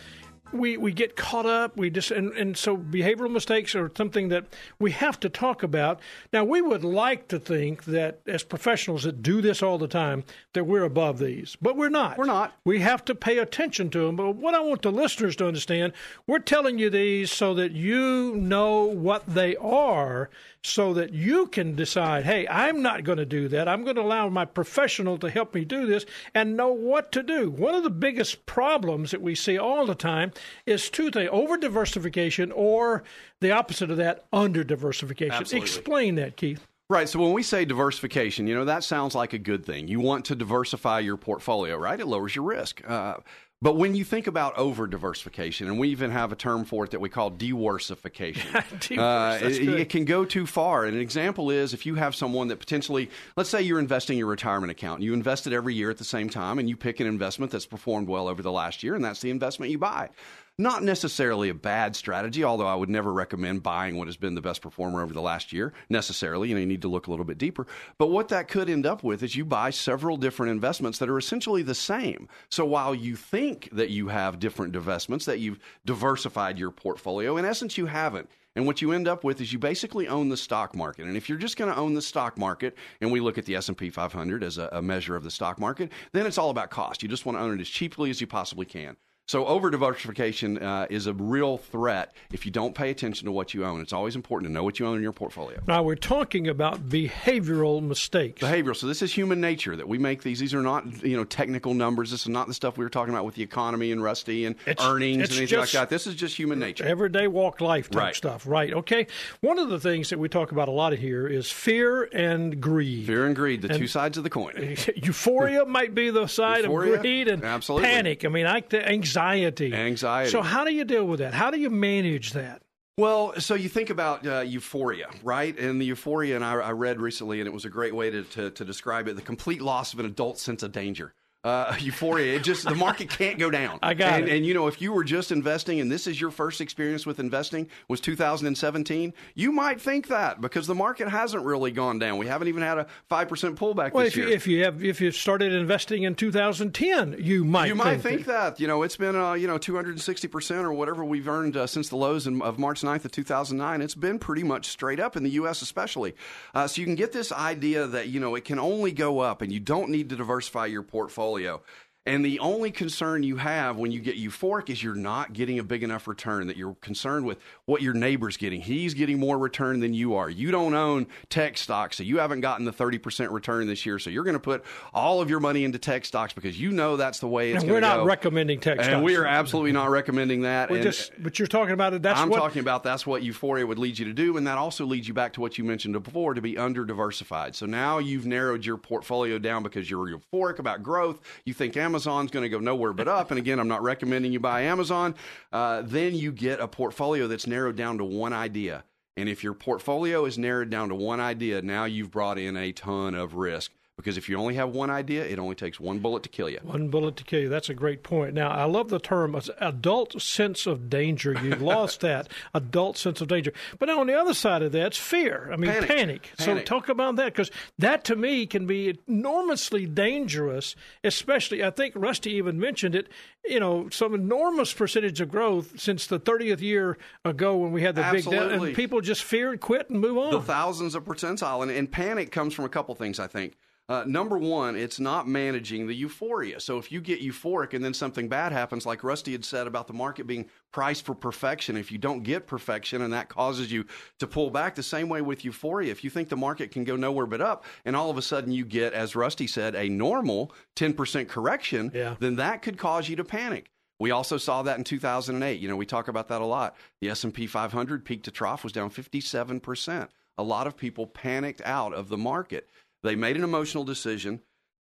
we, 0.54 0.76
we 0.76 0.92
get 0.92 1.16
caught 1.16 1.46
up. 1.46 1.76
We 1.76 1.90
just 1.90 2.10
and, 2.10 2.32
and 2.32 2.56
so 2.56 2.76
behavioral 2.76 3.30
mistakes 3.30 3.74
are 3.74 3.90
something 3.96 4.28
that 4.28 4.46
we 4.78 4.92
have 4.92 5.18
to 5.20 5.28
talk 5.28 5.62
about. 5.62 6.00
Now 6.32 6.44
we 6.44 6.62
would 6.62 6.84
like 6.84 7.28
to 7.28 7.38
think 7.38 7.84
that 7.84 8.20
as 8.26 8.42
professionals 8.42 9.02
that 9.02 9.22
do 9.22 9.40
this 9.40 9.62
all 9.62 9.78
the 9.78 9.88
time 9.88 10.24
that 10.52 10.64
we're 10.64 10.84
above 10.84 11.18
these, 11.18 11.56
but 11.60 11.76
we're 11.76 11.88
not. 11.88 12.16
We're 12.16 12.24
not. 12.24 12.56
We 12.64 12.80
have 12.80 13.04
to 13.06 13.14
pay 13.14 13.38
attention 13.38 13.90
to 13.90 14.06
them. 14.06 14.16
But 14.16 14.36
what 14.36 14.54
I 14.54 14.60
want 14.60 14.82
the 14.82 14.92
listeners 14.92 15.36
to 15.36 15.48
understand, 15.48 15.92
we're 16.26 16.38
telling 16.38 16.78
you 16.78 16.90
these 16.90 17.32
so 17.32 17.54
that 17.54 17.72
you 17.72 18.34
know 18.36 18.84
what 18.84 19.26
they 19.26 19.56
are, 19.56 20.30
so 20.64 20.94
that 20.94 21.12
you 21.12 21.46
can 21.46 21.74
decide. 21.74 22.24
Hey, 22.24 22.48
I'm 22.48 22.80
not 22.82 23.04
going 23.04 23.18
to 23.18 23.26
do 23.26 23.48
that. 23.48 23.68
I'm 23.68 23.84
going 23.84 23.96
to 23.96 24.02
allow 24.02 24.28
my 24.30 24.46
professional 24.46 25.18
to 25.18 25.30
help 25.30 25.54
me 25.54 25.64
do 25.64 25.86
this 25.86 26.06
and 26.34 26.56
know 26.56 26.72
what 26.72 27.12
to 27.12 27.22
do. 27.22 27.50
One 27.50 27.74
of 27.74 27.82
the 27.82 27.90
biggest 27.90 28.46
problems 28.46 29.10
that 29.10 29.20
we 29.20 29.34
see 29.34 29.58
all 29.58 29.86
the 29.86 29.94
time 29.94 30.32
is 30.66 30.88
two 30.88 31.10
things: 31.10 31.28
over 31.30 31.56
diversification, 31.56 32.50
or 32.52 33.04
the 33.40 33.52
opposite 33.52 33.90
of 33.90 33.98
that, 33.98 34.24
under 34.32 34.64
diversification. 34.64 35.34
Absolutely. 35.34 35.66
Explain 35.66 36.14
that, 36.16 36.36
Keith. 36.36 36.66
Right. 36.90 37.08
So 37.08 37.18
when 37.18 37.32
we 37.32 37.42
say 37.42 37.64
diversification, 37.64 38.46
you 38.46 38.54
know, 38.54 38.66
that 38.66 38.84
sounds 38.84 39.14
like 39.14 39.32
a 39.32 39.38
good 39.38 39.64
thing. 39.64 39.88
You 39.88 40.00
want 40.00 40.26
to 40.26 40.34
diversify 40.34 41.00
your 41.00 41.16
portfolio, 41.16 41.76
right? 41.76 41.98
It 41.98 42.06
lowers 42.06 42.34
your 42.34 42.44
risk. 42.44 42.82
Uh, 42.88 43.16
but 43.64 43.76
when 43.78 43.94
you 43.94 44.04
think 44.04 44.26
about 44.26 44.58
over 44.58 44.86
diversification, 44.86 45.68
and 45.68 45.78
we 45.78 45.88
even 45.88 46.10
have 46.10 46.32
a 46.32 46.36
term 46.36 46.66
for 46.66 46.84
it 46.84 46.90
that 46.90 47.00
we 47.00 47.08
call 47.08 47.30
deworsification, 47.30 48.52
Deworse, 48.78 49.42
uh, 49.42 49.46
it, 49.46 49.80
it 49.80 49.88
can 49.88 50.04
go 50.04 50.26
too 50.26 50.44
far. 50.44 50.84
And 50.84 50.94
an 50.94 51.00
example 51.00 51.50
is 51.50 51.72
if 51.72 51.86
you 51.86 51.94
have 51.94 52.14
someone 52.14 52.48
that 52.48 52.58
potentially, 52.58 53.08
let's 53.36 53.48
say 53.48 53.62
you're 53.62 53.78
investing 53.78 54.18
your 54.18 54.26
retirement 54.26 54.70
account, 54.70 55.00
you 55.00 55.14
invest 55.14 55.46
it 55.46 55.54
every 55.54 55.72
year 55.72 55.88
at 55.88 55.96
the 55.96 56.04
same 56.04 56.28
time, 56.28 56.58
and 56.58 56.68
you 56.68 56.76
pick 56.76 57.00
an 57.00 57.06
investment 57.06 57.50
that's 57.50 57.64
performed 57.64 58.06
well 58.06 58.28
over 58.28 58.42
the 58.42 58.52
last 58.52 58.82
year, 58.82 58.94
and 58.94 59.02
that's 59.02 59.22
the 59.22 59.30
investment 59.30 59.72
you 59.72 59.78
buy. 59.78 60.10
Not 60.56 60.84
necessarily 60.84 61.48
a 61.48 61.54
bad 61.54 61.96
strategy, 61.96 62.44
although 62.44 62.68
I 62.68 62.76
would 62.76 62.88
never 62.88 63.12
recommend 63.12 63.64
buying 63.64 63.96
what 63.96 64.06
has 64.06 64.16
been 64.16 64.36
the 64.36 64.40
best 64.40 64.62
performer 64.62 65.02
over 65.02 65.12
the 65.12 65.20
last 65.20 65.52
year 65.52 65.72
necessarily. 65.88 66.48
You 66.48 66.54
know, 66.54 66.60
you 66.60 66.66
need 66.66 66.82
to 66.82 66.88
look 66.88 67.08
a 67.08 67.10
little 67.10 67.24
bit 67.24 67.38
deeper. 67.38 67.66
But 67.98 68.10
what 68.10 68.28
that 68.28 68.46
could 68.46 68.70
end 68.70 68.86
up 68.86 69.02
with 69.02 69.24
is 69.24 69.34
you 69.34 69.44
buy 69.44 69.70
several 69.70 70.16
different 70.16 70.52
investments 70.52 71.00
that 71.00 71.08
are 71.08 71.18
essentially 71.18 71.62
the 71.62 71.74
same. 71.74 72.28
So 72.50 72.64
while 72.64 72.94
you 72.94 73.16
think 73.16 73.68
that 73.72 73.90
you 73.90 74.06
have 74.06 74.38
different 74.38 74.76
investments, 74.76 75.24
that 75.24 75.40
you've 75.40 75.58
diversified 75.84 76.56
your 76.56 76.70
portfolio, 76.70 77.36
in 77.36 77.44
essence, 77.44 77.76
you 77.76 77.86
haven't. 77.86 78.30
And 78.54 78.64
what 78.64 78.80
you 78.80 78.92
end 78.92 79.08
up 79.08 79.24
with 79.24 79.40
is 79.40 79.52
you 79.52 79.58
basically 79.58 80.06
own 80.06 80.28
the 80.28 80.36
stock 80.36 80.76
market. 80.76 81.06
And 81.06 81.16
if 81.16 81.28
you're 81.28 81.36
just 81.36 81.56
going 81.56 81.72
to 81.72 81.76
own 81.76 81.94
the 81.94 82.02
stock 82.02 82.38
market, 82.38 82.76
and 83.00 83.10
we 83.10 83.18
look 83.18 83.38
at 83.38 83.44
the 83.44 83.56
S&P 83.56 83.90
500 83.90 84.44
as 84.44 84.58
a, 84.58 84.68
a 84.70 84.80
measure 84.80 85.16
of 85.16 85.24
the 85.24 85.32
stock 85.32 85.58
market, 85.58 85.90
then 86.12 86.26
it's 86.26 86.38
all 86.38 86.50
about 86.50 86.70
cost. 86.70 87.02
You 87.02 87.08
just 87.08 87.26
want 87.26 87.38
to 87.38 87.42
own 87.42 87.58
it 87.58 87.60
as 87.60 87.68
cheaply 87.68 88.10
as 88.10 88.20
you 88.20 88.28
possibly 88.28 88.66
can. 88.66 88.96
So 89.26 89.46
over 89.46 89.70
diversification 89.70 90.58
uh, 90.62 90.86
is 90.90 91.06
a 91.06 91.14
real 91.14 91.56
threat 91.56 92.12
if 92.30 92.44
you 92.44 92.52
don't 92.52 92.74
pay 92.74 92.90
attention 92.90 93.24
to 93.24 93.32
what 93.32 93.54
you 93.54 93.64
own. 93.64 93.80
It's 93.80 93.94
always 93.94 94.16
important 94.16 94.50
to 94.50 94.52
know 94.52 94.62
what 94.62 94.78
you 94.78 94.86
own 94.86 94.96
in 94.98 95.02
your 95.02 95.12
portfolio. 95.14 95.60
Now 95.66 95.82
we're 95.82 95.94
talking 95.94 96.46
about 96.46 96.90
behavioral 96.90 97.82
mistakes. 97.82 98.42
Behavioral. 98.42 98.76
So 98.76 98.86
this 98.86 99.00
is 99.00 99.14
human 99.14 99.40
nature 99.40 99.76
that 99.76 99.88
we 99.88 99.96
make 99.96 100.22
these. 100.22 100.40
These 100.40 100.52
are 100.52 100.60
not 100.60 101.02
you 101.02 101.16
know 101.16 101.24
technical 101.24 101.72
numbers. 101.72 102.10
This 102.10 102.20
is 102.20 102.28
not 102.28 102.48
the 102.48 102.54
stuff 102.54 102.76
we 102.76 102.84
were 102.84 102.90
talking 102.90 103.14
about 103.14 103.24
with 103.24 103.34
the 103.34 103.42
economy 103.42 103.92
and 103.92 104.02
Rusty 104.02 104.44
and 104.44 104.56
It's- 104.66 104.86
earnings 104.86 105.22
it's 105.22 105.30
and 105.30 105.38
anything 105.38 105.58
like 105.58 105.70
that. 105.70 105.88
This 105.88 106.06
is 106.06 106.14
just 106.16 106.36
human 106.36 106.58
nature. 106.58 106.84
Everyday 106.84 107.26
walk 107.26 107.62
life 107.62 107.88
type 107.88 108.02
Right. 108.02 108.14
stuff. 108.14 108.46
Right. 108.46 108.74
Okay. 108.74 109.06
One 109.40 109.58
of 109.58 109.70
the 109.70 109.80
things 109.80 110.10
that 110.10 110.18
we 110.18 110.28
talk 110.28 110.52
about 110.52 110.68
a 110.68 110.72
lot 110.72 110.92
here 110.92 111.26
is 111.26 111.50
fear 111.50 112.10
and 112.12 112.60
greed. 112.60 113.06
Fear 113.06 113.24
and 113.24 113.34
greed, 113.34 113.62
the 113.62 113.70
And- 113.70 113.78
two 113.78 113.86
sides 113.86 114.18
of 114.18 114.24
the 114.24 114.28
coin. 114.30 114.76
Euphoria 114.96 115.64
might 115.64 115.94
be 115.94 116.10
the 116.10 116.26
side 116.26 116.64
Euphoria? 116.64 116.94
of 116.96 117.00
greed 117.00 117.28
and 117.28 117.42
Absolutely. 117.42 117.88
panic. 117.88 118.24
I 118.26 118.28
mean, 118.28 118.44
I, 118.44 118.62
anxiety. 118.74 119.13
Anxiety. 119.16 119.74
Anxiety. 119.74 120.30
So 120.30 120.42
how 120.42 120.64
do 120.64 120.72
you 120.72 120.84
deal 120.84 121.04
with 121.04 121.20
that? 121.20 121.34
How 121.34 121.50
do 121.50 121.58
you 121.58 121.70
manage 121.70 122.32
that? 122.32 122.62
Well, 122.96 123.40
so 123.40 123.54
you 123.54 123.68
think 123.68 123.90
about 123.90 124.24
uh, 124.24 124.40
euphoria, 124.40 125.08
right? 125.24 125.58
And 125.58 125.80
the 125.80 125.86
euphoria, 125.86 126.36
and 126.36 126.44
I, 126.44 126.52
I 126.52 126.70
read 126.70 127.00
recently, 127.00 127.40
and 127.40 127.48
it 127.48 127.52
was 127.52 127.64
a 127.64 127.68
great 127.68 127.94
way 127.94 128.10
to, 128.10 128.22
to, 128.22 128.50
to 128.50 128.64
describe 128.64 129.08
it 129.08 129.16
the 129.16 129.22
complete 129.22 129.60
loss 129.60 129.92
of 129.92 129.98
an 129.98 130.06
adult 130.06 130.38
sense 130.38 130.62
of 130.62 130.70
danger. 130.70 131.12
Uh, 131.44 131.76
euphoria, 131.80 132.36
it 132.36 132.42
just, 132.42 132.64
the 132.64 132.74
market 132.74 133.10
can't 133.10 133.38
go 133.38 133.50
down. 133.50 133.78
I 133.82 133.92
got 133.94 134.20
and, 134.20 134.28
it. 134.28 134.36
And, 134.36 134.46
you 134.46 134.54
know, 134.54 134.66
if 134.66 134.80
you 134.80 134.92
were 134.92 135.04
just 135.04 135.30
investing 135.30 135.78
and 135.80 135.92
this 135.92 136.06
is 136.06 136.18
your 136.18 136.30
first 136.30 136.62
experience 136.62 137.04
with 137.04 137.20
investing 137.20 137.68
was 137.86 138.00
2017, 138.00 139.12
you 139.34 139.52
might 139.52 139.80
think 139.80 140.08
that 140.08 140.40
because 140.40 140.66
the 140.66 140.74
market 140.74 141.08
hasn't 141.08 141.44
really 141.44 141.70
gone 141.70 141.98
down. 141.98 142.16
We 142.16 142.26
haven't 142.26 142.48
even 142.48 142.62
had 142.62 142.78
a 142.78 142.86
5% 143.10 143.28
pullback 143.56 143.92
Well, 143.92 144.04
this 144.04 144.14
if 144.14 144.16
you, 144.16 144.28
if 144.28 144.46
you 144.46 144.64
have 144.64 144.82
if 144.82 145.00
you 145.00 145.10
started 145.10 145.52
investing 145.52 146.04
in 146.04 146.14
2010, 146.14 147.16
you 147.18 147.44
might 147.44 147.66
you 147.66 147.74
might 147.74 148.00
think 148.00 148.14
think 148.14 148.26
that. 148.26 148.60
You 148.60 148.66
know, 148.66 148.82
it's 148.82 148.96
been, 148.96 149.16
uh, 149.16 149.34
you 149.34 149.46
know, 149.46 149.58
260% 149.58 150.64
or 150.64 150.72
whatever 150.72 151.04
we've 151.04 151.28
earned 151.28 151.56
uh, 151.56 151.66
since 151.66 151.88
the 151.88 151.96
lows 151.96 152.26
in, 152.26 152.40
of 152.42 152.58
March 152.58 152.82
9th 152.82 153.04
of 153.04 153.12
2009. 153.12 153.80
It's 153.80 153.94
been 153.94 154.18
pretty 154.18 154.42
much 154.42 154.68
straight 154.68 155.00
up 155.00 155.16
in 155.16 155.22
the 155.22 155.30
U.S. 155.30 155.62
especially. 155.62 156.14
Uh, 156.54 156.66
so 156.66 156.80
you 156.80 156.86
can 156.86 156.94
get 156.94 157.12
this 157.12 157.32
idea 157.32 157.86
that, 157.86 158.08
you 158.08 158.20
know, 158.20 158.34
it 158.34 158.44
can 158.44 158.58
only 158.58 158.92
go 158.92 159.20
up 159.20 159.42
and 159.42 159.52
you 159.52 159.60
don't 159.60 159.90
need 159.90 160.08
to 160.10 160.16
diversify 160.16 160.66
your 160.66 160.82
portfolio 160.82 161.33
portfolio. 161.34 161.62
And 162.06 162.22
the 162.22 162.38
only 162.40 162.70
concern 162.70 163.22
you 163.22 163.36
have 163.36 163.78
when 163.78 163.90
you 163.90 163.98
get 163.98 164.16
euphoric 164.16 164.68
is 164.68 164.82
you're 164.82 164.94
not 164.94 165.32
getting 165.32 165.58
a 165.58 165.62
big 165.62 165.82
enough 165.82 166.06
return, 166.06 166.48
that 166.48 166.56
you're 166.58 166.74
concerned 166.82 167.24
with 167.24 167.38
what 167.64 167.80
your 167.80 167.94
neighbor's 167.94 168.36
getting. 168.36 168.60
He's 168.60 168.92
getting 168.92 169.18
more 169.18 169.38
return 169.38 169.80
than 169.80 169.94
you 169.94 170.14
are. 170.14 170.28
You 170.28 170.50
don't 170.50 170.74
own 170.74 171.06
tech 171.30 171.56
stocks, 171.56 171.96
so 171.96 172.02
you 172.02 172.18
haven't 172.18 172.42
gotten 172.42 172.66
the 172.66 172.72
30% 172.72 173.32
return 173.32 173.66
this 173.66 173.86
year. 173.86 173.98
So 173.98 174.10
you're 174.10 174.24
going 174.24 174.34
to 174.34 174.40
put 174.40 174.64
all 174.92 175.22
of 175.22 175.30
your 175.30 175.40
money 175.40 175.64
into 175.64 175.78
tech 175.78 176.04
stocks 176.04 176.34
because 176.34 176.60
you 176.60 176.72
know 176.72 176.98
that's 176.98 177.20
the 177.20 177.28
way 177.28 177.52
it's 177.52 177.62
and 177.62 177.70
going 177.70 177.82
we're 177.82 177.88
to 177.88 177.94
not 177.96 178.02
go. 178.02 178.04
recommending 178.04 178.60
tech 178.60 178.76
and 178.76 178.84
stocks. 178.86 179.02
we 179.02 179.16
are 179.16 179.24
absolutely 179.24 179.72
not 179.72 179.88
recommending 179.88 180.42
that. 180.42 180.68
We're 180.68 180.76
and 180.76 180.84
just, 180.84 181.12
but 181.22 181.38
you're 181.38 181.48
talking 181.48 181.72
about 181.72 181.94
it. 181.94 182.02
That's 182.02 182.20
I'm 182.20 182.28
what 182.28 182.38
talking 182.38 182.60
about 182.60 182.82
that's 182.82 183.06
what 183.06 183.22
euphoria 183.22 183.66
would 183.66 183.78
lead 183.78 183.98
you 183.98 184.04
to 184.04 184.12
do, 184.12 184.36
and 184.36 184.46
that 184.46 184.58
also 184.58 184.84
leads 184.84 185.08
you 185.08 185.14
back 185.14 185.32
to 185.34 185.40
what 185.40 185.56
you 185.56 185.64
mentioned 185.64 185.94
before 186.02 186.34
to 186.34 186.42
be 186.42 186.58
under 186.58 186.84
diversified. 186.84 187.56
So 187.56 187.64
now 187.64 187.96
you've 187.96 188.26
narrowed 188.26 188.66
your 188.66 188.76
portfolio 188.76 189.38
down 189.38 189.62
because 189.62 189.88
you're 189.88 190.06
euphoric 190.06 190.58
about 190.58 190.82
growth. 190.82 191.22
You 191.46 191.54
think 191.54 191.78
Amazon's 191.94 192.32
going 192.32 192.42
to 192.42 192.48
go 192.48 192.58
nowhere 192.58 192.92
but 192.92 193.06
up, 193.06 193.30
and 193.30 193.38
again, 193.38 193.60
I'm 193.60 193.68
not 193.68 193.80
recommending 193.80 194.32
you 194.32 194.40
buy 194.40 194.62
Amazon. 194.62 195.14
Uh, 195.52 195.80
then 195.82 196.16
you 196.16 196.32
get 196.32 196.58
a 196.58 196.66
portfolio 196.66 197.28
that's 197.28 197.46
narrowed 197.46 197.76
down 197.76 197.98
to 197.98 198.04
one 198.04 198.32
idea. 198.32 198.82
And 199.16 199.28
if 199.28 199.44
your 199.44 199.54
portfolio 199.54 200.24
is 200.24 200.36
narrowed 200.36 200.70
down 200.70 200.88
to 200.88 200.96
one 200.96 201.20
idea, 201.20 201.62
now 201.62 201.84
you've 201.84 202.10
brought 202.10 202.36
in 202.36 202.56
a 202.56 202.72
ton 202.72 203.14
of 203.14 203.34
risk. 203.34 203.70
Because 203.96 204.16
if 204.18 204.28
you 204.28 204.36
only 204.38 204.54
have 204.56 204.70
one 204.70 204.90
idea, 204.90 205.24
it 205.24 205.38
only 205.38 205.54
takes 205.54 205.78
one 205.78 206.00
bullet 206.00 206.24
to 206.24 206.28
kill 206.28 206.48
you. 206.48 206.58
One 206.64 206.88
bullet 206.88 207.14
to 207.16 207.24
kill 207.24 207.40
you. 207.40 207.48
That's 207.48 207.68
a 207.68 207.74
great 207.74 208.02
point. 208.02 208.34
Now, 208.34 208.50
I 208.50 208.64
love 208.64 208.88
the 208.88 208.98
term 208.98 209.36
uh, 209.36 209.40
adult 209.60 210.20
sense 210.20 210.66
of 210.66 210.90
danger. 210.90 211.32
You've 211.40 211.62
lost 211.74 212.00
that 212.00 212.28
adult 212.52 212.98
sense 212.98 213.20
of 213.20 213.28
danger. 213.28 213.52
But 213.78 213.86
now 213.86 214.00
on 214.00 214.08
the 214.08 214.18
other 214.18 214.34
side 214.34 214.62
of 214.62 214.72
that, 214.72 214.86
it's 214.88 214.98
fear. 214.98 215.48
I 215.52 215.56
mean, 215.56 215.70
Panic. 215.70 215.88
panic. 215.88 216.30
So 216.38 216.46
Panic. 216.46 216.66
talk 216.66 216.88
about 216.88 217.14
that 217.16 217.26
because 217.26 217.52
that 217.78 218.02
to 218.04 218.16
me 218.16 218.46
can 218.46 218.66
be 218.66 218.98
enormously 219.06 219.86
dangerous. 219.86 220.74
Especially, 221.04 221.62
I 221.62 221.70
think 221.70 221.94
Rusty 221.96 222.32
even 222.32 222.58
mentioned 222.58 222.96
it. 222.96 223.08
You 223.44 223.60
know, 223.60 223.88
some 223.90 224.12
enormous 224.12 224.72
percentage 224.72 225.20
of 225.20 225.28
growth 225.30 225.78
since 225.78 226.08
the 226.08 226.18
30th 226.18 226.60
year 226.60 226.98
ago 227.24 227.56
when 227.56 227.70
we 227.70 227.82
had 227.82 227.94
the 227.94 228.02
big 228.10 228.24
down, 228.24 228.34
Absolutely. 228.34 228.68
and 228.70 228.76
people 228.76 229.00
just 229.02 229.22
fear 229.22 229.52
and 229.52 229.60
quit 229.60 229.88
and 229.90 230.00
move 230.00 230.18
on. 230.18 230.32
the 230.32 230.40
thousands 230.40 230.94
of 230.96 231.04
percentile 231.04 231.62
and, 231.62 231.70
and 231.70 231.92
panic 231.92 232.32
comes 232.32 232.54
from 232.54 232.64
a 232.64 232.68
couple 232.68 232.94
things 232.94 233.18
i 233.20 233.26
think 233.26 233.54
uh, 233.88 234.02
number 234.06 234.38
one 234.38 234.76
it's 234.76 234.98
not 234.98 235.28
managing 235.28 235.86
the 235.86 235.94
euphoria 235.94 236.58
so 236.58 236.78
if 236.78 236.90
you 236.90 237.00
get 237.00 237.20
euphoric 237.20 237.74
and 237.74 237.84
then 237.84 237.92
something 237.92 238.28
bad 238.28 238.50
happens 238.50 238.86
like 238.86 239.04
rusty 239.04 239.32
had 239.32 239.44
said 239.44 239.66
about 239.66 239.86
the 239.86 239.92
market 239.92 240.26
being 240.26 240.48
priced 240.72 241.04
for 241.04 241.14
perfection 241.14 241.76
if 241.76 241.92
you 241.92 241.98
don't 241.98 242.22
get 242.22 242.46
perfection 242.46 243.02
and 243.02 243.12
that 243.12 243.28
causes 243.28 243.70
you 243.70 243.84
to 244.18 244.26
pull 244.26 244.48
back 244.50 244.74
the 244.74 244.82
same 244.82 245.08
way 245.08 245.20
with 245.20 245.44
euphoria 245.44 245.90
if 245.90 246.02
you 246.02 246.08
think 246.08 246.30
the 246.30 246.36
market 246.36 246.70
can 246.70 246.82
go 246.84 246.96
nowhere 246.96 247.26
but 247.26 247.42
up 247.42 247.64
and 247.84 247.94
all 247.94 248.08
of 248.08 248.16
a 248.16 248.22
sudden 248.22 248.50
you 248.50 248.64
get 248.64 248.94
as 248.94 249.14
rusty 249.14 249.46
said 249.46 249.74
a 249.74 249.88
normal 249.88 250.50
10% 250.76 251.28
correction 251.28 251.90
Yeah. 251.94 252.16
then 252.18 252.36
that 252.36 252.62
could 252.62 252.78
cause 252.78 253.08
you 253.08 253.16
to 253.16 253.24
panic 253.24 253.70
we 254.00 254.10
also 254.10 254.38
saw 254.38 254.62
that 254.64 254.76
in 254.76 254.82
2008. 254.82 255.60
You 255.60 255.68
know, 255.68 255.76
we 255.76 255.86
talk 255.86 256.08
about 256.08 256.26
that 256.28 256.40
a 256.40 256.44
lot. 256.44 256.74
The 257.00 257.10
S&P 257.10 257.46
500 257.46 258.04
peak 258.04 258.24
to 258.24 258.32
trough 258.32 258.64
was 258.64 258.72
down 258.72 258.90
57%. 258.90 260.08
A 260.36 260.42
lot 260.42 260.66
of 260.66 260.76
people 260.76 261.06
panicked 261.06 261.62
out 261.64 261.94
of 261.94 262.08
the 262.08 262.18
market. 262.18 262.68
They 263.04 263.14
made 263.14 263.36
an 263.36 263.44
emotional 263.44 263.84
decision. 263.84 264.40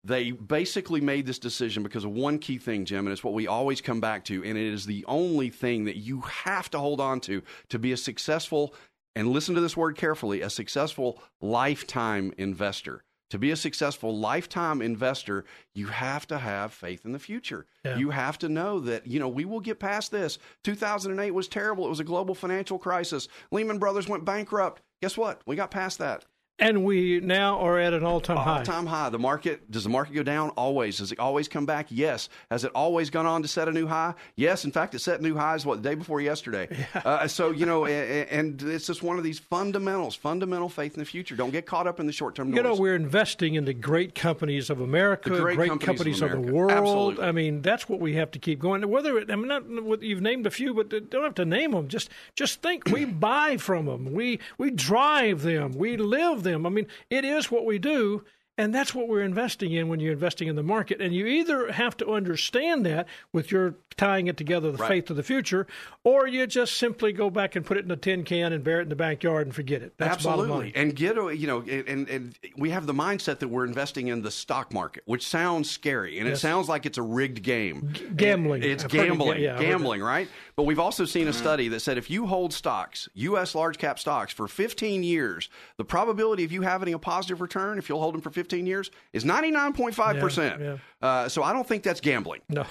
They 0.02 0.30
basically 0.30 1.00
made 1.00 1.26
this 1.26 1.38
decision 1.38 1.82
because 1.82 2.04
of 2.04 2.12
one 2.12 2.38
key 2.38 2.56
thing, 2.56 2.84
Jim, 2.86 3.06
and 3.06 3.12
it's 3.12 3.22
what 3.22 3.34
we 3.34 3.46
always 3.46 3.80
come 3.80 4.00
back 4.00 4.24
to, 4.24 4.42
and 4.42 4.56
it 4.56 4.72
is 4.72 4.86
the 4.86 5.04
only 5.06 5.50
thing 5.50 5.84
that 5.84 5.96
you 5.96 6.22
have 6.22 6.70
to 6.70 6.78
hold 6.78 7.00
on 7.00 7.20
to 7.20 7.42
to 7.68 7.78
be 7.78 7.92
a 7.92 7.96
successful, 7.96 8.74
and 9.14 9.28
listen 9.28 9.54
to 9.54 9.60
this 9.60 9.76
word 9.76 9.96
carefully, 9.96 10.40
a 10.40 10.50
successful 10.50 11.22
lifetime 11.40 12.32
investor. 12.38 13.04
To 13.30 13.38
be 13.38 13.50
a 13.50 13.56
successful 13.56 14.16
lifetime 14.16 14.80
investor, 14.80 15.44
you 15.74 15.88
have 15.88 16.26
to 16.28 16.38
have 16.38 16.72
faith 16.72 17.04
in 17.04 17.12
the 17.12 17.18
future. 17.18 17.66
Yeah. 17.84 17.98
You 17.98 18.08
have 18.08 18.38
to 18.38 18.48
know 18.48 18.80
that, 18.80 19.06
you 19.06 19.20
know, 19.20 19.28
we 19.28 19.44
will 19.44 19.60
get 19.60 19.78
past 19.78 20.10
this. 20.10 20.38
2008 20.64 21.32
was 21.32 21.46
terrible. 21.46 21.84
It 21.84 21.90
was 21.90 22.00
a 22.00 22.04
global 22.04 22.34
financial 22.34 22.78
crisis. 22.78 23.28
Lehman 23.50 23.78
Brothers 23.78 24.08
went 24.08 24.24
bankrupt. 24.24 24.80
Guess 25.02 25.18
what? 25.18 25.42
We 25.44 25.56
got 25.56 25.70
past 25.70 25.98
that. 25.98 26.24
And 26.58 26.84
we 26.84 27.20
now 27.20 27.58
are 27.60 27.78
at 27.78 27.92
an 27.94 28.04
all-time 28.04 28.36
high. 28.36 28.58
All 28.58 28.64
time 28.64 28.86
high. 28.86 29.08
The 29.10 29.18
market 29.18 29.70
does 29.70 29.84
the 29.84 29.90
market 29.90 30.14
go 30.14 30.22
down? 30.22 30.50
Always. 30.50 30.98
Does 30.98 31.12
it 31.12 31.18
always 31.18 31.48
come 31.48 31.66
back? 31.66 31.86
Yes. 31.90 32.28
Has 32.50 32.64
it 32.64 32.72
always 32.74 33.10
gone 33.10 33.26
on 33.26 33.42
to 33.42 33.48
set 33.48 33.68
a 33.68 33.72
new 33.72 33.86
high? 33.86 34.14
Yes. 34.36 34.64
In 34.64 34.72
fact, 34.72 34.94
it 34.94 34.98
set 35.00 35.22
new 35.22 35.36
highs 35.36 35.64
what 35.64 35.82
the 35.82 35.88
day 35.88 35.94
before 35.94 36.20
yesterday. 36.20 36.68
Uh, 37.04 37.26
so 37.28 37.50
you 37.50 37.64
know, 37.64 37.86
a- 37.86 37.90
a- 37.90 38.26
and 38.32 38.60
it's 38.62 38.86
just 38.86 39.02
one 39.02 39.18
of 39.18 39.24
these 39.24 39.38
fundamentals, 39.38 40.14
fundamental 40.14 40.68
faith 40.68 40.94
in 40.94 40.98
the 40.98 41.04
future. 41.04 41.36
Don't 41.36 41.50
get 41.52 41.64
caught 41.64 41.86
up 41.86 42.00
in 42.00 42.06
the 42.06 42.12
short 42.12 42.34
term. 42.34 42.52
You 42.52 42.62
know, 42.62 42.74
we're 42.74 42.96
investing 42.96 43.54
in 43.54 43.64
the 43.64 43.72
great 43.72 44.14
companies 44.14 44.68
of 44.68 44.80
America, 44.80 45.30
The 45.30 45.38
great 45.40 45.56
companies 45.68 45.86
companies, 45.86 46.22
of 46.22 46.32
of, 46.32 46.44
the 46.46 46.52
world. 46.52 46.70
Absolutely. 46.72 47.24
I 47.24 47.32
mean, 47.32 47.62
that's 47.62 47.88
what 47.88 48.00
we 48.00 48.14
have 48.16 48.30
to 48.32 48.38
keep 48.38 48.58
going. 48.58 48.86
Whether 48.88 49.18
it, 49.18 49.30
I 49.30 49.36
mean, 49.36 49.48
not 49.48 49.68
what 49.84 50.02
you've 50.02 50.20
named 50.20 50.46
a 50.46 50.50
few, 50.50 50.74
but 50.74 50.88
don't 51.10 51.22
have 51.24 51.34
to 51.36 51.44
name 51.44 51.70
them. 51.70 51.88
Just, 51.88 52.10
just 52.34 52.60
think. 52.62 52.86
We 52.88 53.04
buy 53.04 53.56
from 53.58 53.86
them. 53.86 54.12
We 54.12 54.40
we 54.58 54.70
drive 54.70 55.42
them. 55.42 55.72
We 55.72 55.96
live 55.96 56.42
them. 56.42 56.47
I 56.54 56.70
mean, 56.70 56.86
it 57.10 57.24
is 57.24 57.50
what 57.50 57.64
we 57.64 57.78
do. 57.78 58.24
And 58.60 58.74
that's 58.74 58.92
what 58.92 59.06
we're 59.06 59.22
investing 59.22 59.70
in 59.70 59.86
when 59.88 60.00
you're 60.00 60.12
investing 60.12 60.48
in 60.48 60.56
the 60.56 60.64
market. 60.64 61.00
And 61.00 61.14
you 61.14 61.26
either 61.26 61.70
have 61.70 61.96
to 61.98 62.10
understand 62.10 62.84
that 62.86 63.06
with 63.32 63.52
your 63.52 63.76
tying 63.96 64.26
it 64.26 64.36
together, 64.36 64.72
the 64.72 64.78
Right. 64.78 64.88
faith 64.88 65.10
of 65.10 65.16
the 65.16 65.22
future, 65.22 65.68
or 66.02 66.26
you 66.26 66.44
just 66.44 66.76
simply 66.76 67.12
go 67.12 67.30
back 67.30 67.54
and 67.54 67.64
put 67.64 67.76
it 67.76 67.84
in 67.84 67.90
a 67.92 67.96
tin 67.96 68.24
can 68.24 68.52
and 68.52 68.64
bury 68.64 68.80
it 68.80 68.82
in 68.82 68.88
the 68.88 68.96
backyard 68.96 69.46
and 69.46 69.54
forget 69.54 69.82
it. 69.82 69.92
That's 69.96 70.26
Absolutely, 70.26 70.72
and 70.74 70.94
get 70.96 71.14
you 71.14 71.46
know, 71.46 71.60
and 71.60 72.08
and 72.08 72.38
we 72.56 72.70
have 72.70 72.86
the 72.86 72.94
mindset 72.94 73.38
that 73.38 73.48
we're 73.48 73.64
investing 73.64 74.08
in 74.08 74.22
the 74.22 74.30
stock 74.32 74.72
market, 74.74 75.04
which 75.06 75.24
sounds 75.24 75.70
scary, 75.70 76.18
and 76.18 76.28
it 76.28 76.36
sounds 76.36 76.68
like 76.68 76.84
it's 76.84 76.98
a 76.98 77.02
rigged 77.02 77.44
game. 77.44 77.92
gambling. 78.16 78.64
It's 78.64 78.84
I've 78.84 78.92
it, 78.92 78.96
gambling, 78.96 79.40
yeah, 79.40 79.60
gambling, 79.60 80.00
right? 80.02 80.28
But 80.58 80.64
we've 80.64 80.80
also 80.80 81.04
seen 81.04 81.28
a 81.28 81.32
study 81.32 81.68
that 81.68 81.78
said 81.78 81.98
if 81.98 82.10
you 82.10 82.26
hold 82.26 82.52
stocks, 82.52 83.08
U.S. 83.14 83.54
large 83.54 83.78
cap 83.78 83.96
stocks, 83.96 84.32
for 84.32 84.48
15 84.48 85.04
years, 85.04 85.48
the 85.76 85.84
probability 85.84 86.42
of 86.42 86.50
you 86.50 86.62
having 86.62 86.92
a 86.94 86.98
positive 86.98 87.40
return, 87.40 87.78
if 87.78 87.88
you'll 87.88 88.00
hold 88.00 88.12
them 88.12 88.20
for 88.20 88.30
15 88.30 88.66
years, 88.66 88.90
is 89.12 89.22
99.5 89.22 90.18
percent. 90.18 90.60
Yeah, 90.60 90.76
Uh, 91.00 91.28
so 91.28 91.44
I 91.44 91.52
don't 91.52 91.64
think 91.64 91.84
that's 91.84 92.00
gambling. 92.00 92.40
No, 92.48 92.66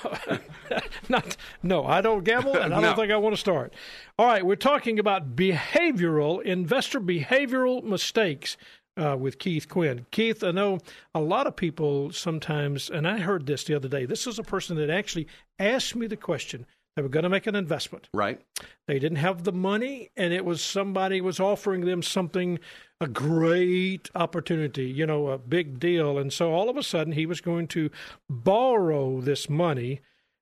not 1.10 1.38
no. 1.64 1.86
I 1.86 2.02
don't 2.02 2.26
gamble, 2.26 2.58
and 2.58 2.74
I 2.74 2.82
No. 2.82 2.88
don't 2.88 2.98
think 2.98 3.10
I 3.10 3.16
want 3.16 3.36
to 3.36 3.40
start. 3.40 3.74
All 4.20 4.26
right, 4.28 4.46
we're 4.46 4.58
talking 4.58 5.00
about 5.00 5.38
behavioral 5.38 6.42
investor 6.42 7.00
behavioral 7.00 7.82
mistakes 7.86 8.58
uh, 8.98 9.16
with 9.18 9.40
Keith 9.40 9.70
Quinn. 9.70 10.06
Keith, 10.12 10.44
I 10.44 10.52
know 10.52 10.80
a 11.16 11.22
lot 11.22 11.48
of 11.48 11.56
people 11.56 12.12
sometimes, 12.12 12.90
and 12.90 13.08
I 13.08 13.20
heard 13.20 13.46
this 13.46 13.64
the 13.64 13.76
other 13.76 13.88
day. 13.88 14.06
This 14.06 14.28
is 14.28 14.40
a 14.40 14.44
person 14.44 14.76
that 14.76 14.90
actually 14.90 15.28
asked 15.58 15.96
me 15.96 16.06
the 16.08 16.18
question. 16.18 16.66
They 16.98 17.04
were 17.04 17.10
going 17.10 17.26
to 17.26 17.30
make 17.30 17.46
an 17.46 17.54
investment. 17.56 18.10
Right. 18.12 18.42
They 18.88 18.98
didn't 18.98 19.20
have 19.20 19.44
the 19.44 19.52
money, 19.52 20.10
and 20.18 20.34
it 20.34 20.44
was 20.44 20.64
somebody 20.64 21.22
was 21.22 21.40
offering 21.40 21.82
them 21.82 22.02
something, 22.02 22.58
a 23.00 23.08
great 23.08 24.10
opportunity, 24.16 24.86
you 24.86 25.06
know, 25.06 25.28
a 25.28 25.38
big 25.38 25.80
deal. 25.80 26.18
And 26.18 26.34
so 26.34 26.52
all 26.54 26.72
of 26.72 26.76
a 26.76 26.82
sudden, 26.82 27.14
he 27.14 27.28
was 27.28 27.40
going 27.40 27.68
to 27.68 27.92
borrow 28.28 29.22
this 29.22 29.48
money 29.48 30.02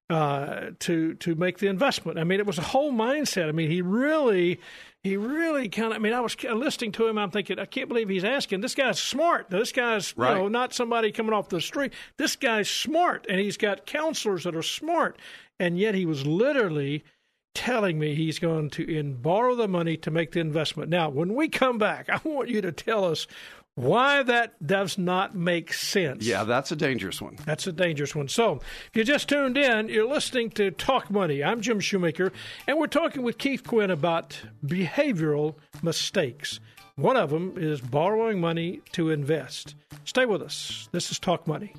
uh, 0.09 0.67
to 0.79 1.15
to 1.15 1.35
make 1.35 1.57
the 1.57 1.67
investment. 1.67 2.17
I 2.17 2.23
mean, 2.23 2.39
it 2.39 2.45
was 2.45 2.57
a 2.57 2.61
whole 2.63 2.93
mindset. 2.93 3.49
I 3.49 3.51
mean, 3.51 3.69
he 3.69 3.81
really 3.81 4.61
he 5.05 5.17
really 5.17 5.67
kind 5.67 5.91
of. 5.91 5.97
I 5.97 5.99
mean, 5.99 6.13
I 6.13 6.19
was 6.19 6.35
listening 6.43 6.91
to 6.93 7.07
him. 7.07 7.17
I'm 7.17 7.31
thinking, 7.31 7.59
I 7.59 7.65
can't 7.65 7.87
believe 7.89 8.09
he's 8.09 8.23
asking. 8.23 8.61
This 8.61 8.75
guy's 8.75 8.99
smart. 8.99 9.49
This 9.49 9.71
guy's 9.71 10.15
Right. 10.17 10.31
you 10.31 10.43
know 10.43 10.47
not 10.47 10.73
somebody 10.73 11.11
coming 11.11 11.33
off 11.33 11.49
the 11.49 11.59
street. 11.61 11.91
This 12.17 12.35
guy's 12.35 12.69
smart, 12.69 13.25
and 13.29 13.39
he's 13.39 13.57
got 13.57 13.85
counselors 13.85 14.45
that 14.45 14.55
are 14.55 14.63
smart. 14.63 15.19
And 15.59 15.77
yet, 15.77 15.95
he 15.95 16.05
was 16.05 16.25
literally 16.25 17.03
telling 17.53 17.97
me 17.97 18.13
he's 18.13 18.37
going 18.37 18.69
to 18.69 18.97
in 18.97 19.15
borrow 19.15 19.55
the 19.55 19.67
money 19.67 19.97
to 19.97 20.11
make 20.11 20.33
the 20.33 20.39
investment. 20.41 20.89
Now, 20.89 21.09
when 21.09 21.33
we 21.33 21.47
come 21.47 21.77
back, 21.77 22.09
I 22.09 22.19
want 22.23 22.49
you 22.49 22.61
to 22.61 22.71
tell 22.71 23.05
us 23.05 23.27
why 23.75 24.23
that 24.23 24.65
does 24.65 24.97
not 24.97 25.35
make 25.35 25.73
sense. 25.73 26.25
Yeah, 26.25 26.45
that's 26.45 26.71
a 26.71 26.75
dangerous 26.77 27.21
one. 27.21 27.37
That's 27.45 27.67
a 27.67 27.73
dangerous 27.73 28.15
one. 28.15 28.29
So, 28.29 28.61
if 28.87 28.91
you 28.93 29.03
just 29.03 29.27
tuned 29.27 29.57
in, 29.57 29.89
you're 29.89 30.07
listening 30.07 30.49
to 30.51 30.71
Talk 30.71 31.11
Money. 31.11 31.43
I'm 31.43 31.59
Jim 31.61 31.79
Shoemaker, 31.79 32.31
and 32.67 32.77
we're 32.77 32.87
talking 32.87 33.21
with 33.21 33.37
Keith 33.37 33.65
Quinn 33.65 33.91
about 33.91 34.41
behavioral 34.65 35.55
mistakes. 35.81 36.61
One 36.95 37.17
of 37.17 37.29
them 37.29 37.55
is 37.57 37.81
borrowing 37.81 38.39
money 38.39 38.79
to 38.93 39.09
invest. 39.09 39.75
Stay 40.05 40.25
with 40.25 40.41
us. 40.41 40.87
This 40.93 41.11
is 41.11 41.19
Talk 41.19 41.45
Money. 41.45 41.73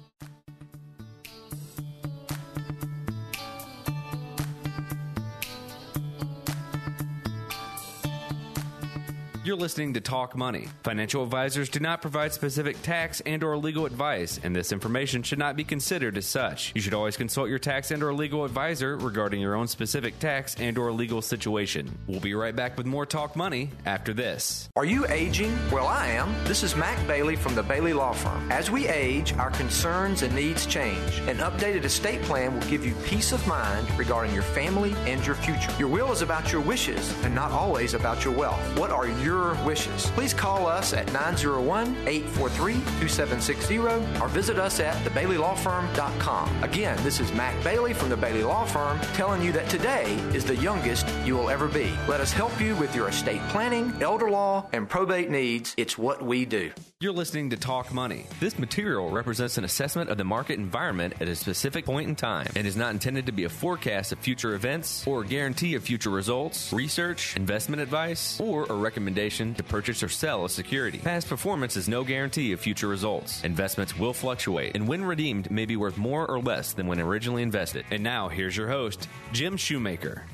You're 9.47 9.55
listening 9.55 9.95
to 9.95 10.01
Talk 10.01 10.37
Money. 10.37 10.67
Financial 10.83 11.23
advisors 11.23 11.69
do 11.69 11.79
not 11.79 12.03
provide 12.03 12.33
specific 12.33 12.83
tax 12.83 13.21
and 13.21 13.45
or 13.45 13.57
legal 13.57 13.87
advice, 13.87 14.41
and 14.43 14.57
this 14.57 14.73
information 14.73 15.23
should 15.23 15.39
not 15.39 15.55
be 15.55 15.63
considered 15.63 16.17
as 16.17 16.27
such. 16.27 16.73
You 16.75 16.81
should 16.81 16.95
always 16.95 17.17
consult 17.17 17.49
your 17.49 17.61
tax 17.61 17.93
and 17.93 18.03
or 18.03 18.13
legal 18.13 18.45
advisor 18.45 18.97
regarding 18.97 19.41
your 19.41 19.55
own 19.55 19.69
specific 19.69 20.19
tax 20.19 20.57
and 20.57 20.77
or 20.77 20.91
legal 20.91 21.23
situation. 21.23 21.97
We'll 22.09 22.19
be 22.19 22.35
right 22.35 22.57
back 22.57 22.77
with 22.77 22.87
more 22.87 23.07
Talk 23.07 23.37
Money 23.37 23.71
after 23.85 24.13
this. 24.13 24.69
Are 24.75 24.85
you 24.85 25.07
aging? 25.07 25.57
Well, 25.71 25.87
I 25.87 26.09
am. 26.09 26.35
This 26.43 26.65
is 26.65 26.75
Mac 26.75 27.07
Bailey 27.07 27.37
from 27.37 27.55
the 27.55 27.63
Bailey 27.63 27.93
Law 27.93 28.15
Firm. 28.15 28.51
As 28.51 28.69
we 28.69 28.89
age, 28.89 29.33
our 29.35 29.53
concerns 29.53 30.23
and 30.23 30.35
needs 30.35 30.67
change. 30.67 31.21
An 31.29 31.37
updated 31.37 31.85
estate 31.85 32.21
plan 32.23 32.53
will 32.53 32.69
give 32.69 32.85
you 32.85 32.97
peace 33.05 33.31
of 33.31 33.47
mind 33.47 33.89
regarding 33.97 34.35
your 34.35 34.43
family 34.43 34.97
and 35.07 35.25
your 35.25 35.37
future. 35.37 35.71
Your 35.79 35.87
will 35.87 36.11
is 36.11 36.23
about 36.23 36.51
your 36.51 36.63
wishes 36.63 37.15
and 37.23 37.33
not 37.33 37.53
always 37.53 37.95
about 37.95 38.25
your 38.25 38.35
wealth. 38.35 38.61
What 38.77 38.91
are 38.91 39.07
your 39.07 39.36
wishes? 39.65 40.07
Please 40.11 40.35
call 40.35 40.67
us 40.67 40.93
at 40.93 41.07
901 41.13 41.97
843 42.07 42.75
2760 42.75 43.79
or 43.79 44.29
visit 44.29 44.59
us 44.59 44.81
at 44.81 44.97
thebaileylawfirm.com. 45.05 46.63
Again, 46.63 46.99
this 47.03 47.21
is 47.21 47.33
Mac 47.33 47.63
Bailey 47.63 47.93
from 47.93 48.09
the 48.09 48.17
Bailey 48.17 48.43
Law 48.43 48.65
Firm 48.65 48.99
telling 49.15 49.43
you 49.43 49.53
that 49.53 49.69
today 49.69 50.15
is 50.35 50.45
the 50.45 50.57
youngest 50.57 51.07
you 51.25 51.35
will 51.35 51.51
ever 51.51 51.69
be. 51.69 51.93
Let 52.09 52.21
us 52.21 52.33
help 52.33 52.61
you 52.61 52.75
with 52.77 52.95
your 52.95 53.09
estate 53.09 53.41
planning, 53.49 53.93
elder 54.01 54.31
law, 54.31 54.67
and 54.73 54.89
probate 54.89 55.31
needs. 55.31 55.75
It's 55.77 55.99
what 55.99 56.23
we 56.23 56.45
do. 56.45 56.73
You're 56.99 57.13
listening 57.13 57.51
to 57.51 57.59
Talk 57.59 57.93
Money. 57.93 58.25
This 58.41 58.59
material 58.59 59.11
represents 59.11 59.59
an 59.59 59.65
assessment 59.65 60.09
of 60.09 60.17
the 60.17 60.25
market 60.25 60.59
environment 60.59 61.13
at 61.21 61.29
a 61.29 61.37
specific 61.37 61.85
point 61.85 62.09
in 62.09 62.17
time 62.17 62.47
and 62.57 62.67
is 62.67 62.75
not 62.75 62.93
intended 62.93 63.27
to 63.27 63.33
be 63.33 63.45
a 63.45 63.51
forecast 63.51 64.13
of 64.13 64.19
future 64.19 64.55
events 64.55 65.07
or 65.07 65.21
a 65.21 65.27
guarantee 65.27 65.75
of 65.75 65.83
future 65.83 66.09
results, 66.09 66.73
research, 66.73 67.37
investment 67.37 67.83
advice, 67.83 68.41
or 68.41 68.65
a 68.65 68.73
recommendation 68.73 69.26
to 69.31 69.63
purchase 69.63 70.03
or 70.03 70.09
sell 70.09 70.45
a 70.45 70.49
security. 70.49 70.99
Past 70.99 71.29
performance 71.29 71.77
is 71.77 71.89
no 71.89 72.05
guarantee 72.05 72.53
of 72.53 72.61
future 72.61 72.89
results. 72.89 73.43
Investments 73.45 73.99
will 73.99 74.13
fluctuate, 74.13 74.75
and 74.75 74.87
when 74.87 75.05
redeemed, 75.05 75.51
may 75.51 75.67
be 75.67 75.77
worth 75.77 75.99
more 75.99 76.27
or 76.31 76.41
less 76.41 76.73
than 76.73 76.87
when 76.87 77.01
originally 77.01 77.43
invested. 77.43 77.85
And 77.91 78.03
now, 78.03 78.29
here's 78.29 78.57
your 78.57 78.69
host, 78.69 79.09
Jim 79.33 79.57
Shoemaker. 79.57 80.25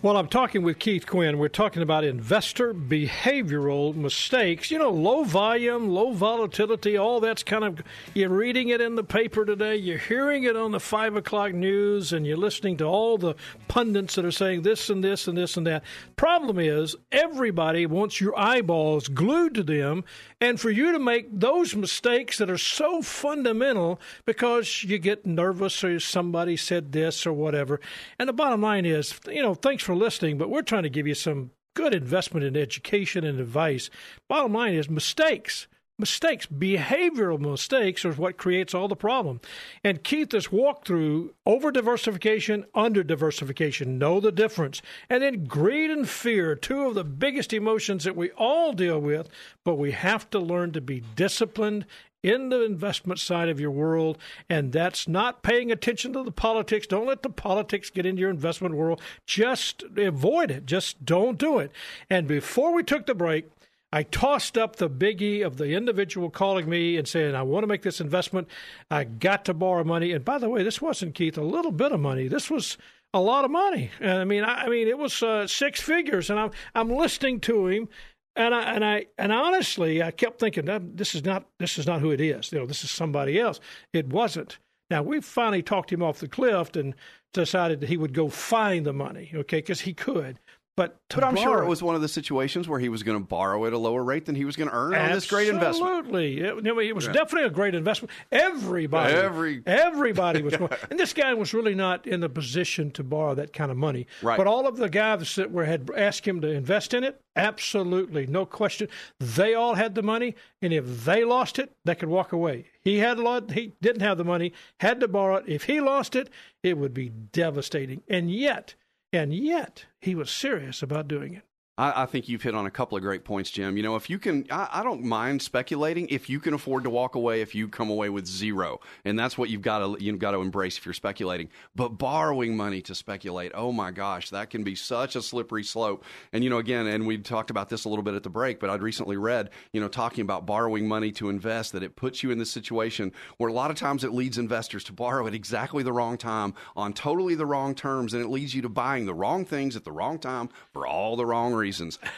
Well, 0.00 0.16
I'm 0.16 0.28
talking 0.28 0.62
with 0.62 0.78
Keith 0.78 1.08
Quinn. 1.08 1.38
We're 1.38 1.48
talking 1.48 1.82
about 1.82 2.04
investor 2.04 2.72
behavioral 2.72 3.96
mistakes. 3.96 4.70
You 4.70 4.78
know, 4.78 4.90
low 4.90 5.24
volume, 5.24 5.88
low 5.88 6.12
volatility, 6.12 6.96
all 6.96 7.18
that's 7.18 7.42
kind 7.42 7.64
of, 7.64 7.82
you're 8.14 8.28
reading 8.28 8.68
it 8.68 8.80
in 8.80 8.94
the 8.94 9.02
paper 9.02 9.44
today, 9.44 9.74
you're 9.74 9.98
hearing 9.98 10.44
it 10.44 10.54
on 10.54 10.70
the 10.70 10.78
5 10.78 11.16
o'clock 11.16 11.52
news, 11.52 12.12
and 12.12 12.24
you're 12.24 12.36
listening 12.36 12.76
to 12.76 12.84
all 12.84 13.18
the 13.18 13.34
pundits 13.66 14.14
that 14.14 14.24
are 14.24 14.30
saying 14.30 14.62
this 14.62 14.88
and 14.88 15.02
this 15.02 15.26
and 15.26 15.36
this 15.36 15.56
and 15.56 15.66
that. 15.66 15.82
Problem 16.14 16.60
is, 16.60 16.94
everybody 17.10 17.84
wants 17.84 18.20
your 18.20 18.38
eyeballs 18.38 19.08
glued 19.08 19.56
to 19.56 19.64
them, 19.64 20.04
and 20.40 20.60
for 20.60 20.70
you 20.70 20.92
to 20.92 21.00
make 21.00 21.26
those 21.32 21.74
mistakes 21.74 22.38
that 22.38 22.48
are 22.48 22.56
so 22.56 23.02
fundamental 23.02 24.00
because 24.24 24.84
you 24.84 24.96
get 25.00 25.26
nervous 25.26 25.82
or 25.82 25.98
somebody 25.98 26.56
said 26.56 26.92
this 26.92 27.26
or 27.26 27.32
whatever. 27.32 27.80
And 28.16 28.28
the 28.28 28.32
bottom 28.32 28.62
line 28.62 28.86
is, 28.86 29.18
you 29.26 29.42
know, 29.42 29.54
thanks 29.54 29.87
for 29.88 29.96
listening, 29.96 30.36
but 30.36 30.50
we're 30.50 30.60
trying 30.60 30.82
to 30.82 30.90
give 30.90 31.06
you 31.06 31.14
some 31.14 31.50
good 31.72 31.94
investment 31.94 32.44
in 32.44 32.58
education 32.58 33.24
and 33.24 33.40
advice. 33.40 33.88
Bottom 34.28 34.52
line 34.52 34.74
is 34.74 34.90
mistakes. 34.90 35.66
Mistakes, 35.98 36.44
behavioral 36.44 37.40
mistakes, 37.40 38.04
are 38.04 38.12
what 38.12 38.36
creates 38.36 38.74
all 38.74 38.86
the 38.86 38.94
problem. 38.94 39.40
And 39.82 40.04
Keith 40.04 40.32
has 40.32 40.52
walked 40.52 40.86
through 40.86 41.32
over 41.46 41.72
diversification, 41.72 42.66
under 42.74 43.02
diversification, 43.02 43.96
know 43.96 44.20
the 44.20 44.30
difference. 44.30 44.82
And 45.08 45.22
then 45.22 45.46
greed 45.46 45.90
and 45.90 46.06
fear, 46.06 46.54
two 46.54 46.82
of 46.82 46.94
the 46.94 47.02
biggest 47.02 47.54
emotions 47.54 48.04
that 48.04 48.14
we 48.14 48.30
all 48.32 48.74
deal 48.74 49.00
with, 49.00 49.30
but 49.64 49.76
we 49.76 49.92
have 49.92 50.28
to 50.30 50.38
learn 50.38 50.72
to 50.72 50.82
be 50.82 51.02
disciplined 51.16 51.86
in 52.22 52.48
the 52.48 52.64
investment 52.64 53.20
side 53.20 53.48
of 53.48 53.60
your 53.60 53.70
world, 53.70 54.18
and 54.48 54.72
that's 54.72 55.06
not 55.06 55.42
paying 55.42 55.70
attention 55.70 56.12
to 56.12 56.22
the 56.22 56.32
politics. 56.32 56.86
Don't 56.86 57.06
let 57.06 57.22
the 57.22 57.30
politics 57.30 57.90
get 57.90 58.06
into 58.06 58.20
your 58.20 58.30
investment 58.30 58.74
world. 58.74 59.00
Just 59.26 59.84
avoid 59.96 60.50
it. 60.50 60.66
Just 60.66 61.04
don't 61.04 61.38
do 61.38 61.58
it. 61.58 61.70
And 62.10 62.26
before 62.26 62.74
we 62.74 62.82
took 62.82 63.06
the 63.06 63.14
break, 63.14 63.46
I 63.90 64.02
tossed 64.02 64.58
up 64.58 64.76
the 64.76 64.90
biggie 64.90 65.44
of 65.44 65.56
the 65.56 65.72
individual 65.72 66.28
calling 66.28 66.68
me 66.68 66.96
and 66.98 67.08
saying, 67.08 67.34
I 67.34 67.42
want 67.42 67.62
to 67.62 67.68
make 67.68 67.82
this 67.82 68.00
investment. 68.00 68.48
I 68.90 69.04
got 69.04 69.46
to 69.46 69.54
borrow 69.54 69.82
money. 69.82 70.12
And 70.12 70.24
by 70.24 70.38
the 70.38 70.50
way, 70.50 70.62
this 70.62 70.82
wasn't, 70.82 71.14
Keith, 71.14 71.38
a 71.38 71.42
little 71.42 71.72
bit 71.72 71.92
of 71.92 72.00
money. 72.00 72.28
This 72.28 72.50
was 72.50 72.76
a 73.14 73.20
lot 73.20 73.46
of 73.46 73.50
money. 73.50 73.90
And 74.00 74.18
I 74.18 74.24
mean, 74.24 74.44
I, 74.44 74.64
I 74.64 74.68
mean, 74.68 74.88
it 74.88 74.98
was 74.98 75.22
uh, 75.22 75.46
six 75.46 75.80
figures. 75.80 76.28
And 76.28 76.38
I'm, 76.38 76.50
I'm 76.74 76.90
listening 76.90 77.40
to 77.40 77.66
him. 77.68 77.88
And 78.36 78.54
I 78.54 78.62
and 78.74 78.84
I 78.84 79.06
and 79.18 79.32
honestly, 79.32 80.02
I 80.02 80.10
kept 80.10 80.38
thinking, 80.40 80.66
"No, 80.66 80.78
this 80.78 81.14
is 81.14 81.24
not 81.24 81.48
this 81.58 81.78
is 81.78 81.86
not 81.86 82.00
who 82.00 82.10
it 82.10 82.20
is. 82.20 82.52
You 82.52 82.60
know, 82.60 82.66
this 82.66 82.84
is 82.84 82.90
somebody 82.90 83.40
else. 83.40 83.60
It 83.92 84.08
wasn't. 84.08 84.58
Now 84.90 85.02
we 85.02 85.20
finally 85.20 85.62
talked 85.62 85.92
him 85.92 86.02
off 86.02 86.20
the 86.20 86.28
cliff 86.28 86.74
and 86.76 86.94
decided 87.34 87.80
that 87.80 87.88
he 87.88 87.96
would 87.96 88.14
go 88.14 88.28
find 88.28 88.86
the 88.86 88.92
money, 88.92 89.30
okay, 89.34 89.58
because 89.58 89.80
he 89.82 89.92
could. 89.92 90.38
But 90.78 90.96
But 91.12 91.24
I'm 91.24 91.34
sure 91.34 91.60
it 91.60 91.66
was 91.66 91.82
one 91.82 91.96
of 91.96 92.02
the 92.02 92.08
situations 92.08 92.68
where 92.68 92.78
he 92.78 92.88
was 92.88 93.02
going 93.02 93.18
to 93.18 93.24
borrow 93.26 93.66
at 93.66 93.72
a 93.72 93.78
lower 93.78 94.04
rate 94.04 94.26
than 94.26 94.36
he 94.36 94.44
was 94.44 94.54
going 94.54 94.68
to 94.70 94.74
earn 94.76 94.94
on 94.94 95.10
this 95.10 95.26
great 95.26 95.48
investment. 95.48 95.90
Absolutely, 95.90 96.38
it, 96.38 96.64
it 96.64 96.94
was 96.94 97.06
Yeah. 97.06 97.12
definitely 97.14 97.48
a 97.48 97.50
great 97.50 97.74
investment. 97.74 98.12
Everybody, 98.30 99.12
Every- 99.12 99.62
everybody 99.66 100.40
was, 100.40 100.56
going, 100.56 100.70
and 100.88 100.96
this 101.00 101.12
guy 101.12 101.34
was 101.34 101.52
really 101.52 101.74
not 101.74 102.06
in 102.06 102.20
the 102.20 102.28
position 102.28 102.92
to 102.92 103.02
borrow 103.02 103.34
that 103.34 103.52
kind 103.52 103.72
of 103.72 103.76
money. 103.76 104.06
Right. 104.22 104.36
But 104.36 104.46
all 104.46 104.68
of 104.68 104.76
the 104.76 104.88
guys 104.88 105.34
that 105.34 105.50
were 105.50 105.64
had 105.64 105.90
asked 105.96 106.24
him 106.28 106.40
to 106.42 106.48
invest 106.48 106.94
in 106.94 107.02
it, 107.02 107.20
absolutely, 107.34 108.28
no 108.28 108.46
question. 108.46 108.86
They 109.18 109.54
all 109.54 109.74
had 109.74 109.96
the 109.96 110.02
money, 110.04 110.36
and 110.62 110.72
if 110.72 111.04
they 111.04 111.24
lost 111.24 111.58
it, 111.58 111.72
they 111.84 111.96
could 111.96 112.08
walk 112.08 112.30
away. 112.32 112.66
He 112.80 112.98
had 112.98 113.18
a 113.18 113.22
lot. 113.22 113.50
He 113.50 113.72
didn't 113.80 114.02
have 114.02 114.16
the 114.16 114.24
money, 114.24 114.52
had 114.78 115.00
to 115.00 115.08
borrow 115.08 115.38
it. 115.38 115.44
If 115.48 115.64
he 115.64 115.80
lost 115.80 116.14
it, 116.14 116.30
it 116.62 116.78
would 116.78 116.94
be 116.94 117.08
devastating. 117.08 118.02
And 118.08 118.30
yet, 118.30 118.76
and 119.12 119.32
yet, 119.32 119.86
he 120.00 120.14
was 120.14 120.30
serious 120.30 120.82
about 120.82 121.08
doing 121.08 121.34
it. 121.34 121.47
I, 121.78 122.02
I 122.02 122.06
think 122.06 122.28
you've 122.28 122.42
hit 122.42 122.54
on 122.54 122.66
a 122.66 122.70
couple 122.70 122.98
of 122.98 123.02
great 123.02 123.24
points, 123.24 123.50
Jim. 123.50 123.76
You 123.76 123.84
know, 123.84 123.96
if 123.96 124.10
you 124.10 124.18
can, 124.18 124.44
I, 124.50 124.68
I 124.72 124.82
don't 124.82 125.04
mind 125.04 125.40
speculating 125.40 126.08
if 126.08 126.28
you 126.28 126.40
can 126.40 126.52
afford 126.52 126.84
to 126.84 126.90
walk 126.90 127.14
away 127.14 127.40
if 127.40 127.54
you 127.54 127.68
come 127.68 127.88
away 127.88 128.10
with 128.10 128.26
zero, 128.26 128.80
and 129.04 129.18
that's 129.18 129.38
what 129.38 129.48
you've 129.48 129.62
got 129.62 129.78
to 129.78 130.04
you've 130.04 130.18
got 130.18 130.32
to 130.32 130.40
embrace 130.40 130.76
if 130.76 130.84
you're 130.84 130.92
speculating. 130.92 131.48
But 131.76 131.90
borrowing 131.90 132.56
money 132.56 132.82
to 132.82 132.94
speculate, 132.94 133.52
oh 133.54 133.70
my 133.70 133.92
gosh, 133.92 134.30
that 134.30 134.50
can 134.50 134.64
be 134.64 134.74
such 134.74 135.14
a 135.14 135.22
slippery 135.22 135.62
slope. 135.62 136.04
And 136.32 136.42
you 136.42 136.50
know, 136.50 136.58
again, 136.58 136.86
and 136.88 137.06
we 137.06 137.16
talked 137.18 137.50
about 137.50 137.68
this 137.68 137.84
a 137.84 137.88
little 137.88 138.02
bit 138.02 138.14
at 138.14 138.24
the 138.24 138.30
break, 138.30 138.58
but 138.58 138.70
I'd 138.70 138.82
recently 138.82 139.16
read, 139.16 139.50
you 139.72 139.80
know, 139.80 139.88
talking 139.88 140.22
about 140.22 140.46
borrowing 140.46 140.88
money 140.88 141.12
to 141.12 141.28
invest, 141.28 141.72
that 141.72 141.84
it 141.84 141.94
puts 141.94 142.24
you 142.24 142.32
in 142.32 142.38
this 142.38 142.50
situation 142.50 143.12
where 143.36 143.50
a 143.50 143.52
lot 143.52 143.70
of 143.70 143.76
times 143.76 144.02
it 144.02 144.12
leads 144.12 144.36
investors 144.36 144.82
to 144.84 144.92
borrow 144.92 145.26
at 145.28 145.34
exactly 145.34 145.84
the 145.84 145.92
wrong 145.92 146.18
time 146.18 146.54
on 146.74 146.92
totally 146.92 147.36
the 147.36 147.46
wrong 147.46 147.72
terms, 147.74 148.14
and 148.14 148.24
it 148.24 148.28
leads 148.28 148.52
you 148.52 148.62
to 148.62 148.68
buying 148.68 149.06
the 149.06 149.14
wrong 149.14 149.44
things 149.44 149.76
at 149.76 149.84
the 149.84 149.92
wrong 149.92 150.18
time 150.18 150.48
for 150.72 150.84
all 150.84 151.14
the 151.14 151.24
wrong 151.24 151.54
reasons. 151.54 151.67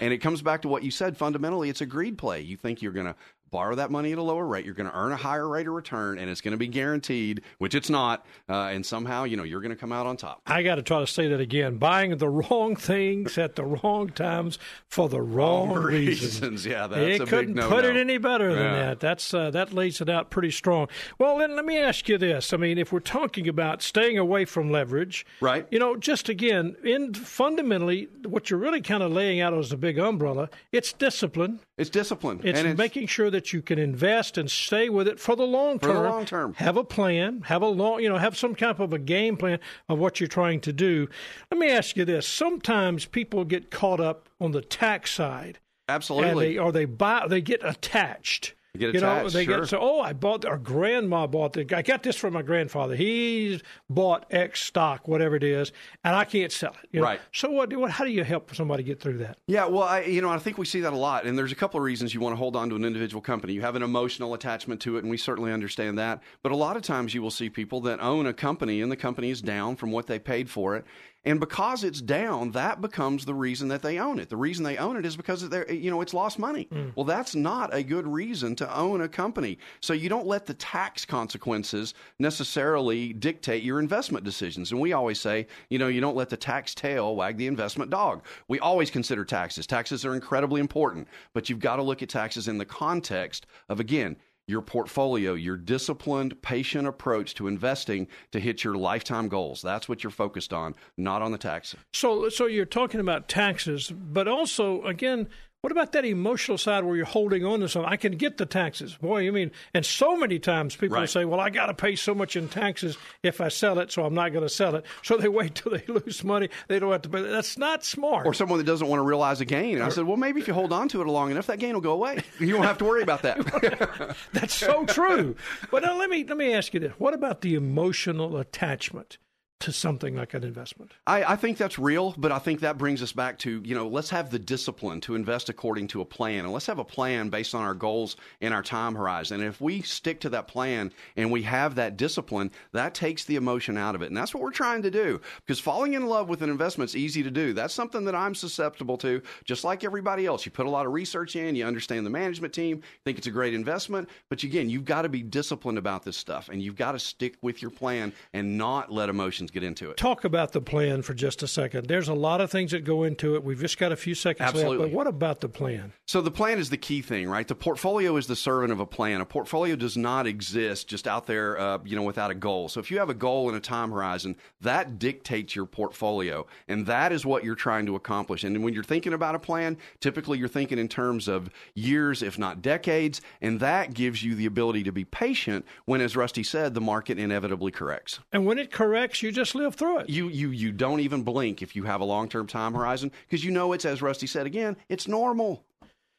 And 0.01 0.13
it 0.13 0.19
comes 0.19 0.43
back 0.43 0.63
to 0.63 0.69
what 0.69 0.83
you 0.83 0.91
said. 0.91 1.17
Fundamentally, 1.17 1.69
it's 1.69 1.81
a 1.81 1.87
greed 1.87 2.19
play. 2.19 2.41
You 2.41 2.57
think 2.57 2.83
you're 2.83 2.93
going 2.93 3.07
to 3.07 3.17
borrow 3.51 3.75
that 3.75 3.91
money 3.91 4.13
at 4.13 4.19
a 4.19 4.23
lower 4.23 4.47
rate. 4.47 4.65
You're 4.65 4.75
going 4.75 4.89
to 4.91 4.97
earn 4.97 5.13
a 5.13 5.17
higher 5.17 5.49
rate 5.49 5.67
of 5.67 5.75
return, 5.75 6.19
and 6.19 6.31
it's 6.31 6.41
going 6.41 6.53
to 6.53 6.59
be 6.59 6.69
guaranteed, 6.69 7.43
which 7.59 7.75
it's 7.75 7.91
not. 7.91 8.25
Uh, 8.49 8.71
and 8.73 8.85
somehow, 8.85 9.25
you 9.25 9.37
know, 9.37 9.43
you're 9.43 9.61
going 9.61 9.71
to 9.75 9.77
come 9.77 9.93
out 9.93 10.07
on 10.07 10.17
top. 10.17 10.41
I 10.47 10.63
got 10.63 10.77
to 10.77 10.83
try 10.83 11.01
to 11.01 11.07
say 11.07 11.29
that 11.29 11.41
again. 11.41 11.79
Buying 11.79 12.17
the 12.19 12.29
wrong 12.29 12.77
things 12.77 13.37
at 13.39 13.57
the 13.57 13.65
wrong 13.65 14.09
times 14.11 14.59
for 14.89 15.09
the 15.09 15.21
wrong, 15.21 15.71
Wrong 15.71 15.83
reasons. 15.85 16.41
reasons. 16.41 16.67
Yeah, 16.67 16.87
that's 16.87 17.21
it 17.21 17.29
couldn't 17.29 17.55
no-no. 17.55 17.69
put 17.69 17.85
it 17.85 17.97
any 17.97 18.19
better 18.19 18.53
than 18.55 18.63
Yeah. 18.63 18.77
that. 18.89 19.01
That's 19.01 19.33
uh, 19.35 19.51
that 19.51 19.73
lays 19.73 20.01
it 20.01 20.09
out 20.09 20.31
pretty 20.31 20.51
strong. 20.51 20.89
Well, 21.19 21.39
then 21.39 21.57
let 21.57 21.65
me 21.65 21.79
ask 21.79 22.09
you 22.09 22.19
this. 22.19 22.53
I 22.53 22.57
mean, 22.57 22.79
if 22.79 22.93
we're 22.93 23.01
talking 23.01 23.49
about 23.49 23.83
staying 23.83 24.19
away 24.19 24.45
from 24.45 24.71
leverage, 24.71 25.27
right? 25.41 25.67
You 25.71 25.79
know, 25.79 25.97
just 25.97 26.29
again, 26.29 26.77
in 26.85 27.15
fundamentally, 27.15 28.09
what 28.27 28.51
you're 28.51 28.59
really 28.61 28.81
kind 28.83 29.03
of 29.03 29.11
laying 29.13 29.41
out 29.41 29.55
as 29.55 29.73
a 29.73 29.77
big 29.77 29.99
umbrella, 29.99 30.49
it's 30.73 30.93
discipline. 30.93 31.61
It's 31.79 31.91
discipline. 31.91 32.41
It's, 32.45 32.59
and 32.59 32.69
it's 32.69 32.79
making 32.79 33.07
sure 33.07 33.31
that 33.31 33.40
you 33.53 33.63
can 33.63 33.79
invest 33.79 34.39
and 34.39 34.51
stay 34.51 34.89
with 34.89 35.09
it 35.09 35.19
for 35.19 35.35
the 35.35 35.47
long 35.47 35.79
term. 35.79 35.91
For 35.91 36.03
the 36.03 36.09
long 36.09 36.25
term. 36.25 36.55
Have 36.55 36.77
a 36.77 36.85
plan. 36.85 37.43
Have 37.47 37.63
a 37.63 37.69
long, 37.69 38.01
you 38.01 38.09
know, 38.09 38.19
have 38.19 38.37
some 38.37 38.55
kind 38.55 38.79
of 38.79 38.93
a 38.93 38.99
game 38.99 39.37
plan 39.37 39.59
of 39.89 39.99
what 39.99 40.21
you're 40.21 40.29
trying 40.29 40.61
to 40.61 40.73
do. 40.73 41.09
Let 41.51 41.59
me 41.59 41.71
ask 41.71 41.97
you 41.97 42.05
this: 42.05 42.27
Sometimes 42.27 43.07
people 43.07 43.45
get 43.45 43.71
caught 43.71 44.01
up 44.01 44.29
on 44.41 44.53
the 44.53 44.63
tax 44.63 45.13
side. 45.13 45.59
Absolutely. 45.89 46.29
And 46.29 46.41
they, 46.41 46.59
or 46.59 46.73
they 46.73 46.85
buy, 46.85 47.27
they 47.29 47.41
get 47.41 47.61
attached. 47.65 48.55
Get 48.79 48.95
you 48.95 49.01
know, 49.01 49.29
they 49.29 49.45
sure. 49.45 49.61
get 49.61 49.69
so. 49.69 49.81
Oh, 49.81 50.01
I 50.01 50.13
bought. 50.13 50.45
Our 50.45 50.57
grandma 50.57 51.27
bought 51.27 51.55
the. 51.55 51.67
I 51.77 51.83
got 51.83 52.05
this 52.05 52.15
from 52.15 52.35
my 52.35 52.43
grandfather. 52.43 52.95
He's 52.95 53.63
bought 53.89 54.27
X 54.31 54.63
stock, 54.63 55.09
whatever 55.09 55.35
it 55.35 55.43
is, 55.43 55.73
and 56.05 56.15
I 56.15 56.25
can't 56.25 56.53
sell 56.53 56.77
it. 56.81 56.89
you 56.93 57.01
know. 57.01 57.07
Right. 57.07 57.21
So 57.33 57.51
what? 57.51 57.75
What? 57.77 57.91
How 57.91 58.05
do 58.05 58.13
you 58.13 58.23
help 58.23 58.55
somebody 58.55 58.85
get 58.85 59.01
through 59.01 59.19
that? 59.19 59.39
Yeah, 59.49 59.67
well, 59.67 59.83
I, 59.83 60.03
you 60.03 60.23
know, 60.23 60.31
I 60.31 60.39
think 60.39 60.57
we 60.57 60.67
see 60.67 60.83
that 60.83 60.93
a 60.93 60.97
lot, 60.97 61.27
and 61.27 61.37
there's 61.37 61.51
a 61.51 61.57
couple 61.57 61.81
of 61.81 61.85
reasons 61.85 62.15
you 62.15 62.21
want 62.21 62.35
to 62.35 62.37
hold 62.37 62.55
on 62.55 62.71
to 62.71 62.77
an 62.77 62.85
individual 62.85 63.21
company. 63.21 63.55
You 63.55 63.63
have 63.63 63.75
an 63.75 63.83
emotional 63.83 64.35
attachment 64.35 64.81
to 64.83 64.97
it, 64.97 65.01
and 65.03 65.11
we 65.11 65.17
certainly 65.17 65.53
understand 65.53 65.99
that. 65.99 66.23
But 66.45 66.53
a 66.53 66.57
lot 66.57 66.77
of 66.77 66.83
times, 66.83 67.13
you 67.13 67.23
will 67.23 67.33
see 67.33 67.51
people 67.51 67.81
that 67.83 68.01
own 68.01 68.27
a 68.27 68.33
company, 68.33 68.83
and 68.83 68.93
the 68.93 68.97
company 68.97 69.31
is 69.31 69.43
down 69.43 69.75
from 69.75 69.91
what 69.91 70.07
they 70.07 70.21
paid 70.21 70.49
for 70.49 70.77
it, 70.77 70.85
and 71.25 71.39
because 71.39 71.85
it's 71.85 72.01
down, 72.01 72.53
that 72.53 72.81
becomes 72.81 73.27
the 73.27 73.35
reason 73.35 73.69
that 73.69 73.83
they 73.83 73.99
own 73.99 74.19
it. 74.19 74.31
The 74.31 74.37
reason 74.39 74.65
they 74.65 74.79
own 74.79 74.97
it 74.97 75.05
is 75.05 75.17
because 75.17 75.47
they're, 75.49 75.71
you 75.71 75.91
know, 75.91 76.01
it's 76.01 76.15
lost 76.15 76.39
money. 76.39 76.67
Hmm. 76.73 76.89
Well, 76.95 77.05
that's 77.05 77.35
not 77.35 77.75
a 77.75 77.83
good 77.83 78.07
reason 78.07 78.57
to 78.57 78.77
own 78.77 79.03
a 79.03 79.09
company. 79.09 79.59
So 79.81 79.93
you 79.93 80.09
don't 80.09 80.27
let 80.27 80.47
the 80.47 80.55
tax 80.55 81.05
consequences 81.05 81.93
necessarily 82.19 83.13
dictate 83.13 83.63
your 83.63 83.81
investment 83.81 84.25
decisions. 84.25 84.73
And 84.73 84.81
we 84.81 84.95
always 84.95 85.21
say, 85.21 85.47
you 85.69 85.79
know, 85.79 85.89
you 85.89 86.01
don't 86.01 86.17
let 86.17 86.31
the 86.31 86.39
tax 86.39 86.75
tail 86.75 87.15
wag 87.15 87.37
the 87.37 87.47
investment 87.47 87.91
dog. 87.91 88.25
We 88.49 88.59
always 88.59 88.91
consider 88.91 89.25
taxes. 89.25 89.67
Taxes 89.67 90.07
are 90.07 90.15
incredibly 90.15 90.61
important, 90.61 91.07
but 91.35 91.51
you've 91.51 91.61
got 91.61 91.77
to 91.77 91.83
look 91.83 92.03
at 92.03 92.09
taxes 92.09 92.49
in 92.49 92.57
the 92.57 92.65
context 92.65 93.47
of, 93.69 93.79
again, 93.79 94.17
your 94.51 94.61
portfolio, 94.61 95.35
your 95.35 95.57
disciplined, 95.57 96.43
patient 96.43 96.87
approach 96.87 97.35
to 97.37 97.47
investing 97.47 98.09
to 98.33 98.41
hit 98.41 98.65
your 98.65 98.75
lifetime 98.75 99.29
goals. 99.29 99.63
That's 99.63 99.89
what 99.89 100.03
you're 100.05 100.11
focused 100.11 100.53
on, 100.53 100.75
not 100.97 101.23
on 101.23 101.33
the 101.33 101.39
tax. 101.39 101.75
So, 101.95 102.29
so 102.29 102.47
you're 102.47 102.67
talking 102.67 103.01
about 103.01 103.29
taxes, 103.29 103.91
but 103.91 104.29
also 104.29 104.83
again, 104.83 105.29
what 105.63 105.73
about 105.73 105.93
that 105.93 106.05
emotional 106.05 106.57
side 106.57 106.85
where 106.85 106.97
you're 106.97 107.05
holding 107.05 107.45
on 107.45 107.61
to 107.61 107.69
something? 107.69 107.91
I 107.91 107.97
can 107.97 108.13
get 108.13 108.39
the 108.39 108.47
taxes, 108.47 108.95
boy. 108.97 109.27
I 109.27 109.31
mean, 109.31 109.51
and 109.75 109.85
so 109.85 110.17
many 110.17 110.39
times 110.39 110.75
people 110.75 110.97
Right. 110.97 111.09
say, 111.09 111.25
"Well, 111.25 111.39
I 111.41 111.51
got 111.51 111.67
to 111.67 111.75
pay 111.75 111.97
so 111.97 112.15
much 112.15 112.35
in 112.37 112.49
taxes 112.49 112.97
if 113.23 113.41
I 113.41 113.49
sell 113.49 113.79
it, 113.79 113.93
so 113.93 114.05
I'm 114.05 114.15
not 114.15 114.33
going 114.33 114.45
to 114.45 114.49
sell 114.49 114.75
it." 114.75 114.85
So 115.03 115.17
they 115.19 115.29
wait 115.29 115.55
till 115.57 115.73
they 115.73 115.85
lose 115.93 116.25
money; 116.25 116.49
they 116.69 116.79
don't 116.79 116.91
have 116.93 117.03
to 117.03 117.09
pay. 117.09 117.23
That's 117.23 117.59
not 117.59 117.85
smart. 117.85 118.27
Or 118.27 118.33
someone 118.33 118.59
that 118.59 118.65
doesn't 118.65 118.87
want 118.89 119.01
to 119.01 119.05
realize 119.05 119.41
a 119.41 119.45
gain. 119.45 119.75
And 119.77 119.85
I 119.85 119.91
said, 119.91 120.05
well, 120.05 120.17
maybe 120.17 120.41
if 120.41 120.49
you 120.49 120.55
hold 120.55 120.73
on 120.73 120.89
to 120.89 121.03
it 121.03 121.07
long 121.07 121.31
enough, 121.31 121.47
that 121.49 121.59
gain 121.59 121.75
will 121.75 121.81
go 121.83 121.93
away. 121.93 122.23
You 122.39 122.55
won't 122.55 122.67
have 122.67 122.79
to 122.79 122.85
worry 122.85 123.03
about 123.03 123.23
that. 123.23 124.17
That's 124.33 124.55
so 124.55 124.87
true. 124.87 125.37
But 125.71 125.83
now 125.83 125.99
let 125.99 126.09
me 126.11 126.25
let 126.25 126.37
me 126.39 126.55
ask 126.55 126.73
you 126.75 126.81
this: 126.81 126.93
What 126.99 127.13
about 127.15 127.43
the 127.43 127.55
emotional 127.55 128.39
attachment 128.39 129.19
to 129.61 129.73
something 129.73 130.17
like 130.17 130.35
an 130.35 130.43
investment? 130.43 130.93
I, 131.07 131.23
I 131.25 131.37
think 131.37 131.59
that's 131.59 131.79
real, 131.79 132.15
but 132.17 132.33
I 132.33 132.39
think 132.39 132.61
that 132.61 132.79
brings 132.79 133.03
us 133.03 133.13
back 133.13 133.39
to, 133.41 133.63
you 133.65 133.75
know, 133.75 133.89
let's 133.89 134.11
have 134.11 134.31
the 134.31 134.39
discipline 134.39 135.01
to 135.03 135.15
invest 135.15 135.49
according 135.49 135.89
to 135.89 136.01
a 136.01 136.05
plan. 136.05 136.45
And 136.45 136.53
let's 136.53 136.67
have 136.67 136.79
a 136.79 136.85
plan 136.85 137.29
based 137.29 137.55
on 137.55 137.63
our 137.63 137.75
goals 137.75 138.17
and 138.41 138.55
our 138.55 138.63
time 138.63 138.95
horizon. 138.95 139.41
And 139.41 139.49
if 139.49 139.61
we 139.61 139.83
stick 139.83 140.21
to 140.21 140.31
that 140.31 140.49
plan 140.49 140.93
and 141.17 141.31
we 141.31 141.43
have 141.43 141.75
that 141.75 141.99
discipline, 141.99 142.51
that 142.73 142.95
takes 142.95 143.25
the 143.25 143.37
emotion 143.37 143.77
out 143.77 143.95
of 143.95 144.03
it. 144.03 144.07
And 144.07 144.17
that's 144.17 144.35
what 144.35 144.43
we're 144.43 144.51
trying 144.51 144.83
to 144.83 144.91
do. 144.91 145.21
Because 145.37 145.61
falling 145.61 145.93
in 145.93 146.07
love 146.07 146.29
with 146.29 146.41
an 146.43 146.51
investment 146.51 146.91
is 146.91 146.97
easy 146.97 147.23
to 147.23 147.31
do. 147.31 147.53
That's 147.53 147.75
something 147.75 148.05
that 148.07 148.15
I'm 148.15 148.35
susceptible 148.35 148.97
to, 148.99 149.23
just 149.45 149.63
like 149.63 149.85
everybody 149.85 150.25
else. 150.25 150.47
You 150.47 150.53
put 150.53 150.67
a 150.67 150.71
lot 150.71 150.87
of 150.87 150.93
research 150.93 151.37
in, 151.37 151.55
you 151.55 151.67
understand 151.67 152.07
the 152.07 152.11
management 152.11 152.55
team, 152.55 152.83
think 153.05 153.19
it's 153.19 153.27
a 153.27 153.31
great 153.31 153.53
investment. 153.53 154.09
But 154.31 154.43
again, 154.43 154.71
you've 154.71 154.87
got 154.87 155.03
to 155.03 155.11
be 155.11 155.23
disciplined 155.23 155.79
about 155.79 156.03
this 156.03 156.17
stuff 156.17 156.49
and 156.49 156.63
you've 156.63 156.77
got 156.77 156.93
to 156.93 156.99
stick 156.99 157.37
with 157.43 157.61
your 157.61 157.71
plan 157.71 158.15
and 158.33 158.57
not 158.57 158.91
let 158.91 159.11
emotions 159.11 159.50
get 159.51 159.63
into 159.63 159.91
it. 159.91 159.97
Talk 159.97 160.25
about 160.25 160.53
the 160.53 160.61
plan 160.61 161.03
for 161.03 161.15
just 161.15 161.43
a 161.43 161.49
second. 161.49 161.87
There's 161.87 162.09
a 162.09 162.15
lot 162.15 162.41
of 162.41 162.51
things 162.51 162.71
that 162.73 162.85
go 162.85 163.05
into 163.05 163.35
it. 163.35 163.45
We've 163.45 163.61
just 163.61 163.79
got 163.79 163.93
a 163.93 163.97
few 163.97 164.15
seconds 164.15 164.49
Absolutely. 164.49 164.79
left. 164.79 164.91
But 164.93 164.97
what 164.97 165.07
about 165.07 165.41
the 165.41 165.49
plan? 165.49 165.93
So 166.07 166.21
the 166.21 166.31
plan 166.31 166.59
is 166.59 166.71
the 166.71 166.77
key 166.77 167.03
thing, 167.03 167.29
right? 167.29 167.47
The 167.47 167.55
portfolio 167.55 168.17
is 168.17 168.27
the 168.27 168.37
servant 168.37 168.73
of 168.73 168.81
a 168.81 168.87
plan. 168.87 169.21
A 169.21 169.25
portfolio 169.25 169.77
does 169.77 169.97
not 169.97 170.27
exist 170.27 170.89
just 170.89 171.07
out 171.07 171.27
there, 171.27 171.59
uh, 171.59 171.79
you 171.85 171.97
know, 171.97 172.03
without 172.03 172.31
a 172.31 172.35
goal. 172.35 172.69
So 172.69 172.81
if 172.81 172.91
you 172.91 172.99
have 172.99 173.11
a 173.11 173.15
goal 173.15 173.49
and 173.49 173.57
a 173.57 173.61
time 173.61 173.91
horizon, 173.91 174.37
that 174.61 174.99
dictates 174.99 175.55
your 175.55 175.67
portfolio, 175.67 176.47
and 176.69 176.87
that 176.87 177.13
is 177.13 177.25
what 177.25 177.45
you're 177.45 177.55
trying 177.55 177.87
to 177.87 177.95
accomplish. 177.97 178.45
And 178.45 178.63
when 178.63 178.75
you're 178.75 178.85
thinking 178.85 179.13
about 179.13 179.35
a 179.35 179.39
plan, 179.39 179.77
typically 180.01 180.39
you're 180.39 180.49
thinking 180.49 180.79
in 180.79 180.89
terms 180.89 181.29
of 181.29 181.51
years, 181.75 182.23
if 182.23 182.39
not 182.39 182.63
decades, 182.63 183.21
and 183.41 183.61
that 183.61 183.95
gives 183.95 184.23
you 184.23 184.35
the 184.35 184.47
ability 184.47 184.83
to 184.85 184.93
be 184.93 185.05
patient 185.05 185.65
when, 185.85 186.01
as 186.01 186.17
Rusty 186.17 186.43
said, 186.43 186.75
the 186.75 186.81
market 186.81 187.19
inevitably 187.19 187.71
corrects. 187.71 188.21
And 188.33 188.47
when 188.47 188.59
it 188.59 188.71
corrects, 188.71 189.23
you 189.23 189.33
just 189.33 189.40
live 189.55 189.75
through 189.75 190.01
it. 190.01 190.11
You 190.11 190.29
you 190.29 190.51
you 190.51 190.73
don't 190.73 191.01
even 191.01 191.23
blink 191.23 191.63
if 191.63 191.75
you 191.77 191.85
have 191.85 192.01
a 192.01 192.05
long 192.05 192.29
term 192.29 192.47
time 192.47 192.75
horizon 192.75 193.11
because 193.29 193.45
you 193.45 193.51
know 193.51 193.73
it's 193.73 193.85
as 193.85 194.03
Rusty 194.03 194.27
said 194.27 194.47
again, 194.47 194.77
it's 194.89 195.07
normal. 195.09 195.65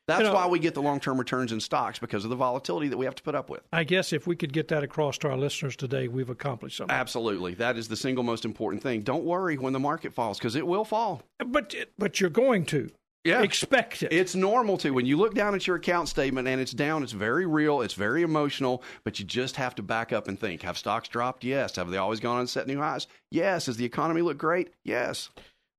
That's 0.08 0.22
You 0.22 0.28
know- 0.30 0.34
why 0.34 0.48
we 0.48 0.58
get 0.60 0.74
the 0.74 0.82
long 0.82 1.00
term 1.00 1.18
returns 1.20 1.52
in 1.52 1.60
stocks 1.60 2.00
because 2.00 2.24
of 2.24 2.30
the 2.32 2.36
volatility 2.36 2.88
that 2.90 2.98
we 2.98 3.06
have 3.06 3.16
to 3.16 3.24
put 3.24 3.36
up 3.36 3.50
with. 3.50 3.62
I 3.72 3.84
guess 3.84 4.12
if 4.12 4.26
we 4.28 4.36
could 4.36 4.52
get 4.52 4.68
that 4.70 4.84
across 4.84 5.18
to 5.20 5.30
our 5.30 5.38
listeners 5.38 5.76
today, 5.76 6.08
we've 6.08 6.30
accomplished 6.30 6.78
something. 6.78 6.94
Absolutely. 6.96 7.54
That 7.54 7.78
is 7.78 7.88
the 7.88 7.96
single 7.96 8.24
most 8.24 8.44
important 8.44 8.82
thing. 8.84 9.02
Don't 9.02 9.24
worry 9.24 9.58
when 9.58 9.74
the 9.74 9.80
market 9.80 10.14
falls 10.14 10.38
because 10.40 10.56
it 10.56 10.66
will 10.66 10.84
fall. 10.86 11.22
But 11.46 11.76
but 12.00 12.20
you're 12.20 12.30
going 12.32 12.66
to. 12.68 12.90
Yeah. 13.24 13.42
Expect 13.42 14.04
it. 14.04 14.12
It's 14.12 14.36
normal 14.36 14.78
to. 14.80 14.92
When 14.92 15.06
you 15.06 15.18
look 15.18 15.36
down 15.36 15.54
at 15.54 15.68
your 15.68 15.76
account 15.76 16.10
statement 16.10 16.48
and 16.48 16.60
it's 16.60 16.72
down, 16.72 17.04
it's 17.04 17.12
very 17.12 17.46
real, 17.46 17.82
it's 17.82 17.94
very 17.94 18.24
emotional, 18.24 18.84
but 19.04 19.20
you 19.20 19.26
just 19.26 19.56
have 19.58 19.76
to 19.76 19.84
back 19.84 20.12
up 20.12 20.28
and 20.28 20.40
think. 20.40 20.64
Have 20.64 20.78
stocks 20.78 21.08
dropped? 21.08 21.44
Yes. 21.44 21.76
Have 21.76 21.92
they 21.92 21.98
always 21.98 22.20
gone 22.20 22.40
on 22.40 22.48
set 22.48 22.68
new 22.68 22.80
highs? 22.80 23.08
Yes. 23.30 23.66
Does 23.66 23.78
the 23.78 23.86
economy 23.86 24.22
look 24.22 24.38
great? 24.38 24.74
Yes. 24.84 25.30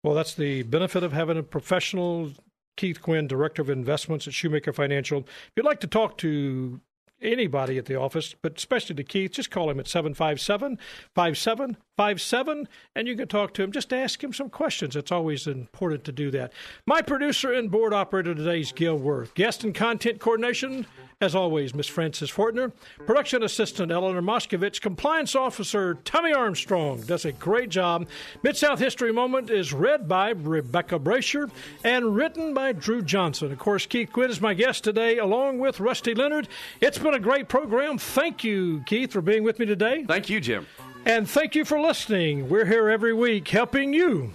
Well, 0.05 0.14
that's 0.14 0.34
the 0.34 0.62
benefit 0.62 1.03
of 1.03 1.12
having 1.12 1.38
a 1.38 1.43
professional. 1.43 2.32
Keith 2.76 3.03
Quinn, 3.03 3.26
Director 3.26 3.61
of 3.61 3.68
Investments 3.68 4.26
at 4.26 4.32
Shoemaker 4.32 4.72
Financial. 4.72 5.18
If 5.20 5.53
you'd 5.57 5.66
like 5.66 5.80
to 5.80 5.86
talk 5.86 6.16
to 6.18 6.80
anybody 7.23 7.79
at 7.79 7.87
the 7.87 7.97
office, 7.97 8.35
but 8.41 8.57
especially 8.57 8.97
to 8.97 9.05
Keith, 9.05 9.33
just 9.33 9.51
call 9.51 9.70
him 9.70 9.81
at 9.81 9.89
757 9.89 10.79
5757 11.14 12.68
and 12.95 13.09
you 13.09 13.16
can 13.16 13.29
talk 13.29 13.55
to 13.55 13.62
him. 13.62 13.73
Just 13.73 13.93
ask 13.93 14.23
him 14.23 14.33
some 14.33 14.51
questions. 14.51 14.97
It's 14.97 15.12
always 15.12 15.47
important 15.47 16.05
to 16.05 16.12
do 16.12 16.31
that. 16.31 16.53
My 16.87 17.03
producer 17.03 17.53
and 17.53 17.70
board 17.70 17.93
operator 17.93 18.35
today 18.35 18.61
is 18.61 18.73
Gil 18.73 18.97
Worth. 18.97 19.35
Guest 19.35 19.64
and 19.64 19.75
content 19.75 20.18
coordination, 20.20 20.87
as 21.23 21.35
always, 21.37 21.75
Miss 21.75 21.87
Frances 21.87 22.31
Fortner. 22.31 22.73
Production 23.07 23.45
assistant 23.45 23.93
Eleanor 23.93 24.20
Moskovitz. 24.20 24.81
Compliance 24.81 25.37
officer 25.37 25.95
Tommy 26.05 26.33
Armstrong 26.33 27.01
does 27.03 27.25
a 27.25 27.33
great 27.33 27.68
job. 27.68 28.09
Mid 28.43 28.57
South 28.57 28.81
History 28.81 29.12
Moment 29.12 29.49
is 29.49 29.73
read 29.73 30.09
by 30.09 30.31
Rebecca 30.31 30.99
Brasher 30.99 31.51
and 31.85 32.16
written 32.16 32.53
by 32.53 32.73
Drew 32.73 33.03
Johnson. 33.03 33.53
Of 33.53 33.59
course, 33.59 33.87
Keith 33.87 34.12
Quinn 34.12 34.31
is 34.31 34.41
my 34.41 34.53
guest 34.53 34.83
today, 34.83 35.18
along 35.18 35.61
with 35.61 35.79
Rusty 35.79 36.14
Leonard. 36.14 36.49
It's 36.81 36.99
been 36.99 37.14
a 37.14 37.20
great 37.20 37.49
program. 37.49 37.99
Thank 37.99 38.43
you, 38.43 38.83
Keith, 38.87 39.12
for 39.12 39.23
being 39.23 39.45
with 39.45 39.59
me 39.61 39.66
today. 39.66 40.05
Thank 40.05 40.29
you, 40.29 40.41
Jim. 40.41 40.66
And 41.07 41.29
thank 41.29 41.55
you 41.55 41.64
for 41.64 41.81
listening. 41.81 42.49
We're 42.49 42.66
here 42.66 42.89
every 42.89 43.12
week 43.12 43.47
helping 43.49 43.93
you 43.93 44.33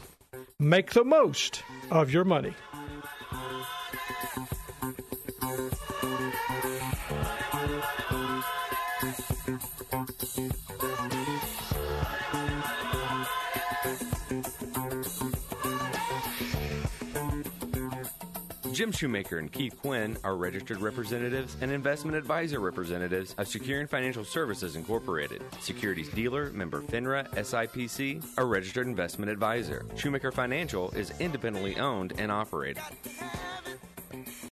make 0.59 0.91
the 0.91 1.03
most 1.03 1.63
of 1.91 2.11
your 2.11 2.23
money. 2.23 2.53
Jim 18.77 18.91
Shoemaker 18.91 19.39
and 19.39 19.51
Keith 19.51 19.75
Quinn 19.81 20.15
are 20.23 20.35
registered 20.35 20.81
representatives 20.81 21.57
and 21.61 21.71
investment 21.71 22.15
advisor 22.15 22.59
representatives 22.59 23.33
of 23.39 23.47
Securian 23.47 23.89
Financial 23.89 24.23
Services 24.23 24.75
Incorporated, 24.75 25.41
securities 25.59 26.09
dealer, 26.09 26.51
member 26.51 26.81
FINRA, 26.83 27.27
SIPC, 27.33 28.23
a 28.37 28.45
registered 28.45 28.85
investment 28.85 29.31
advisor. 29.31 29.83
Shoemaker 29.95 30.31
Financial 30.31 30.91
is 30.91 31.11
independently 31.19 31.77
owned 31.77 32.13
and 32.19 32.31
operated. 32.31 32.83